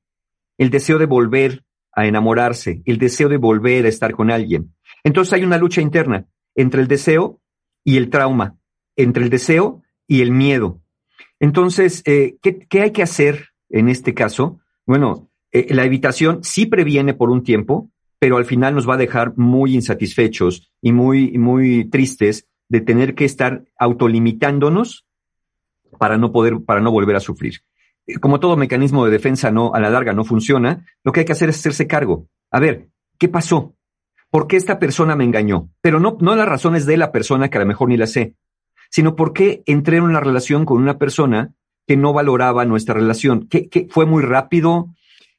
el 0.58 0.70
deseo 0.70 0.98
de 0.98 1.06
volver 1.06 1.64
a 1.92 2.06
enamorarse, 2.06 2.82
el 2.84 2.98
deseo 2.98 3.28
de 3.28 3.36
volver 3.36 3.86
a 3.86 3.88
estar 3.88 4.12
con 4.12 4.30
alguien. 4.30 4.74
Entonces 5.04 5.32
hay 5.32 5.44
una 5.44 5.58
lucha 5.58 5.80
interna 5.80 6.26
entre 6.54 6.80
el 6.82 6.88
deseo 6.88 7.40
y 7.84 7.96
el 7.96 8.10
trauma, 8.10 8.58
entre 8.96 9.24
el 9.24 9.30
deseo 9.30 9.82
y 10.06 10.22
el 10.22 10.30
miedo. 10.30 10.80
Entonces, 11.40 12.02
eh, 12.06 12.36
¿qué, 12.42 12.80
hay 12.80 12.90
que 12.90 13.02
hacer 13.02 13.50
en 13.68 13.88
este 13.88 14.14
caso? 14.14 14.60
Bueno, 14.86 15.30
eh, 15.52 15.72
la 15.74 15.84
evitación 15.84 16.42
sí 16.42 16.66
previene 16.66 17.14
por 17.14 17.30
un 17.30 17.42
tiempo, 17.42 17.90
pero 18.18 18.36
al 18.36 18.44
final 18.44 18.74
nos 18.74 18.88
va 18.88 18.94
a 18.94 18.98
dejar 18.98 19.36
muy 19.36 19.74
insatisfechos 19.74 20.70
y 20.80 20.92
muy, 20.92 21.38
muy 21.38 21.88
tristes 21.88 22.48
de 22.68 22.80
tener 22.80 23.14
que 23.14 23.24
estar 23.24 23.64
autolimitándonos 23.78 25.06
para 25.98 26.16
no 26.16 26.32
poder, 26.32 26.60
para 26.64 26.80
no 26.80 26.90
volver 26.90 27.16
a 27.16 27.20
sufrir. 27.20 27.60
Eh, 28.06 28.18
como 28.18 28.40
todo 28.40 28.56
mecanismo 28.56 29.04
de 29.04 29.10
defensa 29.10 29.50
no, 29.50 29.74
a 29.74 29.80
la 29.80 29.90
larga 29.90 30.12
no 30.12 30.24
funciona, 30.24 30.86
lo 31.04 31.12
que 31.12 31.20
hay 31.20 31.26
que 31.26 31.32
hacer 31.32 31.48
es 31.48 31.58
hacerse 31.58 31.86
cargo. 31.86 32.28
A 32.50 32.60
ver, 32.60 32.88
¿qué 33.18 33.28
pasó? 33.28 33.74
¿Por 34.30 34.46
qué 34.46 34.56
esta 34.56 34.78
persona 34.78 35.16
me 35.16 35.24
engañó? 35.24 35.70
Pero 35.80 36.00
no, 36.00 36.16
no 36.20 36.34
las 36.34 36.48
razones 36.48 36.86
de 36.86 36.96
la 36.96 37.12
persona 37.12 37.48
que 37.48 37.58
a 37.58 37.60
lo 37.60 37.66
mejor 37.66 37.88
ni 37.88 37.96
la 37.96 38.06
sé, 38.06 38.34
sino 38.90 39.16
porque 39.16 39.62
entré 39.66 39.98
en 39.98 40.04
una 40.04 40.20
relación 40.20 40.64
con 40.64 40.78
una 40.78 40.98
persona 40.98 41.54
que 41.86 41.96
no 41.96 42.12
valoraba 42.12 42.64
nuestra 42.64 42.94
relación. 42.94 43.48
¿Qué, 43.48 43.86
fue 43.90 44.06
muy 44.06 44.22
rápido? 44.22 44.88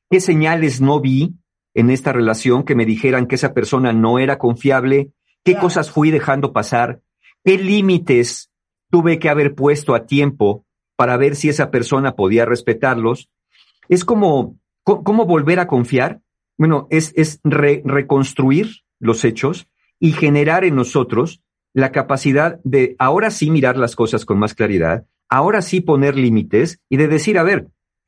¿Qué 0.09 0.19
señales 0.21 0.81
no 0.81 0.99
vi 1.01 1.35
en 1.73 1.89
esta 1.89 2.13
relación 2.13 2.63
que 2.63 2.75
me 2.75 2.85
dijeran 2.85 3.27
que 3.27 3.35
esa 3.35 3.53
persona 3.53 3.93
no 3.93 4.19
era 4.19 4.37
confiable? 4.37 5.11
¿Qué 5.43 5.55
cosas 5.55 5.91
fui 5.91 6.11
dejando 6.11 6.53
pasar? 6.53 7.01
¿Qué 7.43 7.57
límites 7.57 8.49
tuve 8.89 9.19
que 9.19 9.29
haber 9.29 9.55
puesto 9.55 9.95
a 9.95 10.05
tiempo 10.05 10.65
para 10.95 11.17
ver 11.17 11.35
si 11.35 11.49
esa 11.49 11.71
persona 11.71 12.15
podía 12.15 12.45
respetarlos? 12.45 13.29
Es 13.89 14.03
como, 14.03 14.57
¿cómo 14.83 15.25
volver 15.25 15.59
a 15.59 15.67
confiar? 15.67 16.21
Bueno, 16.57 16.87
es, 16.89 17.13
es 17.15 17.39
reconstruir 17.43 18.83
los 18.99 19.23
hechos 19.23 19.67
y 19.99 20.11
generar 20.11 20.63
en 20.63 20.75
nosotros 20.75 21.41
la 21.73 21.91
capacidad 21.91 22.59
de 22.63 22.95
ahora 22.97 23.29
sí 23.29 23.51
mirar 23.51 23.77
las 23.77 23.95
cosas 23.95 24.25
con 24.25 24.39
más 24.39 24.55
claridad, 24.55 25.05
ahora 25.29 25.61
sí 25.61 25.81
poner 25.81 26.15
límites 26.15 26.79
y 26.89 26.97
de 26.97 27.07
decir, 27.07 27.37
a 27.37 27.43
ver, 27.43 27.67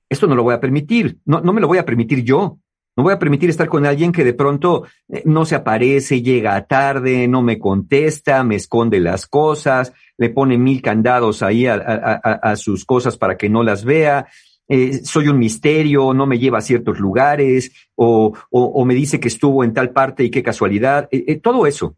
esto 0.10 0.26
no 0.26 0.36
lo 0.36 0.44
voy 0.44 0.56
a 0.56 0.60
permitir, 0.60 1.20
no, 1.26 1.42
no 1.42 1.54
me 1.54 1.62
lo 1.62 1.68
voy 1.68 1.78
a 1.78 1.86
permitir 1.86 2.24
yo. 2.24 2.60
No 2.98 3.04
voy 3.04 3.14
a 3.14 3.20
permitir 3.20 3.50
estar 3.50 3.70
con 3.70 3.86
alguien 3.86 4.12
que 4.12 4.26
de 4.26 4.34
pronto 4.34 4.84
eh, 5.08 5.22
no 5.24 5.46
se 5.46 5.56
aparece, 5.56 6.22
llega 6.22 6.66
tarde, 6.68 7.30
no 7.30 7.42
me 7.42 7.58
contesta, 7.58 8.44
me 8.44 8.56
esconde 8.56 9.00
las 9.00 9.26
cosas, 9.26 9.94
le 10.20 10.30
pone 10.30 10.58
mil 10.58 10.82
candados 10.82 11.42
ahí 11.42 11.66
a, 11.66 12.56
sus 12.56 12.86
cosas 12.86 13.18
para 13.18 13.38
que 13.38 13.50
no 13.50 13.64
las 13.64 13.84
vea. 13.84 14.28
Eh, 14.68 15.02
soy 15.04 15.30
un 15.30 15.40
misterio, 15.40 16.14
no 16.14 16.28
me 16.28 16.38
lleva 16.38 16.60
a 16.60 16.62
ciertos 16.62 17.00
lugares, 17.00 17.72
o, 17.96 18.34
o, 18.52 18.86
me 18.86 18.94
dice 18.94 19.20
que 19.20 19.30
estuvo 19.30 19.64
en 19.64 19.74
tal 19.74 19.90
parte 19.90 20.24
y 20.24 20.30
qué 20.30 20.44
casualidad. 20.44 21.08
Eh, 21.12 21.38
todo 21.38 21.66
eso 21.66 21.96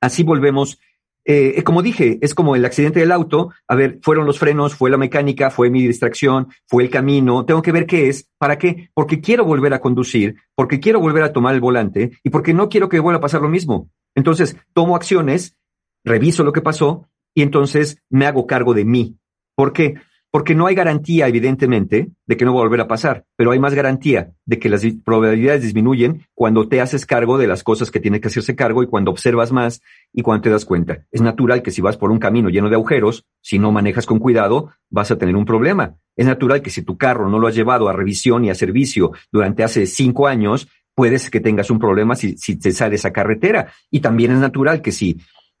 así 0.00 0.22
volvemos. 0.22 0.78
Eh, 1.24 1.62
como 1.62 1.82
dije, 1.82 2.18
es 2.22 2.34
como 2.34 2.56
el 2.56 2.64
accidente 2.64 3.00
del 3.00 3.12
auto. 3.12 3.50
A 3.66 3.74
ver, 3.74 3.98
fueron 4.02 4.24
los 4.24 4.38
frenos, 4.38 4.74
fue 4.74 4.90
la 4.90 4.96
mecánica, 4.96 5.50
fue 5.50 5.68
mi 5.68 5.86
distracción, 5.86 6.48
fue 6.66 6.82
el 6.82 6.90
camino. 6.90 7.44
Tengo 7.44 7.60
que 7.60 7.72
ver 7.72 7.86
qué 7.86 8.08
es. 8.08 8.28
¿Para 8.38 8.58
qué? 8.58 8.90
Porque 8.94 9.20
quiero 9.20 9.44
volver 9.44 9.74
a 9.74 9.80
conducir, 9.80 10.36
porque 10.54 10.80
quiero 10.80 11.00
volver 11.00 11.22
a 11.22 11.32
tomar 11.32 11.54
el 11.54 11.60
volante 11.60 12.12
y 12.24 12.30
porque 12.30 12.54
no 12.54 12.68
quiero 12.68 12.88
que 12.88 13.00
vuelva 13.00 13.18
a 13.18 13.22
pasar 13.22 13.42
lo 13.42 13.48
mismo. 13.48 13.90
Entonces, 14.14 14.56
tomo 14.72 14.96
acciones, 14.96 15.56
reviso 16.02 16.44
lo 16.44 16.52
que 16.52 16.62
pasó 16.62 17.08
y 17.34 17.42
entonces 17.42 18.02
me 18.10 18.26
hago 18.26 18.46
cargo 18.46 18.74
de 18.74 18.84
mí. 18.84 19.16
¿Por 19.54 19.72
qué? 19.72 19.94
Porque 20.30 20.54
no 20.54 20.66
hay 20.66 20.74
garantía, 20.74 21.26
evidentemente, 21.26 22.10
de 22.26 22.36
que 22.36 22.44
no 22.44 22.52
va 22.52 22.60
a 22.60 22.64
volver 22.64 22.82
a 22.82 22.88
pasar, 22.88 23.24
pero 23.34 23.50
hay 23.50 23.58
más 23.58 23.72
garantía 23.72 24.32
de 24.44 24.58
que 24.58 24.68
las 24.68 24.84
probabilidades 25.02 25.62
disminuyen 25.62 26.26
cuando 26.34 26.68
te 26.68 26.82
haces 26.82 27.06
cargo 27.06 27.38
de 27.38 27.46
las 27.46 27.64
cosas 27.64 27.90
que 27.90 27.98
tiene 27.98 28.20
que 28.20 28.28
hacerse 28.28 28.54
cargo 28.54 28.82
y 28.82 28.88
cuando 28.88 29.10
observas 29.10 29.52
más 29.52 29.80
y 30.12 30.20
cuando 30.20 30.42
te 30.42 30.50
das 30.50 30.66
cuenta. 30.66 31.06
Es 31.10 31.22
natural 31.22 31.62
que 31.62 31.70
si 31.70 31.80
vas 31.80 31.96
por 31.96 32.10
un 32.10 32.18
camino 32.18 32.50
lleno 32.50 32.68
de 32.68 32.74
agujeros, 32.74 33.24
si 33.40 33.58
no 33.58 33.72
manejas 33.72 34.04
con 34.04 34.18
cuidado, 34.18 34.70
vas 34.90 35.10
a 35.10 35.16
tener 35.16 35.34
un 35.34 35.46
problema. 35.46 35.96
Es 36.14 36.26
natural 36.26 36.60
que 36.60 36.70
si 36.70 36.82
tu 36.82 36.98
carro 36.98 37.30
no 37.30 37.38
lo 37.38 37.46
has 37.46 37.54
llevado 37.54 37.88
a 37.88 37.94
revisión 37.94 38.44
y 38.44 38.50
a 38.50 38.54
servicio 38.54 39.12
durante 39.32 39.64
hace 39.64 39.86
cinco 39.86 40.26
años, 40.26 40.68
puedes 40.94 41.30
que 41.30 41.40
tengas 41.40 41.70
un 41.70 41.78
problema 41.78 42.16
si, 42.16 42.36
si 42.36 42.56
te 42.56 42.72
sales 42.72 43.06
a 43.06 43.12
carretera. 43.12 43.72
Y 43.90 44.00
también 44.00 44.32
es 44.32 44.38
natural 44.40 44.82
que 44.82 44.92
si 44.92 45.16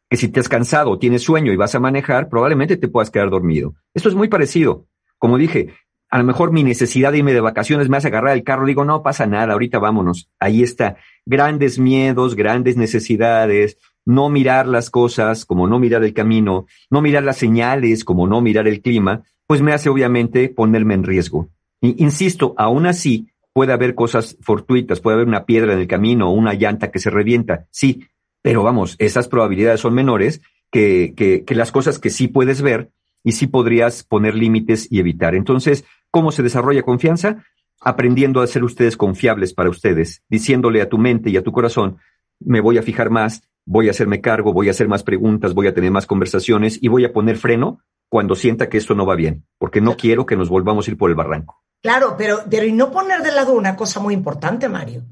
que 0.08 0.16
si 0.16 0.28
te 0.28 0.40
has 0.40 0.48
cansado, 0.48 0.98
tienes 0.98 1.22
sueño 1.22 1.52
y 1.52 1.56
vas 1.56 1.74
a 1.74 1.80
manejar, 1.80 2.28
probablemente 2.28 2.76
te 2.76 2.88
puedas 2.88 3.10
quedar 3.10 3.30
dormido. 3.30 3.74
Esto 3.94 4.08
es 4.08 4.14
muy 4.14 4.28
parecido. 4.28 4.86
Como 5.18 5.36
dije, 5.36 5.74
a 6.10 6.18
lo 6.18 6.24
mejor 6.24 6.52
mi 6.52 6.62
necesidad 6.62 7.12
de 7.12 7.18
irme 7.18 7.34
de 7.34 7.40
vacaciones 7.40 7.88
me 7.88 7.98
hace 7.98 8.08
agarrar 8.08 8.34
el 8.34 8.44
carro, 8.44 8.66
digo, 8.66 8.84
no 8.84 9.02
pasa 9.02 9.26
nada, 9.26 9.52
ahorita 9.52 9.78
vámonos. 9.78 10.30
Ahí 10.38 10.62
está. 10.62 10.96
Grandes 11.26 11.78
miedos, 11.78 12.34
grandes 12.34 12.76
necesidades, 12.76 13.76
no 14.06 14.30
mirar 14.30 14.66
las 14.66 14.88
cosas 14.88 15.44
como 15.44 15.66
no 15.66 15.78
mirar 15.78 16.02
el 16.02 16.14
camino, 16.14 16.66
no 16.90 17.02
mirar 17.02 17.24
las 17.24 17.36
señales 17.36 18.04
como 18.04 18.26
no 18.26 18.40
mirar 18.40 18.66
el 18.66 18.80
clima, 18.80 19.24
pues 19.46 19.60
me 19.60 19.72
hace 19.72 19.90
obviamente 19.90 20.48
ponerme 20.48 20.94
en 20.94 21.04
riesgo. 21.04 21.50
Y, 21.82 22.02
insisto, 22.02 22.54
aún 22.56 22.86
así 22.86 23.28
puede 23.52 23.74
haber 23.74 23.94
cosas 23.94 24.38
fortuitas, 24.40 25.00
puede 25.00 25.16
haber 25.16 25.28
una 25.28 25.44
piedra 25.44 25.74
en 25.74 25.80
el 25.80 25.86
camino 25.86 26.30
o 26.30 26.32
una 26.32 26.54
llanta 26.54 26.90
que 26.90 26.98
se 26.98 27.10
revienta, 27.10 27.66
sí, 27.70 28.06
pero 28.42 28.62
vamos, 28.62 28.96
esas 28.98 29.28
probabilidades 29.28 29.80
son 29.80 29.94
menores 29.94 30.40
que, 30.70 31.14
que, 31.16 31.44
que 31.44 31.54
las 31.54 31.72
cosas 31.72 31.98
que 31.98 32.10
sí 32.10 32.28
puedes 32.28 32.62
ver 32.62 32.90
y 33.24 33.32
sí 33.32 33.46
podrías 33.46 34.04
poner 34.04 34.34
límites 34.34 34.88
y 34.90 35.00
evitar. 35.00 35.34
Entonces, 35.34 35.84
¿cómo 36.10 36.32
se 36.32 36.42
desarrolla 36.42 36.82
confianza? 36.82 37.44
Aprendiendo 37.80 38.40
a 38.40 38.46
ser 38.46 38.64
ustedes 38.64 38.96
confiables 38.96 39.54
para 39.54 39.70
ustedes, 39.70 40.22
diciéndole 40.28 40.80
a 40.82 40.88
tu 40.88 40.98
mente 40.98 41.30
y 41.30 41.36
a 41.36 41.42
tu 41.42 41.52
corazón, 41.52 41.98
me 42.40 42.60
voy 42.60 42.78
a 42.78 42.82
fijar 42.82 43.10
más, 43.10 43.42
voy 43.64 43.88
a 43.88 43.90
hacerme 43.90 44.20
cargo, 44.20 44.52
voy 44.52 44.68
a 44.68 44.70
hacer 44.70 44.88
más 44.88 45.02
preguntas, 45.02 45.54
voy 45.54 45.66
a 45.66 45.74
tener 45.74 45.90
más 45.90 46.06
conversaciones 46.06 46.78
y 46.82 46.88
voy 46.88 47.04
a 47.04 47.12
poner 47.12 47.36
freno 47.36 47.80
cuando 48.08 48.34
sienta 48.34 48.68
que 48.68 48.78
esto 48.78 48.94
no 48.94 49.04
va 49.04 49.14
bien, 49.14 49.44
porque 49.58 49.80
no 49.80 49.96
quiero 49.96 50.24
que 50.24 50.36
nos 50.36 50.48
volvamos 50.48 50.88
a 50.88 50.90
ir 50.90 50.96
por 50.96 51.10
el 51.10 51.16
barranco. 51.16 51.62
Claro, 51.82 52.14
pero, 52.16 52.38
pero 52.50 52.66
y 52.66 52.72
no 52.72 52.90
poner 52.90 53.22
de 53.22 53.32
lado 53.32 53.52
una 53.52 53.76
cosa 53.76 54.00
muy 54.00 54.14
importante, 54.14 54.68
Mario. 54.68 55.02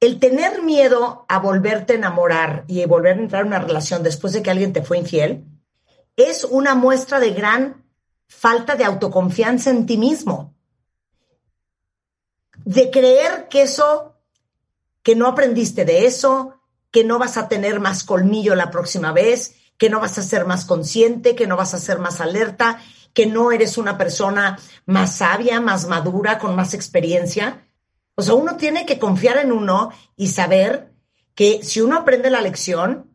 El 0.00 0.20
tener 0.20 0.62
miedo 0.62 1.24
a 1.28 1.40
volverte 1.40 1.94
a 1.94 1.96
enamorar 1.96 2.64
y 2.68 2.84
volver 2.84 3.18
a 3.18 3.20
entrar 3.20 3.42
en 3.42 3.48
una 3.48 3.58
relación 3.58 4.02
después 4.02 4.32
de 4.32 4.42
que 4.42 4.50
alguien 4.50 4.72
te 4.72 4.82
fue 4.82 4.98
infiel 4.98 5.44
es 6.16 6.44
una 6.44 6.74
muestra 6.74 7.18
de 7.20 7.30
gran 7.30 7.84
falta 8.28 8.76
de 8.76 8.84
autoconfianza 8.84 9.70
en 9.70 9.86
ti 9.86 9.96
mismo. 9.96 10.54
De 12.64 12.90
creer 12.90 13.48
que 13.48 13.62
eso, 13.62 14.16
que 15.02 15.16
no 15.16 15.26
aprendiste 15.26 15.84
de 15.84 16.06
eso, 16.06 16.60
que 16.90 17.04
no 17.04 17.18
vas 17.18 17.36
a 17.36 17.48
tener 17.48 17.80
más 17.80 18.04
colmillo 18.04 18.54
la 18.54 18.70
próxima 18.70 19.12
vez, 19.12 19.56
que 19.78 19.90
no 19.90 20.00
vas 20.00 20.18
a 20.18 20.22
ser 20.22 20.44
más 20.44 20.64
consciente, 20.64 21.34
que 21.34 21.46
no 21.46 21.56
vas 21.56 21.74
a 21.74 21.78
ser 21.78 21.98
más 21.98 22.20
alerta, 22.20 22.82
que 23.14 23.26
no 23.26 23.52
eres 23.52 23.78
una 23.78 23.96
persona 23.96 24.58
más 24.86 25.16
sabia, 25.16 25.60
más 25.60 25.86
madura, 25.86 26.38
con 26.38 26.54
más 26.56 26.74
experiencia. 26.74 27.67
O 28.18 28.22
sea, 28.22 28.34
uno 28.34 28.56
tiene 28.56 28.84
que 28.84 28.98
confiar 28.98 29.38
en 29.38 29.52
uno 29.52 29.90
y 30.16 30.26
saber 30.26 30.90
que 31.36 31.62
si 31.62 31.80
uno 31.80 31.98
aprende 31.98 32.30
la 32.30 32.40
lección, 32.40 33.12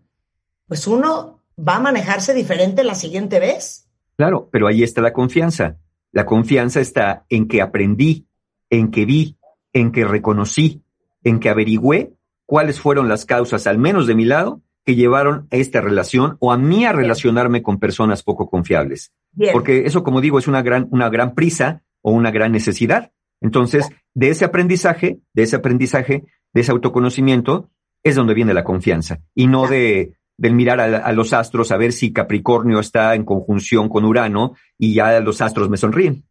pues 0.66 0.88
uno 0.88 1.44
va 1.60 1.76
a 1.76 1.82
manejarse 1.82 2.34
diferente 2.34 2.86
la 2.86 2.96
siguiente 2.96 3.42
vez. 3.42 3.90
Claro, 4.16 4.48
pero 4.50 4.66
ahí 4.66 4.82
está 4.82 5.02
la 5.02 5.12
confianza. 5.12 5.76
La 6.14 6.26
confianza 6.26 6.80
está 6.80 7.26
en 7.28 7.50
que 7.50 7.62
aprendí, 7.62 8.28
en 8.70 8.92
que 8.92 9.04
vi, 9.04 9.38
en 9.74 9.92
que 9.92 10.06
reconocí, 10.06 10.84
en 11.26 11.42
que 11.42 11.50
averigüé 11.50 12.14
cuáles 12.46 12.80
fueron 12.80 13.10
las 13.10 13.26
causas, 13.26 13.68
al 13.68 13.80
menos 13.80 14.08
de 14.08 14.16
mi 14.16 14.24
lado, 14.24 14.62
que 14.86 14.96
llevaron 14.96 15.50
a 15.52 15.58
esta 15.58 15.82
relación 15.82 16.38
o 16.40 16.54
a 16.54 16.58
mí 16.58 16.86
a 16.86 16.94
relacionarme 16.94 17.62
con 17.62 17.78
personas 17.78 18.24
poco 18.24 18.50
confiables. 18.50 19.12
Porque 19.52 19.86
eso, 19.86 20.02
como 20.02 20.22
digo, 20.22 20.40
es 20.40 20.48
una 20.48 20.62
gran, 20.62 20.88
una 20.92 21.10
gran 21.10 21.36
prisa 21.36 21.84
o 22.02 22.14
una 22.14 22.32
gran 22.32 22.54
necesidad. 22.54 23.12
Entonces, 23.44 23.90
de 24.16 24.30
ese 24.30 24.46
aprendizaje, 24.46 25.20
de 25.34 25.44
ese 25.44 25.58
aprendizaje, 25.58 26.24
de 26.54 26.62
ese 26.62 26.72
autoconocimiento, 26.72 27.70
es 28.02 28.16
donde 28.16 28.34
viene 28.34 28.54
la 28.54 28.64
confianza 28.64 29.20
y 29.36 29.48
no 29.48 29.68
de 29.68 30.16
del 30.36 30.56
mirar 30.56 30.80
a, 30.80 31.12
los 31.12 31.32
astros 31.32 31.72
a 31.72 31.78
ver 31.78 31.94
si 31.94 32.12
Capricornio 32.12 32.80
está 32.80 33.14
en 33.14 33.24
conjunción 33.24 33.88
con 33.88 34.04
Urano 34.04 34.56
y 34.80 34.96
ya 34.96 35.20
los 35.20 35.42
astros 35.42 35.70
me 35.70 35.78
sonríen. 35.78 36.26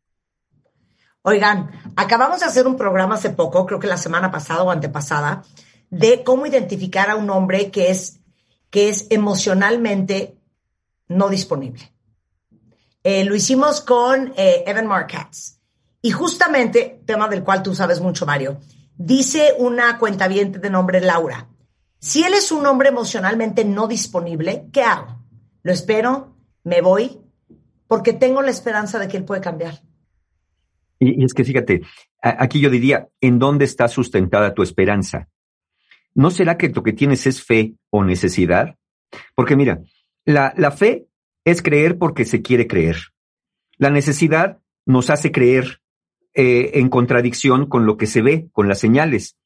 Oigan, 1.23 1.71
acabamos 1.95 2.41
de 2.41 2.47
hacer 2.47 2.67
un 2.67 2.77
programa 2.77 3.15
hace 3.15 3.31
poco, 3.31 3.65
creo 3.65 3.79
que 3.79 3.87
la 3.87 3.97
semana 3.97 4.33
pasada 4.33 4.65
o 4.65 4.73
antepasada, 4.73 5.45
de 5.89 6.25
cómo 6.25 6.47
identificar 6.47 7.11
a 7.11 7.17
un 7.17 7.31
hombre 7.31 7.71
que 7.71 7.91
es, 7.91 8.21
que 8.71 8.89
es 8.89 9.07
emocionalmente 9.11 10.37
no 11.07 11.29
disponible. 11.29 11.93
Eh, 13.05 13.25
lo 13.25 13.37
hicimos 13.37 13.81
con 13.81 14.33
eh, 14.37 14.65
Evan 14.67 14.89
Marcatz. 14.89 15.62
Y 16.03 16.11
justamente, 16.11 17.01
tema 17.07 17.29
del 17.29 17.43
cual 17.43 17.63
tú 17.63 17.75
sabes 17.75 18.01
mucho, 18.01 18.27
Mario, 18.27 18.61
dice 18.97 19.55
una 19.59 19.99
cuentaviente 19.99 20.59
de 20.59 20.69
nombre 20.69 21.01
Laura, 21.01 21.49
si 21.99 22.25
él 22.25 22.35
es 22.35 22.51
un 22.51 22.67
hombre 22.67 22.89
emocionalmente 22.89 23.65
no 23.65 23.87
disponible, 23.87 24.67
¿qué 24.73 24.83
hago? 24.83 25.25
¿Lo 25.63 25.73
espero? 25.73 26.37
¿Me 26.65 26.81
voy? 26.81 27.21
Porque 27.87 28.13
tengo 28.13 28.43
la 28.43 28.51
esperanza 28.51 28.99
de 28.99 29.07
que 29.07 29.17
él 29.17 29.25
puede 29.25 29.41
cambiar. 29.41 29.81
Y, 30.99 31.25
es 31.25 31.33
que 31.33 31.45
fíjate, 31.45 31.83
aquí 32.21 32.61
yo 32.61 32.69
diría, 32.69 33.09
¿en 33.21 33.39
dónde 33.39 33.65
está 33.65 33.87
sustentada 33.87 34.55
tu 34.55 34.63
esperanza? 34.63 35.29
¿no 36.15 36.31
será 36.31 36.57
que 36.57 36.69
lo 36.69 36.83
que 36.83 36.93
tienes 36.93 37.27
es 37.27 37.43
fe 37.43 37.75
o 37.91 38.05
necesidad? 38.05 38.77
Porque 39.35 39.57
mira, 39.57 39.81
la, 40.25 40.53
la 40.57 40.71
fe 40.71 41.07
es 41.45 41.63
creer 41.63 41.99
porque 41.99 42.25
se 42.25 42.43
quiere 42.43 42.67
creer. 42.67 42.97
La 43.79 43.91
necesidad 43.91 44.61
nos 44.87 45.11
hace 45.11 45.33
creer 45.33 45.82
eh, 46.35 46.79
en 46.79 46.89
contradicción 46.89 47.67
con 47.67 47.87
lo 47.87 47.97
que 47.97 48.07
se 48.07 48.23
ve, 48.23 48.49
con 48.53 48.69
las 48.69 48.79
señales. 48.79 49.37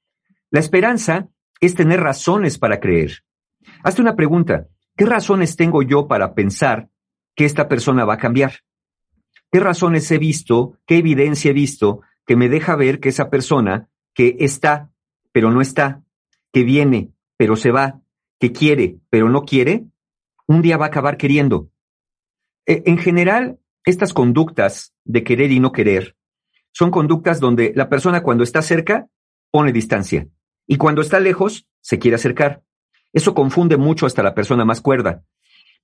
La 0.50 0.60
esperanza 0.60 1.28
es 1.60 1.74
tener 1.74 2.00
razones 2.00 2.58
para 2.58 2.80
creer. 2.80 3.24
Hazte 3.82 4.02
una 4.02 4.16
pregunta. 4.16 4.68
¿Qué 4.96 5.04
razones 5.04 5.56
tengo 5.56 5.82
yo 5.82 6.06
para 6.06 6.34
pensar 6.34 6.88
que 7.34 7.44
esta 7.44 7.68
persona 7.68 8.04
va 8.04 8.14
a 8.14 8.18
cambiar? 8.18 8.60
¿Qué 9.50 9.60
razones 9.60 10.10
he 10.10 10.18
visto, 10.18 10.78
qué 10.86 10.98
evidencia 10.98 11.50
he 11.50 11.54
visto 11.54 12.00
que 12.26 12.36
me 12.36 12.48
deja 12.48 12.76
ver 12.76 13.00
que 13.00 13.08
esa 13.08 13.30
persona 13.30 13.88
que 14.14 14.36
está, 14.40 14.90
pero 15.32 15.50
no 15.50 15.60
está, 15.60 16.02
que 16.52 16.64
viene, 16.64 17.10
pero 17.36 17.56
se 17.56 17.70
va, 17.70 18.00
que 18.38 18.52
quiere, 18.52 18.98
pero 19.10 19.28
no 19.28 19.42
quiere, 19.42 19.84
un 20.46 20.62
día 20.62 20.76
va 20.76 20.86
a 20.86 20.88
acabar 20.88 21.16
queriendo. 21.16 21.70
E, 22.64 22.82
en 22.86 22.98
general, 22.98 23.58
estas 23.84 24.12
conductas 24.12 24.94
de 25.04 25.22
querer 25.22 25.52
y 25.52 25.60
no 25.60 25.72
querer 25.72 26.15
son 26.76 26.90
conductas 26.90 27.40
donde 27.40 27.72
la 27.74 27.88
persona 27.88 28.22
cuando 28.22 28.44
está 28.44 28.60
cerca 28.60 29.06
pone 29.50 29.72
distancia 29.72 30.28
y 30.66 30.76
cuando 30.76 31.00
está 31.00 31.18
lejos 31.20 31.66
se 31.80 31.98
quiere 31.98 32.16
acercar. 32.16 32.64
Eso 33.14 33.32
confunde 33.32 33.78
mucho 33.78 34.04
hasta 34.04 34.22
la 34.22 34.34
persona 34.34 34.66
más 34.66 34.82
cuerda. 34.82 35.22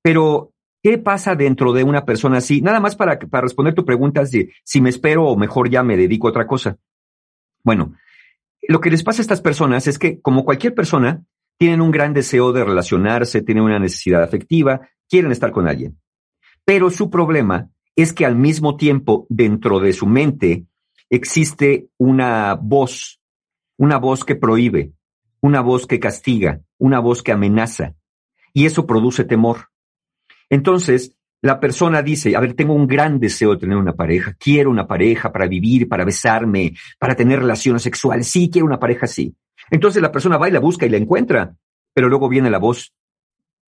Pero, 0.03 0.53
¿qué 0.83 0.99
pasa 0.99 1.35
dentro 1.35 1.73
de 1.73 1.83
una 1.83 2.05
persona 2.05 2.37
así? 2.37 2.61
Nada 2.61 2.79
más 2.79 2.95
para, 2.95 3.19
para 3.19 3.41
responder 3.41 3.73
tu 3.73 3.87
pregunta 3.87 4.23
de 4.25 4.53
si 4.65 4.83
me 4.83 4.91
espero 4.91 5.25
o 5.25 5.35
mejor 5.35 5.71
ya 5.71 5.83
me 5.83 5.97
dedico 5.97 6.27
a 6.27 6.31
otra 6.31 6.47
cosa. 6.47 6.77
Bueno, 7.65 7.95
lo 8.61 8.83
que 8.83 8.91
les 8.91 9.03
pasa 9.03 9.23
a 9.23 9.25
estas 9.25 9.41
personas 9.41 9.87
es 9.87 9.99
que, 9.99 10.21
como 10.21 10.45
cualquier 10.45 10.75
persona, 10.75 11.25
tienen 11.57 11.81
un 11.81 11.91
gran 11.91 12.13
deseo 12.13 12.53
de 12.53 12.65
relacionarse, 12.65 13.41
tienen 13.41 13.65
una 13.65 13.79
necesidad 13.79 14.23
afectiva, 14.23 14.91
quieren 15.09 15.33
estar 15.33 15.53
con 15.53 15.69
alguien. 15.69 15.99
Pero 16.67 16.91
su 16.91 17.09
problema 17.09 17.71
es 17.97 18.13
que 18.13 18.27
al 18.27 18.37
mismo 18.37 18.77
tiempo, 18.77 19.27
dentro 19.31 19.81
de 19.81 19.95
su 19.95 20.05
mente, 20.07 20.67
existe 21.13 21.89
una 21.99 22.55
voz, 22.55 23.21
una 23.77 23.99
voz 23.99 24.25
que 24.25 24.35
prohíbe, 24.35 24.93
una 25.43 25.61
voz 25.61 25.87
que 25.87 26.01
castiga, 26.01 26.63
una 26.79 27.01
voz 27.01 27.23
que 27.23 27.33
amenaza. 27.33 27.95
Y 28.55 28.65
eso 28.65 28.87
produce 28.87 29.25
temor. 29.25 29.69
Entonces, 30.49 31.15
la 31.43 31.61
persona 31.61 32.01
dice, 32.03 32.35
a 32.35 32.41
ver, 32.41 32.55
tengo 32.55 32.73
un 32.73 32.87
gran 32.87 33.19
deseo 33.19 33.53
de 33.53 33.59
tener 33.59 33.77
una 33.77 33.93
pareja, 33.93 34.35
quiero 34.39 34.71
una 34.71 34.87
pareja 34.87 35.31
para 35.31 35.47
vivir, 35.47 35.87
para 35.87 36.05
besarme, 36.05 36.75
para 36.99 37.15
tener 37.15 37.41
relaciones 37.41 37.83
sexuales, 37.83 38.27
sí, 38.27 38.49
quiero 38.51 38.67
una 38.67 38.79
pareja 38.79 39.05
así. 39.05 39.35
Entonces 39.71 40.01
la 40.01 40.13
persona 40.13 40.39
va 40.39 40.49
y 40.49 40.53
la 40.53 40.61
busca 40.61 40.87
y 40.87 40.89
la 40.89 40.97
encuentra, 40.97 41.55
pero 41.93 42.09
luego 42.09 42.29
viene 42.29 42.49
la 42.49 42.59
voz, 42.59 42.95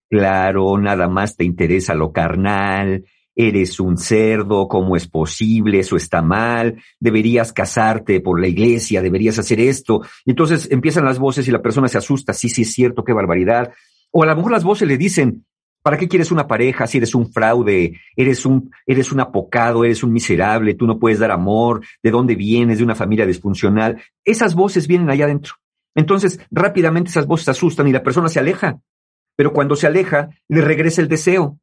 claro, 0.09 0.79
nada 0.79 1.09
más 1.09 1.37
te 1.37 1.45
interesa 1.45 1.95
lo 1.95 2.11
carnal, 2.11 3.05
eres 3.35 3.81
un 3.81 3.97
cerdo, 3.97 4.69
¿cómo 4.69 4.97
es 4.97 5.07
posible? 5.09 5.81
Eso 5.81 5.97
está 5.97 6.23
mal, 6.23 6.83
deberías 7.01 7.53
casarte 7.53 8.21
por 8.21 8.41
la 8.41 8.49
iglesia, 8.49 9.03
deberías 9.03 9.39
hacer 9.39 9.61
esto. 9.61 10.03
Y 10.25 10.31
entonces 10.31 10.69
empiezan 10.71 11.05
las 11.05 11.19
voces 11.19 11.47
y 11.49 11.51
la 11.51 11.63
persona 11.63 11.89
se 11.89 11.99
asusta, 11.99 12.33
sí, 12.33 12.49
sí 12.49 12.63
es 12.63 12.73
cierto, 12.73 13.05
qué 13.05 13.13
barbaridad. 13.13 13.73
O 14.11 14.23
a 14.23 14.27
lo 14.27 14.37
mejor 14.37 14.53
las 14.53 14.65
voces 14.65 14.87
le 14.87 14.97
dicen, 14.97 15.45
¿Para 15.85 15.99
qué 15.99 16.09
quieres 16.09 16.33
una 16.33 16.47
pareja 16.47 16.87
si 16.87 16.97
eres 16.97 17.15
un 17.15 17.31
fraude, 17.31 18.01
eres 18.17 18.47
un, 18.47 18.71
eres 18.87 19.13
un 19.13 19.21
apocado, 19.21 19.85
eres 19.85 20.03
un 20.03 20.15
miserable, 20.15 20.73
tú 20.73 20.87
no 20.87 20.99
puedes 20.99 21.19
dar 21.19 21.31
amor, 21.31 21.85
de 22.03 22.11
dónde 22.11 22.37
vienes, 22.37 22.79
de 22.79 22.85
una 22.85 22.95
familia 22.95 23.27
disfuncional? 23.27 24.03
Esas 24.25 24.55
voces 24.55 24.87
vienen 24.87 25.11
allá 25.11 25.27
adentro. 25.27 25.57
Entonces, 25.95 26.41
rápidamente 26.51 27.11
esas 27.11 27.27
voces 27.27 27.51
asustan 27.51 27.87
y 27.87 27.93
la 27.93 28.03
persona 28.03 28.31
se 28.31 28.39
aleja. 28.39 28.81
Pero 29.37 29.53
cuando 29.53 29.77
se 29.77 29.87
aleja, 29.87 30.31
le 30.49 30.63
regresa 30.63 31.03
el 31.03 31.09
deseo. 31.09 31.59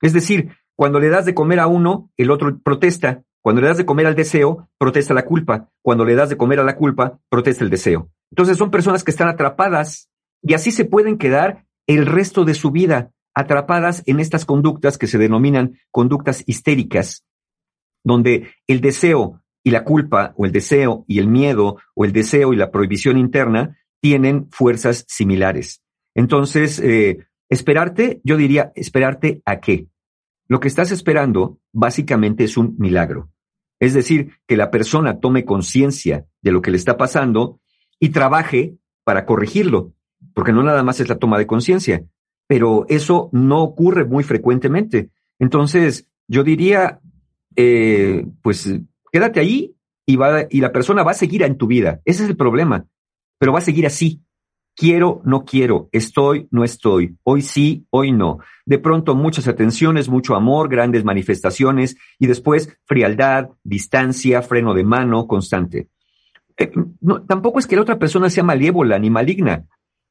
Es 0.00 0.14
decir, 0.14 0.56
cuando 0.76 1.00
le 1.00 1.08
das 1.08 1.24
de 1.24 1.34
comer 1.34 1.58
a 1.58 1.66
uno, 1.66 2.10
el 2.16 2.30
otro 2.30 2.58
protesta. 2.58 3.22
Cuando 3.42 3.62
le 3.62 3.68
das 3.68 3.78
de 3.78 3.86
comer 3.86 4.06
al 4.06 4.14
deseo, 4.14 4.68
protesta 4.78 5.14
la 5.14 5.24
culpa. 5.24 5.70
Cuando 5.82 6.04
le 6.04 6.14
das 6.14 6.28
de 6.28 6.36
comer 6.36 6.60
a 6.60 6.64
la 6.64 6.76
culpa, 6.76 7.18
protesta 7.28 7.64
el 7.64 7.70
deseo. 7.70 8.10
Entonces 8.30 8.58
son 8.58 8.70
personas 8.70 9.02
que 9.02 9.10
están 9.10 9.28
atrapadas 9.28 10.10
y 10.42 10.54
así 10.54 10.70
se 10.70 10.84
pueden 10.84 11.16
quedar 11.16 11.64
el 11.86 12.06
resto 12.06 12.44
de 12.44 12.54
su 12.54 12.70
vida 12.70 13.12
atrapadas 13.34 14.02
en 14.06 14.20
estas 14.20 14.44
conductas 14.44 14.98
que 14.98 15.06
se 15.06 15.18
denominan 15.18 15.78
conductas 15.90 16.42
histéricas, 16.46 17.24
donde 18.04 18.50
el 18.66 18.80
deseo 18.80 19.42
y 19.62 19.70
la 19.70 19.84
culpa, 19.84 20.32
o 20.36 20.46
el 20.46 20.52
deseo 20.52 21.04
y 21.06 21.18
el 21.18 21.28
miedo, 21.28 21.76
o 21.94 22.04
el 22.04 22.12
deseo 22.12 22.52
y 22.52 22.56
la 22.56 22.70
prohibición 22.70 23.18
interna, 23.18 23.76
tienen 24.00 24.48
fuerzas 24.50 25.04
similares. 25.08 25.82
Entonces, 26.14 26.78
eh, 26.78 27.26
esperarte, 27.48 28.20
yo 28.24 28.36
diría, 28.36 28.72
esperarte 28.74 29.42
a 29.44 29.60
qué. 29.60 29.88
Lo 30.48 30.60
que 30.60 30.68
estás 30.68 30.92
esperando 30.92 31.58
básicamente 31.72 32.44
es 32.44 32.56
un 32.56 32.76
milagro. 32.78 33.30
Es 33.78 33.94
decir, 33.94 34.32
que 34.46 34.56
la 34.56 34.70
persona 34.70 35.20
tome 35.20 35.44
conciencia 35.44 36.26
de 36.42 36.52
lo 36.52 36.62
que 36.62 36.70
le 36.70 36.76
está 36.76 36.96
pasando 36.96 37.60
y 38.00 38.10
trabaje 38.10 38.76
para 39.04 39.26
corregirlo, 39.26 39.92
porque 40.34 40.52
no 40.52 40.62
nada 40.62 40.82
más 40.82 41.00
es 41.00 41.08
la 41.08 41.18
toma 41.18 41.38
de 41.38 41.46
conciencia, 41.46 42.04
pero 42.46 42.86
eso 42.88 43.28
no 43.32 43.62
ocurre 43.62 44.04
muy 44.04 44.24
frecuentemente. 44.24 45.10
Entonces, 45.38 46.08
yo 46.28 46.42
diría, 46.42 47.00
eh, 47.54 48.26
pues 48.42 48.72
quédate 49.12 49.40
ahí 49.40 49.76
y, 50.06 50.16
va, 50.16 50.46
y 50.48 50.60
la 50.60 50.72
persona 50.72 51.02
va 51.02 51.10
a 51.10 51.14
seguir 51.14 51.42
en 51.42 51.56
tu 51.56 51.66
vida. 51.66 52.00
Ese 52.04 52.24
es 52.24 52.30
el 52.30 52.36
problema, 52.36 52.86
pero 53.38 53.52
va 53.52 53.58
a 53.58 53.62
seguir 53.62 53.86
así. 53.86 54.22
Quiero, 54.78 55.22
no 55.24 55.46
quiero, 55.46 55.88
estoy, 55.90 56.48
no 56.50 56.62
estoy, 56.62 57.16
hoy 57.22 57.40
sí, 57.40 57.86
hoy 57.88 58.12
no. 58.12 58.40
De 58.66 58.78
pronto 58.78 59.14
muchas 59.14 59.48
atenciones, 59.48 60.10
mucho 60.10 60.36
amor, 60.36 60.68
grandes 60.68 61.02
manifestaciones 61.02 61.96
y 62.18 62.26
después 62.26 62.76
frialdad, 62.84 63.48
distancia, 63.64 64.42
freno 64.42 64.74
de 64.74 64.84
mano 64.84 65.26
constante. 65.26 65.88
Eh, 66.58 66.70
tampoco 67.26 67.58
es 67.58 67.66
que 67.66 67.76
la 67.76 67.82
otra 67.82 67.98
persona 67.98 68.28
sea 68.28 68.44
malévola 68.44 68.98
ni 68.98 69.08
maligna. 69.08 69.64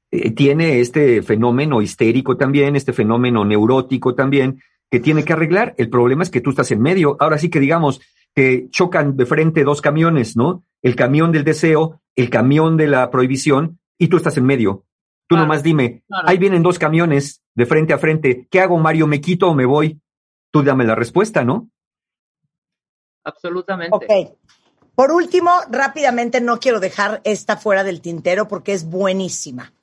Eh, 0.10 0.32
tiene 0.32 0.80
este 0.80 1.22
fenómeno 1.22 1.84
histérico 1.84 2.36
también, 2.36 2.76
este 2.76 2.92
fenómeno 2.92 3.46
neurótico 3.46 4.16
también, 4.16 4.62
que 4.90 5.00
tiene 5.00 5.24
que 5.24 5.34
arreglar. 5.34 5.76
El 5.78 5.90
problema 5.90 6.24
es 6.24 6.32
que 6.32 6.42
tú 6.42 6.50
estás 6.50 6.72
en 6.72 6.82
medio. 6.82 7.18
Ahora 7.20 7.38
sí 7.38 7.50
que 7.50 7.60
digamos 7.60 8.02
que 8.34 8.68
chocan 8.72 9.16
de 9.16 9.28
frente 9.28 9.64
dos 9.64 9.82
camiones, 9.82 10.36
¿no? 10.36 10.64
El 10.82 10.96
camión 10.96 11.32
del 11.32 11.44
deseo, 11.44 12.02
el 12.16 12.32
camión 12.32 12.78
de 12.78 12.88
la 12.88 13.12
prohibición, 13.12 13.80
y 13.98 14.08
tú 14.08 14.18
estás 14.18 14.38
en 14.38 14.46
medio. 14.46 14.86
Tú 15.28 15.36
nomás 15.36 15.64
dime, 15.64 16.04
ahí 16.10 16.38
vienen 16.38 16.62
dos 16.62 16.78
camiones 16.78 17.42
de 17.56 17.66
frente 17.66 17.94
a 17.94 17.98
frente. 17.98 18.48
¿Qué 18.52 18.60
hago, 18.60 18.78
Mario? 18.78 19.08
¿Me 19.08 19.22
quito 19.22 19.50
o 19.50 19.56
me 19.56 19.66
voy? 19.66 20.00
Tú 20.52 20.62
dame 20.64 20.84
la 20.86 20.94
respuesta, 20.94 21.44
¿no? 21.44 21.70
Absolutamente. 23.24 23.96
Ok. 23.96 24.38
Por 24.94 25.12
último, 25.12 25.52
rápidamente, 25.70 26.40
no 26.42 26.60
quiero 26.60 26.80
dejar 26.80 27.22
esta 27.24 27.58
fuera 27.58 27.84
del 27.84 28.02
tintero 28.02 28.48
porque 28.48 28.72
es 28.74 28.86
buenísima. 28.86 29.74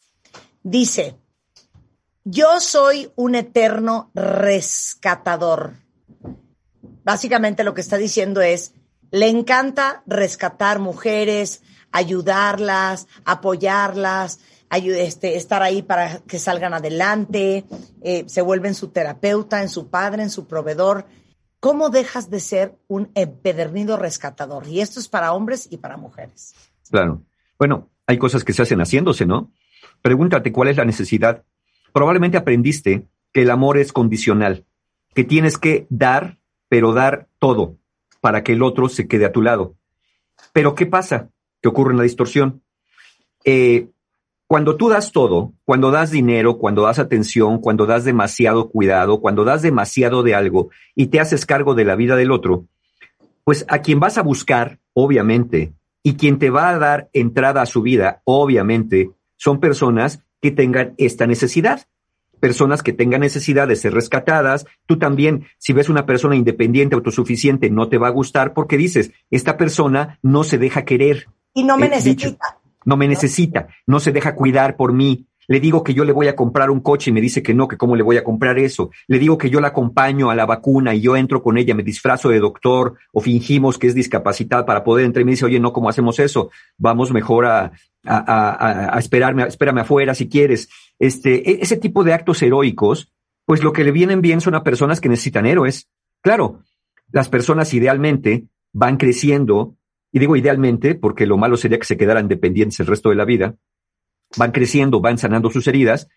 Dice, 0.63 1.17
yo 2.25 2.61
soy 2.61 3.11
un 3.17 3.35
eterno 3.35 4.11
rescatador. 4.15 5.75
Básicamente 7.05 7.65
lo 7.65 7.75
que 7.75 7.81
está 7.81 7.99
diciendo 7.99 8.41
es, 8.41 8.75
le 9.11 9.29
encanta 9.29 10.03
rescatar 10.07 10.79
mujeres, 10.79 11.63
ayudarlas, 11.93 13.07
apoyarlas, 13.25 14.41
este, 14.71 15.37
estar 15.37 15.63
ahí 15.63 15.83
para 15.83 16.21
que 16.21 16.39
salgan 16.39 16.75
adelante, 16.75 17.65
eh, 18.03 18.25
se 18.27 18.43
vuelven 18.43 18.75
su 18.75 18.89
terapeuta, 18.89 19.63
en 19.63 19.69
su 19.69 19.89
padre, 19.89 20.23
en 20.23 20.31
su 20.31 20.47
proveedor. 20.47 21.07
¿Cómo 21.61 21.91
dejas 21.91 22.31
de 22.31 22.41
ser 22.41 22.75
un 22.89 23.11
empedernido 23.15 23.97
rescatador? 23.97 24.67
Y 24.67 24.81
esto 24.81 24.99
es 24.99 25.09
para 25.09 25.33
hombres 25.33 25.69
y 25.71 25.77
para 25.77 25.97
mujeres. 25.97 26.55
Claro. 26.91 27.23
Bueno, 27.59 27.91
hay 28.07 28.19
cosas 28.19 28.45
que 28.45 28.53
se 28.53 28.63
hacen 28.63 28.81
haciéndose, 28.81 29.27
¿no? 29.27 29.53
Pregúntate 30.01 30.51
cuál 30.51 30.69
es 30.69 30.77
la 30.77 30.85
necesidad. 30.85 31.45
Probablemente 31.93 32.37
aprendiste 32.37 33.07
que 33.33 33.43
el 33.43 33.51
amor 33.51 33.79
es 33.79 33.93
condicional, 33.93 34.65
que 35.15 35.25
tienes 35.25 35.59
que 35.59 35.87
dar, 35.91 36.39
pero 36.69 36.93
dar 36.93 37.29
todo 37.39 37.77
para 38.21 38.43
que 38.43 38.53
el 38.53 38.63
otro 38.63 38.89
se 38.89 39.07
quede 39.07 39.27
a 39.27 39.33
tu 39.33 39.43
lado. 39.43 39.77
Pero 40.53 40.75
¿qué 40.75 40.87
pasa? 40.87 41.29
Que 41.63 41.69
ocurre 41.69 41.93
en 41.93 41.99
la 41.99 42.03
distorsión. 42.03 42.63
Eh, 43.45 43.89
cuando 44.47 44.77
tú 44.77 44.91
das 44.91 45.13
todo, 45.13 45.55
cuando 45.65 45.91
das 45.91 46.11
dinero, 46.11 46.59
cuando 46.59 46.83
das 46.83 46.99
atención, 46.99 47.59
cuando 47.59 47.87
das 47.87 48.05
demasiado 48.05 48.69
cuidado, 48.69 49.21
cuando 49.21 49.45
das 49.45 49.63
demasiado 49.63 50.23
de 50.23 50.35
algo 50.35 50.69
y 50.95 51.07
te 51.07 51.21
haces 51.21 51.47
cargo 51.47 51.75
de 51.75 51.87
la 51.87 51.97
vida 51.97 52.17
del 52.17 52.31
otro, 52.31 52.67
pues 53.45 53.65
a 53.69 53.79
quien 53.79 53.99
vas 53.99 54.19
a 54.19 54.23
buscar, 54.23 54.79
obviamente, 54.93 55.73
y 56.03 56.15
quien 56.15 56.39
te 56.39 56.51
va 56.51 56.69
a 56.69 56.79
dar 56.79 57.09
entrada 57.13 57.63
a 57.63 57.67
su 57.67 57.81
vida, 57.81 58.21
obviamente, 58.25 59.11
son 59.37 59.59
personas 59.59 60.23
que 60.43 60.51
tengan 60.51 60.95
esta 60.99 61.27
necesidad. 61.27 61.87
Personas 62.39 62.83
que 62.83 62.93
tengan 62.93 63.21
necesidad 63.21 63.69
de 63.69 63.77
ser 63.77 63.95
rescatadas. 63.95 64.67
Tú 64.85 64.99
también, 64.99 65.47
si 65.59 65.73
ves 65.73 65.89
una 65.89 66.07
persona 66.07 66.35
independiente, 66.35 66.97
autosuficiente, 66.97 67.71
no 67.71 67.89
te 67.89 67.99
va 67.99 68.09
a 68.09 68.11
gustar 68.11 68.53
porque 68.53 68.77
dices, 68.77 69.13
esta 69.31 69.57
persona 69.57 70.19
no 70.23 70.43
se 70.43 70.59
deja 70.59 70.85
querer, 70.85 71.29
y 71.55 71.65
no 71.65 71.77
me 71.77 71.89
necesita. 71.89 72.59
no 72.85 72.97
me 72.97 73.09
necesita, 73.09 73.69
no 73.87 74.01
se 74.01 74.13
deja 74.13 74.35
cuidar 74.35 74.77
por 74.77 74.93
mí. 74.93 75.27
Le 75.49 75.59
digo 75.61 75.83
que 75.83 75.93
yo 75.93 76.05
le 76.05 76.13
voy 76.13 76.29
a 76.29 76.37
comprar 76.37 76.71
un 76.71 76.81
coche 76.81 77.11
y 77.11 77.13
me 77.13 77.21
dice 77.21 77.43
que 77.43 77.53
no, 77.53 77.67
que 77.67 77.77
cómo 77.77 77.97
le 77.97 78.03
voy 78.03 78.17
a 78.17 78.25
comprar 78.25 78.59
eso. 78.59 78.91
Le 79.09 79.19
digo 79.19 79.37
que 79.37 79.51
yo 79.51 79.61
la 79.61 79.69
acompaño 79.69 80.31
a 80.31 80.37
la 80.37 80.47
vacuna 80.47 80.95
y 80.95 81.01
yo 81.01 81.17
entro 81.17 81.43
con 81.43 81.59
ella, 81.59 81.75
me 81.75 81.83
disfrazo 81.83 82.29
de 82.29 82.39
doctor 82.39 82.95
o 83.13 83.21
fingimos 83.21 83.77
que 83.77 83.89
es 83.89 83.95
discapacitada 83.95 84.65
para 84.65 84.85
poder 84.85 85.05
entrar 85.05 85.23
y 85.23 85.25
me 85.25 85.33
dice, 85.33 85.45
oye, 85.45 85.59
no, 85.59 85.73
¿cómo 85.73 85.89
hacemos 85.89 86.19
eso? 86.21 86.51
Vamos 86.79 87.13
mejor 87.13 87.47
a, 87.47 87.73
a, 88.05 88.95
a, 88.95 88.99
esperarme, 88.99 89.43
espérame 89.43 89.79
afuera 89.79 90.15
si 90.15 90.29
quieres. 90.29 90.69
Este, 90.99 91.51
e, 91.51 91.59
ese 91.61 91.77
tipo 91.77 92.05
de 92.05 92.15
actos 92.15 92.41
heroicos, 92.43 93.13
pues 93.45 93.63
lo 93.65 93.73
que 93.73 93.85
le 93.85 93.93
vienen 93.93 94.21
bien 94.21 94.41
son 94.41 94.55
a 94.55 94.63
personas 94.63 95.01
que 95.01 95.09
necesitan 95.09 95.47
héroes. 95.47 95.89
Claro, 96.23 96.61
las 97.11 97.29
personas 97.29 97.75
idealmente 97.75 98.45
van 98.73 98.97
creciendo 98.97 99.77
y 100.13 100.19
digo 100.19 100.37
idealmente 100.37 100.95
porque 100.95 101.27
lo 101.27 101.37
malo 101.37 101.57
sería 101.57 101.79
que 101.79 101.87
se 101.87 101.97
quedaran 101.97 102.29
dependientes 102.29 102.79
el 102.81 102.87
resto 102.87 103.09
de 103.09 103.17
la 103.17 103.25
vida, 103.25 103.57
van 104.37 104.53
creciendo, 104.53 105.01
van 105.01 105.19
sanando 105.19 105.51
sus 105.51 105.67
heridas, 105.67 106.09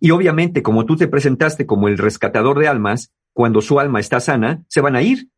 y 0.00 0.10
obviamente 0.10 0.62
como 0.62 0.84
tú 0.86 0.96
te 0.96 1.06
presentaste 1.06 1.66
como 1.66 1.88
el 1.88 1.98
rescatador 1.98 2.58
de 2.58 2.68
almas, 2.68 3.12
cuando 3.32 3.60
su 3.60 3.78
alma 3.78 4.00
está 4.00 4.20
sana, 4.20 4.64
se 4.68 4.80
van 4.80 4.96
a 4.96 5.02
ir. 5.02 5.28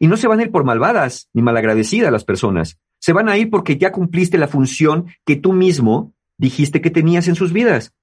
Y 0.00 0.08
no 0.08 0.16
se 0.16 0.26
van 0.26 0.40
a 0.40 0.42
ir 0.42 0.50
por 0.50 0.64
malvadas 0.64 1.28
ni 1.32 1.42
malagradecidas 1.42 2.10
las 2.10 2.24
personas, 2.24 2.80
se 2.98 3.12
van 3.12 3.28
a 3.28 3.36
ir 3.36 3.50
porque 3.50 3.76
ya 3.76 3.92
cumpliste 3.92 4.38
la 4.38 4.48
función 4.48 5.06
que 5.26 5.36
tú 5.36 5.52
mismo 5.52 6.14
dijiste 6.38 6.80
que 6.80 6.90
tenías 6.90 7.28
en 7.28 7.34
sus 7.34 7.52
vidas. 7.52 7.94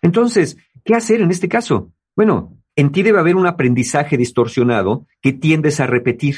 Entonces, 0.00 0.56
¿qué 0.84 0.94
hacer 0.94 1.20
en 1.20 1.30
este 1.30 1.48
caso? 1.48 1.92
Bueno, 2.16 2.56
en 2.76 2.92
ti 2.92 3.02
debe 3.02 3.18
haber 3.18 3.36
un 3.36 3.46
aprendizaje 3.46 4.16
distorsionado 4.16 5.06
que 5.20 5.32
tiendes 5.32 5.80
a 5.80 5.86
repetir. 5.86 6.36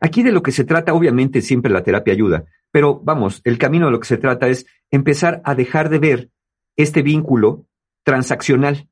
Aquí 0.00 0.22
de 0.22 0.32
lo 0.32 0.42
que 0.42 0.52
se 0.52 0.64
trata, 0.64 0.94
obviamente 0.94 1.42
siempre 1.42 1.70
la 1.70 1.82
terapia 1.82 2.14
ayuda, 2.14 2.44
pero 2.72 3.00
vamos, 3.04 3.42
el 3.44 3.58
camino 3.58 3.86
de 3.86 3.92
lo 3.92 4.00
que 4.00 4.08
se 4.08 4.16
trata 4.16 4.48
es 4.48 4.66
empezar 4.90 5.42
a 5.44 5.54
dejar 5.54 5.90
de 5.90 5.98
ver 5.98 6.30
este 6.76 7.02
vínculo 7.02 7.66
transaccional, 8.02 8.88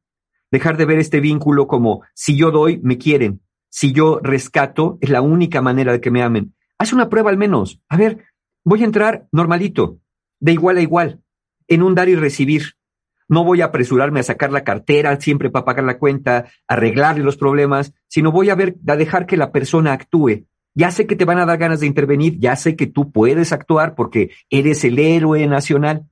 dejar 0.50 0.76
de 0.76 0.84
ver 0.84 0.98
este 0.98 1.20
vínculo 1.20 1.66
como 1.66 2.02
si 2.14 2.36
yo 2.36 2.50
doy, 2.50 2.78
me 2.82 2.98
quieren, 2.98 3.40
si 3.70 3.92
yo 3.92 4.20
rescato, 4.22 4.98
es 5.00 5.08
la 5.08 5.22
única 5.22 5.62
manera 5.62 5.92
de 5.92 6.00
que 6.00 6.10
me 6.10 6.22
amen. 6.22 6.54
Haz 6.78 6.92
una 6.92 7.08
prueba 7.08 7.30
al 7.30 7.38
menos. 7.38 7.80
A 7.88 7.96
ver, 7.96 8.26
voy 8.64 8.82
a 8.82 8.86
entrar 8.86 9.26
normalito, 9.32 10.00
de 10.40 10.52
igual 10.52 10.76
a 10.76 10.82
igual, 10.82 11.22
en 11.68 11.82
un 11.82 11.94
dar 11.94 12.08
y 12.08 12.16
recibir. 12.16 12.74
No 13.28 13.44
voy 13.44 13.60
a 13.60 13.66
apresurarme 13.66 14.20
a 14.20 14.24
sacar 14.24 14.52
la 14.52 14.64
cartera 14.64 15.20
siempre 15.20 15.50
para 15.50 15.64
pagar 15.64 15.84
la 15.84 15.98
cuenta, 15.98 16.46
arreglarle 16.66 17.22
los 17.22 17.36
problemas, 17.36 17.92
sino 18.08 18.32
voy 18.32 18.48
a 18.50 18.54
ver, 18.54 18.76
a 18.86 18.96
dejar 18.96 19.26
que 19.26 19.36
la 19.36 19.52
persona 19.52 19.92
actúe 19.92 20.46
ya 20.78 20.92
sé 20.92 21.08
que 21.08 21.16
te 21.16 21.24
van 21.24 21.38
a 21.38 21.44
dar 21.44 21.58
ganas 21.58 21.80
de 21.80 21.88
intervenir, 21.88 22.38
ya 22.38 22.54
sé 22.54 22.76
que 22.76 22.86
tú 22.86 23.10
puedes 23.10 23.52
actuar 23.52 23.96
porque 23.96 24.30
eres 24.48 24.84
el 24.84 25.00
héroe 25.00 25.44
nacional, 25.48 26.06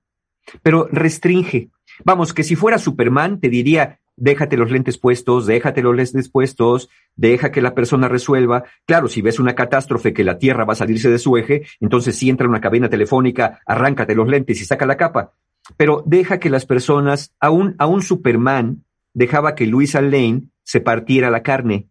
pero 0.60 0.88
restringe. 0.90 1.70
Vamos, 2.04 2.34
que 2.34 2.42
si 2.42 2.56
fuera 2.56 2.76
Superman, 2.76 3.38
te 3.38 3.48
diría, 3.48 4.00
déjate 4.16 4.56
los 4.56 4.72
lentes 4.72 4.98
puestos, 4.98 5.46
déjate 5.46 5.82
los 5.82 5.94
lentes 5.94 6.28
puestos, 6.28 6.88
deja 7.14 7.52
que 7.52 7.62
la 7.62 7.76
persona 7.76 8.08
resuelva. 8.08 8.64
Claro, 8.86 9.06
si 9.06 9.22
ves 9.22 9.38
una 9.38 9.54
catástrofe 9.54 10.12
que 10.12 10.24
la 10.24 10.36
Tierra 10.36 10.64
va 10.64 10.72
a 10.72 10.76
salirse 10.76 11.10
de 11.10 11.20
su 11.20 11.36
eje, 11.36 11.62
entonces 11.78 12.18
si 12.18 12.28
entra 12.28 12.48
una 12.48 12.60
cabina 12.60 12.88
telefónica, 12.88 13.60
arráncate 13.66 14.16
los 14.16 14.26
lentes 14.26 14.60
y 14.60 14.64
saca 14.64 14.84
la 14.84 14.96
capa. 14.96 15.34
Pero 15.76 16.02
deja 16.06 16.40
que 16.40 16.50
las 16.50 16.66
personas, 16.66 17.32
aún, 17.38 17.76
aún 17.78 18.02
Superman 18.02 18.84
dejaba 19.14 19.54
que 19.54 19.66
Luisa 19.66 20.00
Lane 20.00 20.48
se 20.64 20.80
partiera 20.80 21.30
la 21.30 21.44
carne 21.44 21.86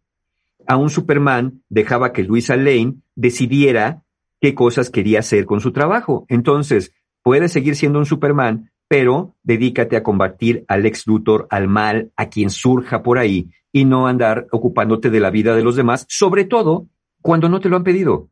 a 0.68 0.78
un 0.78 0.90
Superman 0.90 1.62
dejaba 1.70 2.14
que 2.14 2.24
Luisa 2.24 2.56
Lane 2.56 2.96
decidiera 3.16 4.04
qué 4.42 4.54
cosas 4.56 4.90
quería 4.90 5.20
hacer 5.20 5.46
con 5.46 5.60
su 5.60 5.72
trabajo. 5.72 6.26
Entonces, 6.30 6.94
puedes 7.24 7.52
seguir 7.52 7.76
siendo 7.76 8.00
un 8.00 8.06
Superman, 8.06 8.72
pero 8.88 9.36
dedícate 9.44 9.96
a 9.96 10.04
combatir 10.04 10.66
al 10.68 10.86
ex 10.86 11.08
Luthor, 11.08 11.48
al 11.50 11.68
mal, 11.68 12.12
a 12.16 12.30
quien 12.30 12.50
surja 12.50 13.02
por 13.02 13.18
ahí, 13.18 13.50
y 13.72 13.86
no 13.86 14.08
andar 14.08 14.48
ocupándote 14.52 15.10
de 15.10 15.20
la 15.20 15.32
vida 15.32 15.56
de 15.56 15.64
los 15.64 15.76
demás, 15.76 16.06
sobre 16.08 16.46
todo 16.46 16.88
cuando 17.22 17.50
no 17.50 17.60
te 17.60 17.70
lo 17.70 17.76
han 17.76 17.84
pedido. 17.84 18.30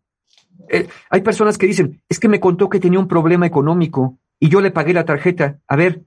Eh, 0.69 0.87
hay 1.09 1.21
personas 1.21 1.57
que 1.57 1.67
dicen, 1.67 2.01
es 2.07 2.19
que 2.19 2.29
me 2.29 2.39
contó 2.39 2.69
que 2.69 2.79
tenía 2.79 2.99
un 2.99 3.07
problema 3.07 3.45
económico 3.45 4.19
y 4.39 4.49
yo 4.49 4.61
le 4.61 4.71
pagué 4.71 4.93
la 4.93 5.05
tarjeta. 5.05 5.59
A 5.67 5.75
ver, 5.75 6.03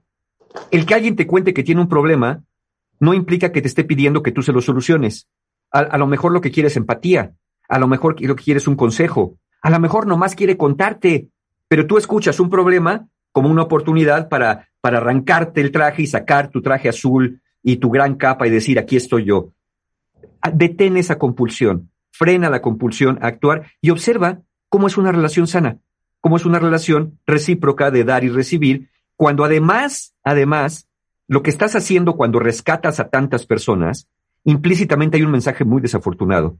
el 0.71 0.85
que 0.85 0.93
alguien 0.93 1.15
te 1.15 1.27
cuente 1.27 1.53
que 1.53 1.63
tiene 1.63 1.81
un 1.81 1.89
problema 1.89 2.43
no 2.99 3.13
implica 3.13 3.51
que 3.51 3.61
te 3.61 3.67
esté 3.67 3.83
pidiendo 3.83 4.23
que 4.23 4.31
tú 4.31 4.41
se 4.41 4.53
lo 4.53 4.61
soluciones. 4.61 5.27
A, 5.77 5.97
lo 5.97 6.07
mejor 6.07 6.31
lo 6.31 6.41
que 6.41 6.51
quiere 6.51 6.67
es 6.67 6.77
empatía. 6.77 7.33
a 7.69 7.79
lo 7.79 7.87
mejor 7.87 8.19
lo 8.21 8.35
que 8.35 8.43
quiere 8.43 8.57
es 8.57 8.67
un 8.67 8.75
consejo, 8.75 9.37
a 9.61 9.69
lo 9.69 9.79
mejor 9.79 10.07
nomás 10.07 10.35
quiere 10.35 10.57
contarte, 10.57 11.27
pero 11.67 11.85
tú 11.85 11.97
escuchas 11.97 12.39
un 12.39 12.49
problema 12.49 13.07
como 13.31 13.49
una 13.49 13.63
oportunidad 13.63 14.29
para, 14.29 14.69
para 14.81 14.97
arrancarte 14.97 15.61
el 15.61 15.71
traje 15.71 16.03
y 16.03 16.07
sacar 16.07 16.49
tu 16.49 16.61
traje 16.61 16.89
azul 16.89 17.41
y 17.61 17.77
tu 17.77 17.89
gran 17.89 18.15
capa 18.15 18.47
y 18.47 18.49
decir, 18.49 18.79
aquí 18.79 18.95
estoy 18.95 19.25
yo. 19.25 19.51
Ah, 20.41 20.51
detén 20.51 20.97
esa 20.97 21.17
compulsión, 21.17 21.91
frena 22.11 22.49
la 22.49 22.61
compulsión 22.61 23.19
a 23.21 23.27
actuar 23.27 23.71
y 23.81 23.89
observa 23.89 24.39
cómo 24.69 24.87
es 24.87 24.97
una 24.97 25.11
relación 25.11 25.47
sana, 25.47 25.77
cómo 26.21 26.37
es 26.37 26.45
una 26.45 26.59
relación 26.59 27.19
recíproca 27.27 27.91
de 27.91 28.03
dar 28.03 28.23
y 28.23 28.29
recibir, 28.29 28.89
cuando 29.15 29.43
además, 29.43 30.15
además, 30.23 30.87
lo 31.27 31.43
que 31.43 31.49
estás 31.49 31.75
haciendo 31.75 32.15
cuando 32.15 32.39
rescatas 32.39 32.99
a 32.99 33.09
tantas 33.09 33.45
personas, 33.45 34.07
implícitamente 34.47 35.17
hay 35.17 35.23
un 35.23 35.31
mensaje 35.31 35.65
muy 35.65 35.81
desafortunado. 35.81 36.57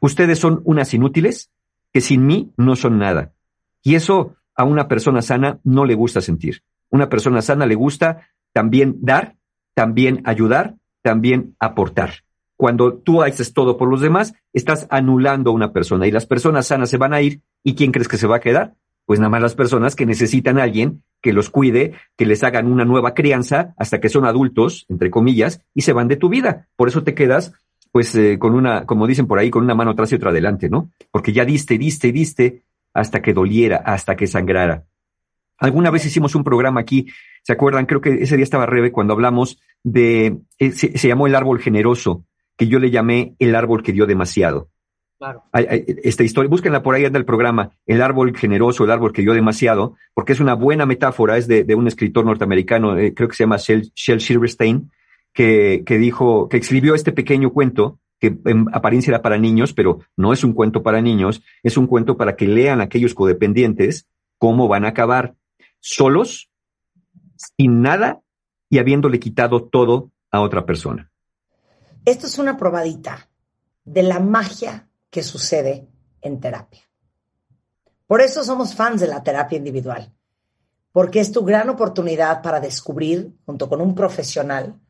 Ustedes 0.00 0.40
son 0.40 0.60
unas 0.64 0.92
inútiles 0.92 1.50
que 1.92 2.00
sin 2.00 2.26
mí 2.26 2.52
no 2.56 2.74
son 2.74 2.98
nada. 2.98 3.32
Y 3.80 3.94
eso 3.94 4.34
a 4.56 4.64
una 4.64 4.88
persona 4.88 5.22
sana 5.22 5.60
no 5.62 5.84
le 5.84 5.94
gusta 5.94 6.20
sentir. 6.20 6.62
Una 6.90 7.08
persona 7.08 7.40
sana 7.40 7.64
le 7.64 7.76
gusta 7.76 8.28
también 8.52 8.96
dar, 9.00 9.36
también 9.72 10.22
ayudar, 10.24 10.74
también 11.00 11.54
aportar. 11.60 12.24
Cuando 12.56 12.94
tú 12.94 13.22
haces 13.22 13.52
todo 13.54 13.76
por 13.76 13.88
los 13.88 14.00
demás, 14.00 14.34
estás 14.52 14.88
anulando 14.90 15.50
a 15.50 15.54
una 15.54 15.72
persona 15.72 16.08
y 16.08 16.10
las 16.10 16.26
personas 16.26 16.66
sanas 16.66 16.90
se 16.90 16.98
van 16.98 17.14
a 17.14 17.22
ir. 17.22 17.40
¿Y 17.62 17.76
quién 17.76 17.92
crees 17.92 18.08
que 18.08 18.18
se 18.18 18.26
va 18.26 18.36
a 18.36 18.40
quedar? 18.40 18.74
Pues 19.06 19.20
nada 19.20 19.30
más 19.30 19.42
las 19.42 19.54
personas 19.54 19.94
que 19.94 20.06
necesitan 20.06 20.58
a 20.58 20.64
alguien 20.64 21.04
que 21.22 21.32
los 21.32 21.48
cuide, 21.48 21.94
que 22.16 22.26
les 22.26 22.42
hagan 22.42 22.70
una 22.70 22.84
nueva 22.84 23.14
crianza 23.14 23.74
hasta 23.78 24.00
que 24.00 24.08
son 24.08 24.26
adultos, 24.26 24.84
entre 24.88 25.10
comillas, 25.10 25.62
y 25.72 25.82
se 25.82 25.92
van 25.92 26.08
de 26.08 26.16
tu 26.16 26.28
vida. 26.28 26.66
Por 26.76 26.88
eso 26.88 27.04
te 27.04 27.14
quedas, 27.14 27.54
pues, 27.92 28.14
eh, 28.16 28.38
con 28.38 28.54
una, 28.54 28.84
como 28.84 29.06
dicen 29.06 29.26
por 29.26 29.38
ahí, 29.38 29.48
con 29.48 29.62
una 29.62 29.74
mano 29.74 29.92
atrás 29.92 30.10
y 30.12 30.16
otra 30.16 30.30
adelante, 30.30 30.68
¿no? 30.68 30.90
Porque 31.10 31.32
ya 31.32 31.44
diste, 31.44 31.78
diste, 31.78 32.12
diste, 32.12 32.62
hasta 32.92 33.22
que 33.22 33.32
doliera, 33.32 33.76
hasta 33.76 34.16
que 34.16 34.26
sangrara. 34.26 34.84
Alguna 35.58 35.90
vez 35.90 36.04
hicimos 36.04 36.34
un 36.34 36.42
programa 36.42 36.80
aquí, 36.80 37.06
¿se 37.42 37.52
acuerdan? 37.52 37.86
Creo 37.86 38.00
que 38.00 38.10
ese 38.14 38.36
día 38.36 38.42
estaba 38.42 38.66
Rebe 38.66 38.90
cuando 38.90 39.12
hablamos 39.12 39.60
de, 39.84 40.38
eh, 40.58 40.72
se, 40.72 40.98
se, 40.98 41.08
llamó 41.08 41.28
el 41.28 41.36
árbol 41.36 41.60
generoso, 41.60 42.24
que 42.56 42.66
yo 42.66 42.80
le 42.80 42.90
llamé 42.90 43.36
el 43.38 43.54
árbol 43.54 43.84
que 43.84 43.92
dio 43.92 44.06
demasiado. 44.06 44.71
Claro. 45.22 45.44
Esta 45.52 46.24
historia, 46.24 46.48
búsquenla 46.48 46.82
por 46.82 46.96
ahí 46.96 47.04
anda 47.04 47.16
el 47.16 47.24
programa, 47.24 47.70
El 47.86 48.02
árbol 48.02 48.36
generoso, 48.36 48.82
el 48.82 48.90
árbol 48.90 49.12
que 49.12 49.22
dio 49.22 49.34
demasiado, 49.34 49.94
porque 50.14 50.32
es 50.32 50.40
una 50.40 50.54
buena 50.54 50.84
metáfora, 50.84 51.36
es 51.36 51.46
de, 51.46 51.62
de 51.62 51.76
un 51.76 51.86
escritor 51.86 52.24
norteamericano, 52.24 52.98
eh, 52.98 53.14
creo 53.14 53.28
que 53.28 53.36
se 53.36 53.44
llama 53.44 53.56
Shel, 53.56 53.92
Shel 53.94 54.20
Silverstein, 54.20 54.90
que, 55.32 55.84
que 55.86 55.98
dijo, 55.98 56.48
que 56.48 56.56
escribió 56.56 56.96
este 56.96 57.12
pequeño 57.12 57.52
cuento, 57.52 58.00
que 58.18 58.36
en 58.46 58.66
apariencia 58.72 59.12
era 59.12 59.22
para 59.22 59.38
niños, 59.38 59.72
pero 59.72 60.00
no 60.16 60.32
es 60.32 60.42
un 60.42 60.54
cuento 60.54 60.82
para 60.82 61.00
niños, 61.00 61.40
es 61.62 61.76
un 61.76 61.86
cuento 61.86 62.16
para 62.16 62.34
que 62.34 62.48
lean 62.48 62.80
aquellos 62.80 63.14
codependientes 63.14 64.08
cómo 64.38 64.66
van 64.66 64.84
a 64.84 64.88
acabar 64.88 65.36
solos, 65.78 66.50
sin 67.56 67.80
nada 67.80 68.22
y 68.68 68.78
habiéndole 68.78 69.20
quitado 69.20 69.62
todo 69.62 70.10
a 70.32 70.40
otra 70.40 70.66
persona. 70.66 71.12
Esto 72.04 72.26
es 72.26 72.40
una 72.40 72.56
probadita 72.56 73.28
de 73.84 74.02
la 74.02 74.18
magia 74.18 74.88
que 75.12 75.22
sucede 75.22 75.86
en 76.22 76.40
terapia. 76.40 76.80
Por 78.06 78.22
eso 78.22 78.42
somos 78.42 78.74
fans 78.74 78.98
de 79.02 79.06
la 79.08 79.22
terapia 79.22 79.58
individual, 79.58 80.10
porque 80.90 81.20
es 81.20 81.30
tu 81.30 81.44
gran 81.44 81.68
oportunidad 81.68 82.40
para 82.40 82.60
descubrir, 82.60 83.36
junto 83.44 83.68
con 83.68 83.82
un 83.82 83.94
profesional, 83.94 84.80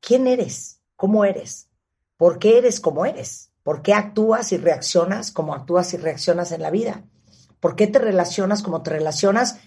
quién 0.00 0.26
eres, 0.26 0.82
cómo 0.96 1.24
eres, 1.24 1.70
por 2.16 2.40
qué 2.40 2.58
eres 2.58 2.80
como 2.80 3.06
eres, 3.06 3.52
por 3.62 3.80
qué 3.80 3.94
actúas 3.94 4.50
y 4.50 4.56
reaccionas 4.56 5.30
como 5.30 5.54
actúas 5.54 5.94
y 5.94 5.96
reaccionas 5.96 6.50
en 6.50 6.62
la 6.62 6.72
vida, 6.72 7.04
por 7.60 7.76
qué 7.76 7.86
te 7.86 8.00
relacionas 8.00 8.60
como 8.60 8.82
te 8.82 8.90
relacionas 8.90 9.60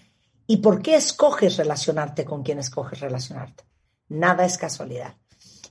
y 0.46 0.58
por 0.58 0.82
qué 0.82 0.96
escoges 0.96 1.56
relacionarte 1.56 2.26
con 2.26 2.42
quien 2.42 2.58
escoges 2.58 3.00
relacionarte. 3.00 3.64
Nada 4.08 4.44
es 4.44 4.58
casualidad. 4.58 5.16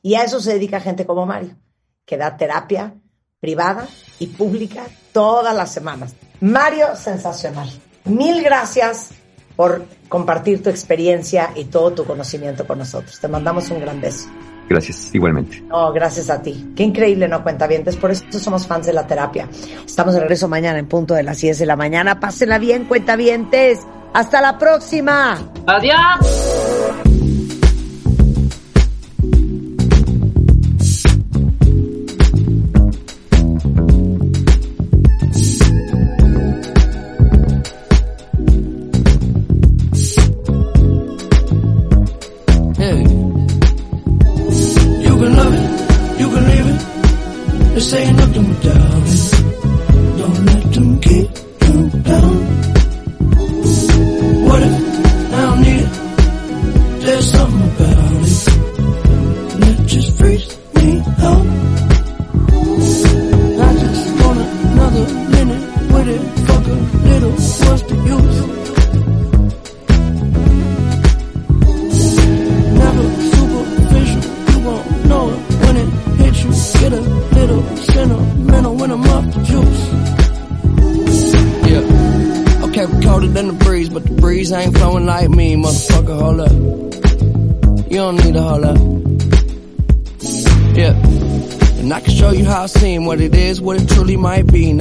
Y 0.02 0.16
a 0.16 0.24
eso 0.24 0.40
se 0.40 0.54
dedica 0.54 0.80
gente 0.80 1.06
como 1.06 1.28
Mario, 1.28 1.56
que 2.04 2.18
da 2.18 2.36
terapia 2.36 3.00
privada 3.44 3.86
y 4.20 4.28
pública 4.28 4.84
todas 5.12 5.54
las 5.54 5.70
semanas. 5.70 6.16
Mario, 6.40 6.96
sensacional. 6.96 7.70
Mil 8.06 8.42
gracias 8.42 9.10
por 9.58 9.84
compartir 10.08 10.64
tu 10.64 10.70
experiencia 10.70 11.52
y 11.54 11.66
todo 11.66 11.92
tu 11.92 12.06
conocimiento 12.06 12.66
con 12.66 12.78
nosotros. 12.80 13.20
Te 13.20 13.28
mandamos 13.28 13.70
un 13.70 13.82
gran 13.82 14.00
beso. 14.00 14.30
Gracias, 14.70 15.14
igualmente. 15.14 15.60
No, 15.68 15.92
gracias 15.92 16.30
a 16.30 16.42
ti. 16.42 16.72
Qué 16.74 16.84
increíble, 16.84 17.28
¿no, 17.28 17.44
cuentavientes? 17.44 17.98
Por 17.98 18.12
eso 18.12 18.24
somos 18.40 18.66
fans 18.66 18.86
de 18.86 18.94
la 18.94 19.06
terapia. 19.06 19.50
Estamos 19.86 20.14
de 20.14 20.22
regreso 20.22 20.48
mañana 20.48 20.80
en 20.80 20.88
punto 20.88 21.14
de 21.14 21.24
las 21.24 21.40
10 21.40 21.60
de 21.60 21.66
la 21.66 21.76
mañana. 21.76 22.22
Pásenla 22.22 22.60
bien, 22.60 22.86
cuentavientes. 22.86 23.80
Hasta 24.14 24.40
la 24.40 24.58
próxima. 24.58 25.52
Adiós. 25.68 27.23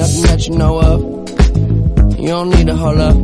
Nothing 0.03 0.23
that 0.23 0.47
you 0.47 0.55
know 0.57 0.81
of. 0.81 2.19
You 2.19 2.27
don't 2.27 2.49
need 2.49 2.67
to 2.67 2.75
hold 2.75 2.97
up. 2.97 3.15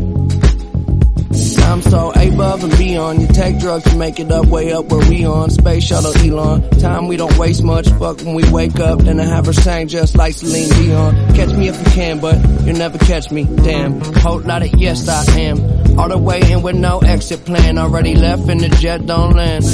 I'm 1.69 1.81
so 1.81 2.11
above 2.11 2.63
and 2.63 2.77
beyond. 2.77 3.21
You 3.21 3.27
take 3.27 3.59
drugs 3.59 3.83
to 3.83 3.97
make 3.97 4.17
it 4.17 4.31
up, 4.31 4.45
way 4.45 4.71
up 4.71 4.85
where 4.85 5.05
we 5.09 5.25
on. 5.25 5.49
Space 5.49 5.83
shuttle 5.83 6.17
Elon. 6.17 6.69
Time 6.79 7.09
we 7.09 7.17
don't 7.17 7.37
waste 7.37 7.65
much. 7.65 7.89
Fuck 7.89 8.21
when 8.21 8.33
we 8.33 8.49
wake 8.49 8.79
up, 8.79 8.99
then 8.99 9.19
I 9.19 9.25
have 9.25 9.47
her 9.47 9.51
sang 9.53 9.89
just 9.89 10.15
like 10.15 10.35
Celine 10.35 10.69
Dion. 10.69 11.35
Catch 11.35 11.49
me 11.49 11.67
if 11.67 11.77
you 11.77 11.91
can, 11.91 12.19
but 12.21 12.37
you'll 12.65 12.77
never 12.77 12.97
catch 12.97 13.29
me. 13.29 13.43
Damn. 13.43 13.99
Whole 14.15 14.39
lot 14.39 14.63
of 14.63 14.73
yes 14.75 15.05
I 15.09 15.37
am. 15.37 15.99
All 15.99 16.07
the 16.07 16.17
way 16.17 16.39
in 16.49 16.61
with 16.61 16.77
no 16.77 16.99
exit 16.99 17.43
plan. 17.43 17.77
Already 17.77 18.15
left 18.15 18.47
and 18.47 18.61
the 18.61 18.69
jet 18.69 19.05
don't 19.05 19.35
land. 19.35 19.65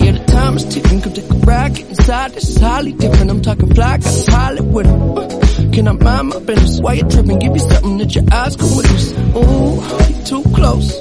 Yeah, 0.00 0.12
the 0.12 0.24
time 0.28 0.56
is 0.56 0.64
ticking. 0.64 1.02
Come 1.02 1.12
take 1.12 1.30
a 1.30 1.34
ride, 1.34 1.74
get 1.74 1.90
inside. 1.90 2.30
This 2.30 2.48
is 2.48 2.56
highly 2.56 2.92
different. 2.92 3.30
I'm 3.30 3.42
talking 3.42 3.74
fly, 3.74 3.98
got 3.98 4.28
a 4.28 4.30
pilot 4.30 4.64
with 4.64 4.86
him. 4.86 5.18
Uh, 5.18 5.43
Can 5.74 5.88
I 5.88 5.92
mind 5.92 6.28
my 6.28 6.38
business? 6.38 6.78
Why 6.78 6.92
you 6.92 7.02
tripping? 7.02 7.40
Give 7.40 7.52
you 7.52 7.58
something 7.58 7.98
that 7.98 8.14
your 8.14 8.24
eyes 8.30 8.54
can 8.54 8.76
witness. 8.76 9.10
Ooh, 9.34 9.82
you 10.08 10.24
too 10.24 10.42
close. 10.54 11.00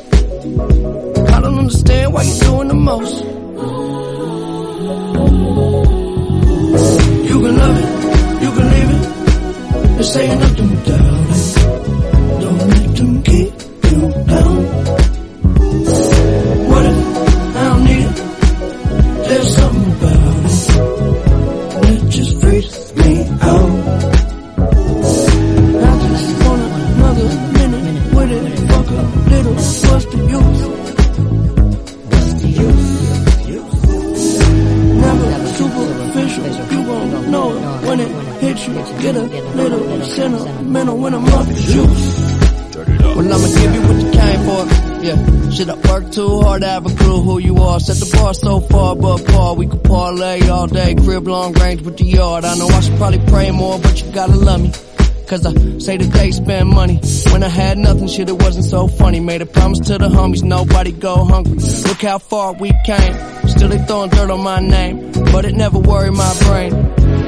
I 1.29 1.41
don't 1.41 1.59
understand 1.59 2.11
why 2.11 2.23
you're 2.23 2.39
doing 2.39 2.69
the 2.69 2.73
most. 2.73 3.23
You 7.29 7.39
can 7.43 7.55
love 7.55 7.77
it, 7.77 7.87
you 8.41 8.51
can 8.51 8.67
leave 8.73 8.91
it. 8.97 9.97
This 9.99 10.15
ain't 10.15 10.39
nothing 10.39 10.71
it. 10.73 10.85
Don't 12.41 12.57
let 12.57 12.95
them 12.95 13.21
keep 13.21 13.53
you 13.91 13.99
down. 14.25 15.12
Shit, 45.51 45.69
I 45.69 45.75
work 45.91 46.11
too 46.11 46.41
hard 46.41 46.61
to 46.61 46.67
have 46.67 46.85
a 46.85 46.95
clue 46.95 47.21
who 47.21 47.39
you 47.39 47.57
are. 47.57 47.79
Set 47.79 47.97
the 47.97 48.15
bar 48.17 48.33
so 48.33 48.59
far 48.59 48.93
above 48.93 49.25
par. 49.25 49.55
We 49.55 49.67
could 49.67 49.83
parlay 49.83 50.47
all 50.47 50.67
day, 50.67 50.95
crib 50.95 51.27
long 51.27 51.53
range 51.53 51.81
with 51.81 51.97
the 51.97 52.05
yard. 52.05 52.45
I 52.45 52.55
know 52.55 52.67
I 52.67 52.79
should 52.79 52.97
probably 52.97 53.19
pray 53.27 53.51
more, 53.51 53.79
but 53.79 54.01
you 54.01 54.11
gotta 54.11 54.35
love 54.35 54.61
me. 54.61 54.71
Cause 55.27 55.45
I 55.45 55.53
say 55.79 55.97
that 55.97 56.11
they 56.11 56.31
spend 56.31 56.69
money. 56.69 56.99
When 57.31 57.43
I 57.43 57.47
had 57.47 57.77
nothing, 57.77 58.07
shit, 58.07 58.29
it 58.29 58.41
wasn't 58.41 58.65
so 58.65 58.87
funny. 58.87 59.19
Made 59.19 59.41
a 59.41 59.45
promise 59.45 59.79
to 59.87 59.97
the 59.97 60.09
homies, 60.09 60.43
nobody 60.43 60.91
go 60.91 61.23
hungry. 61.23 61.55
Look 61.87 62.01
how 62.01 62.19
far 62.19 62.53
we 62.53 62.71
came. 62.85 63.47
Still 63.47 63.69
they 63.69 63.79
throwing 63.79 64.09
dirt 64.09 64.29
on 64.29 64.43
my 64.43 64.59
name. 64.59 65.11
But 65.31 65.45
it 65.45 65.55
never 65.55 65.79
worried 65.79 66.13
my 66.13 66.35
brain. 66.43 66.71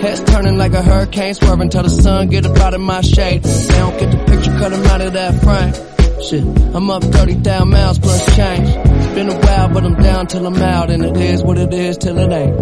Heads 0.01 0.21
turning 0.23 0.57
like 0.57 0.73
a 0.73 0.83
hurricane, 0.83 1.33
swerving 1.33 1.69
till 1.69 1.83
the 1.83 1.89
sun 1.89 2.27
get 2.27 2.45
up 2.45 2.57
out 2.57 2.73
of 2.73 2.81
my 2.81 3.01
shade. 3.01 3.43
They 3.43 3.77
don't 3.77 3.97
get 3.97 4.11
the 4.11 4.17
picture, 4.25 4.51
cut 4.51 4.73
'em 4.73 4.85
out 4.85 5.01
of 5.01 5.13
that 5.13 5.41
frame. 5.41 5.94
Shit, 6.21 6.43
I'm 6.73 6.89
up 6.89 7.03
30,000 7.03 7.69
miles 7.69 7.99
plus 7.99 8.35
change. 8.35 8.73
Been 9.15 9.29
a 9.29 9.37
while, 9.37 9.69
but 9.69 9.83
I'm 9.83 9.95
down 9.95 10.27
till 10.27 10.45
I'm 10.47 10.55
out, 10.55 10.89
and 10.89 11.03
it 11.03 11.15
is 11.17 11.43
what 11.43 11.57
it 11.57 11.73
is 11.73 11.97
till 11.97 12.17
it 12.17 12.31
ain't. 12.31 12.55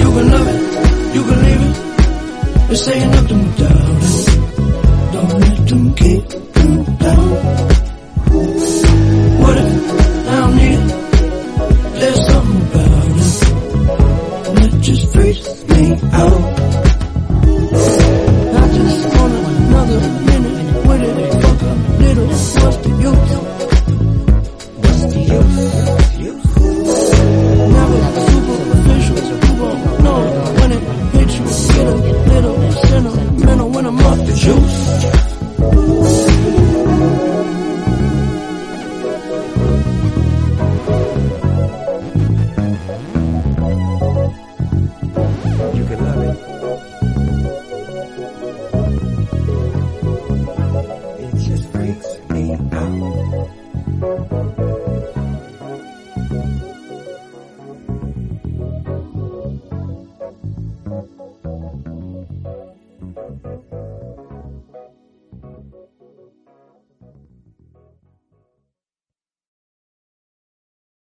You 0.00 0.08
can 0.12 0.30
love 0.30 0.48
it, 0.48 1.14
you 1.14 1.22
can 1.24 1.42
leave 1.44 1.62
it. 1.68 2.68
They 2.68 2.74
say 2.74 3.06
nothing 3.06 3.44
without 3.44 3.76
it. 3.76 3.81
Don't 5.72 5.96
them 5.96 6.78
you 6.78 6.84
down. 6.98 7.30
What 9.40 9.56
if 9.56 10.28
I 10.28 10.36
don't 10.36 10.56
need 10.56 10.80
it? 10.80 10.88
There's 11.94 12.26
something 12.26 12.60
about 12.60 13.06
it 13.06 13.20
that 14.54 14.78
just 14.82 15.12
freaks 15.14 15.64
me 15.68 15.98
out. 16.12 16.51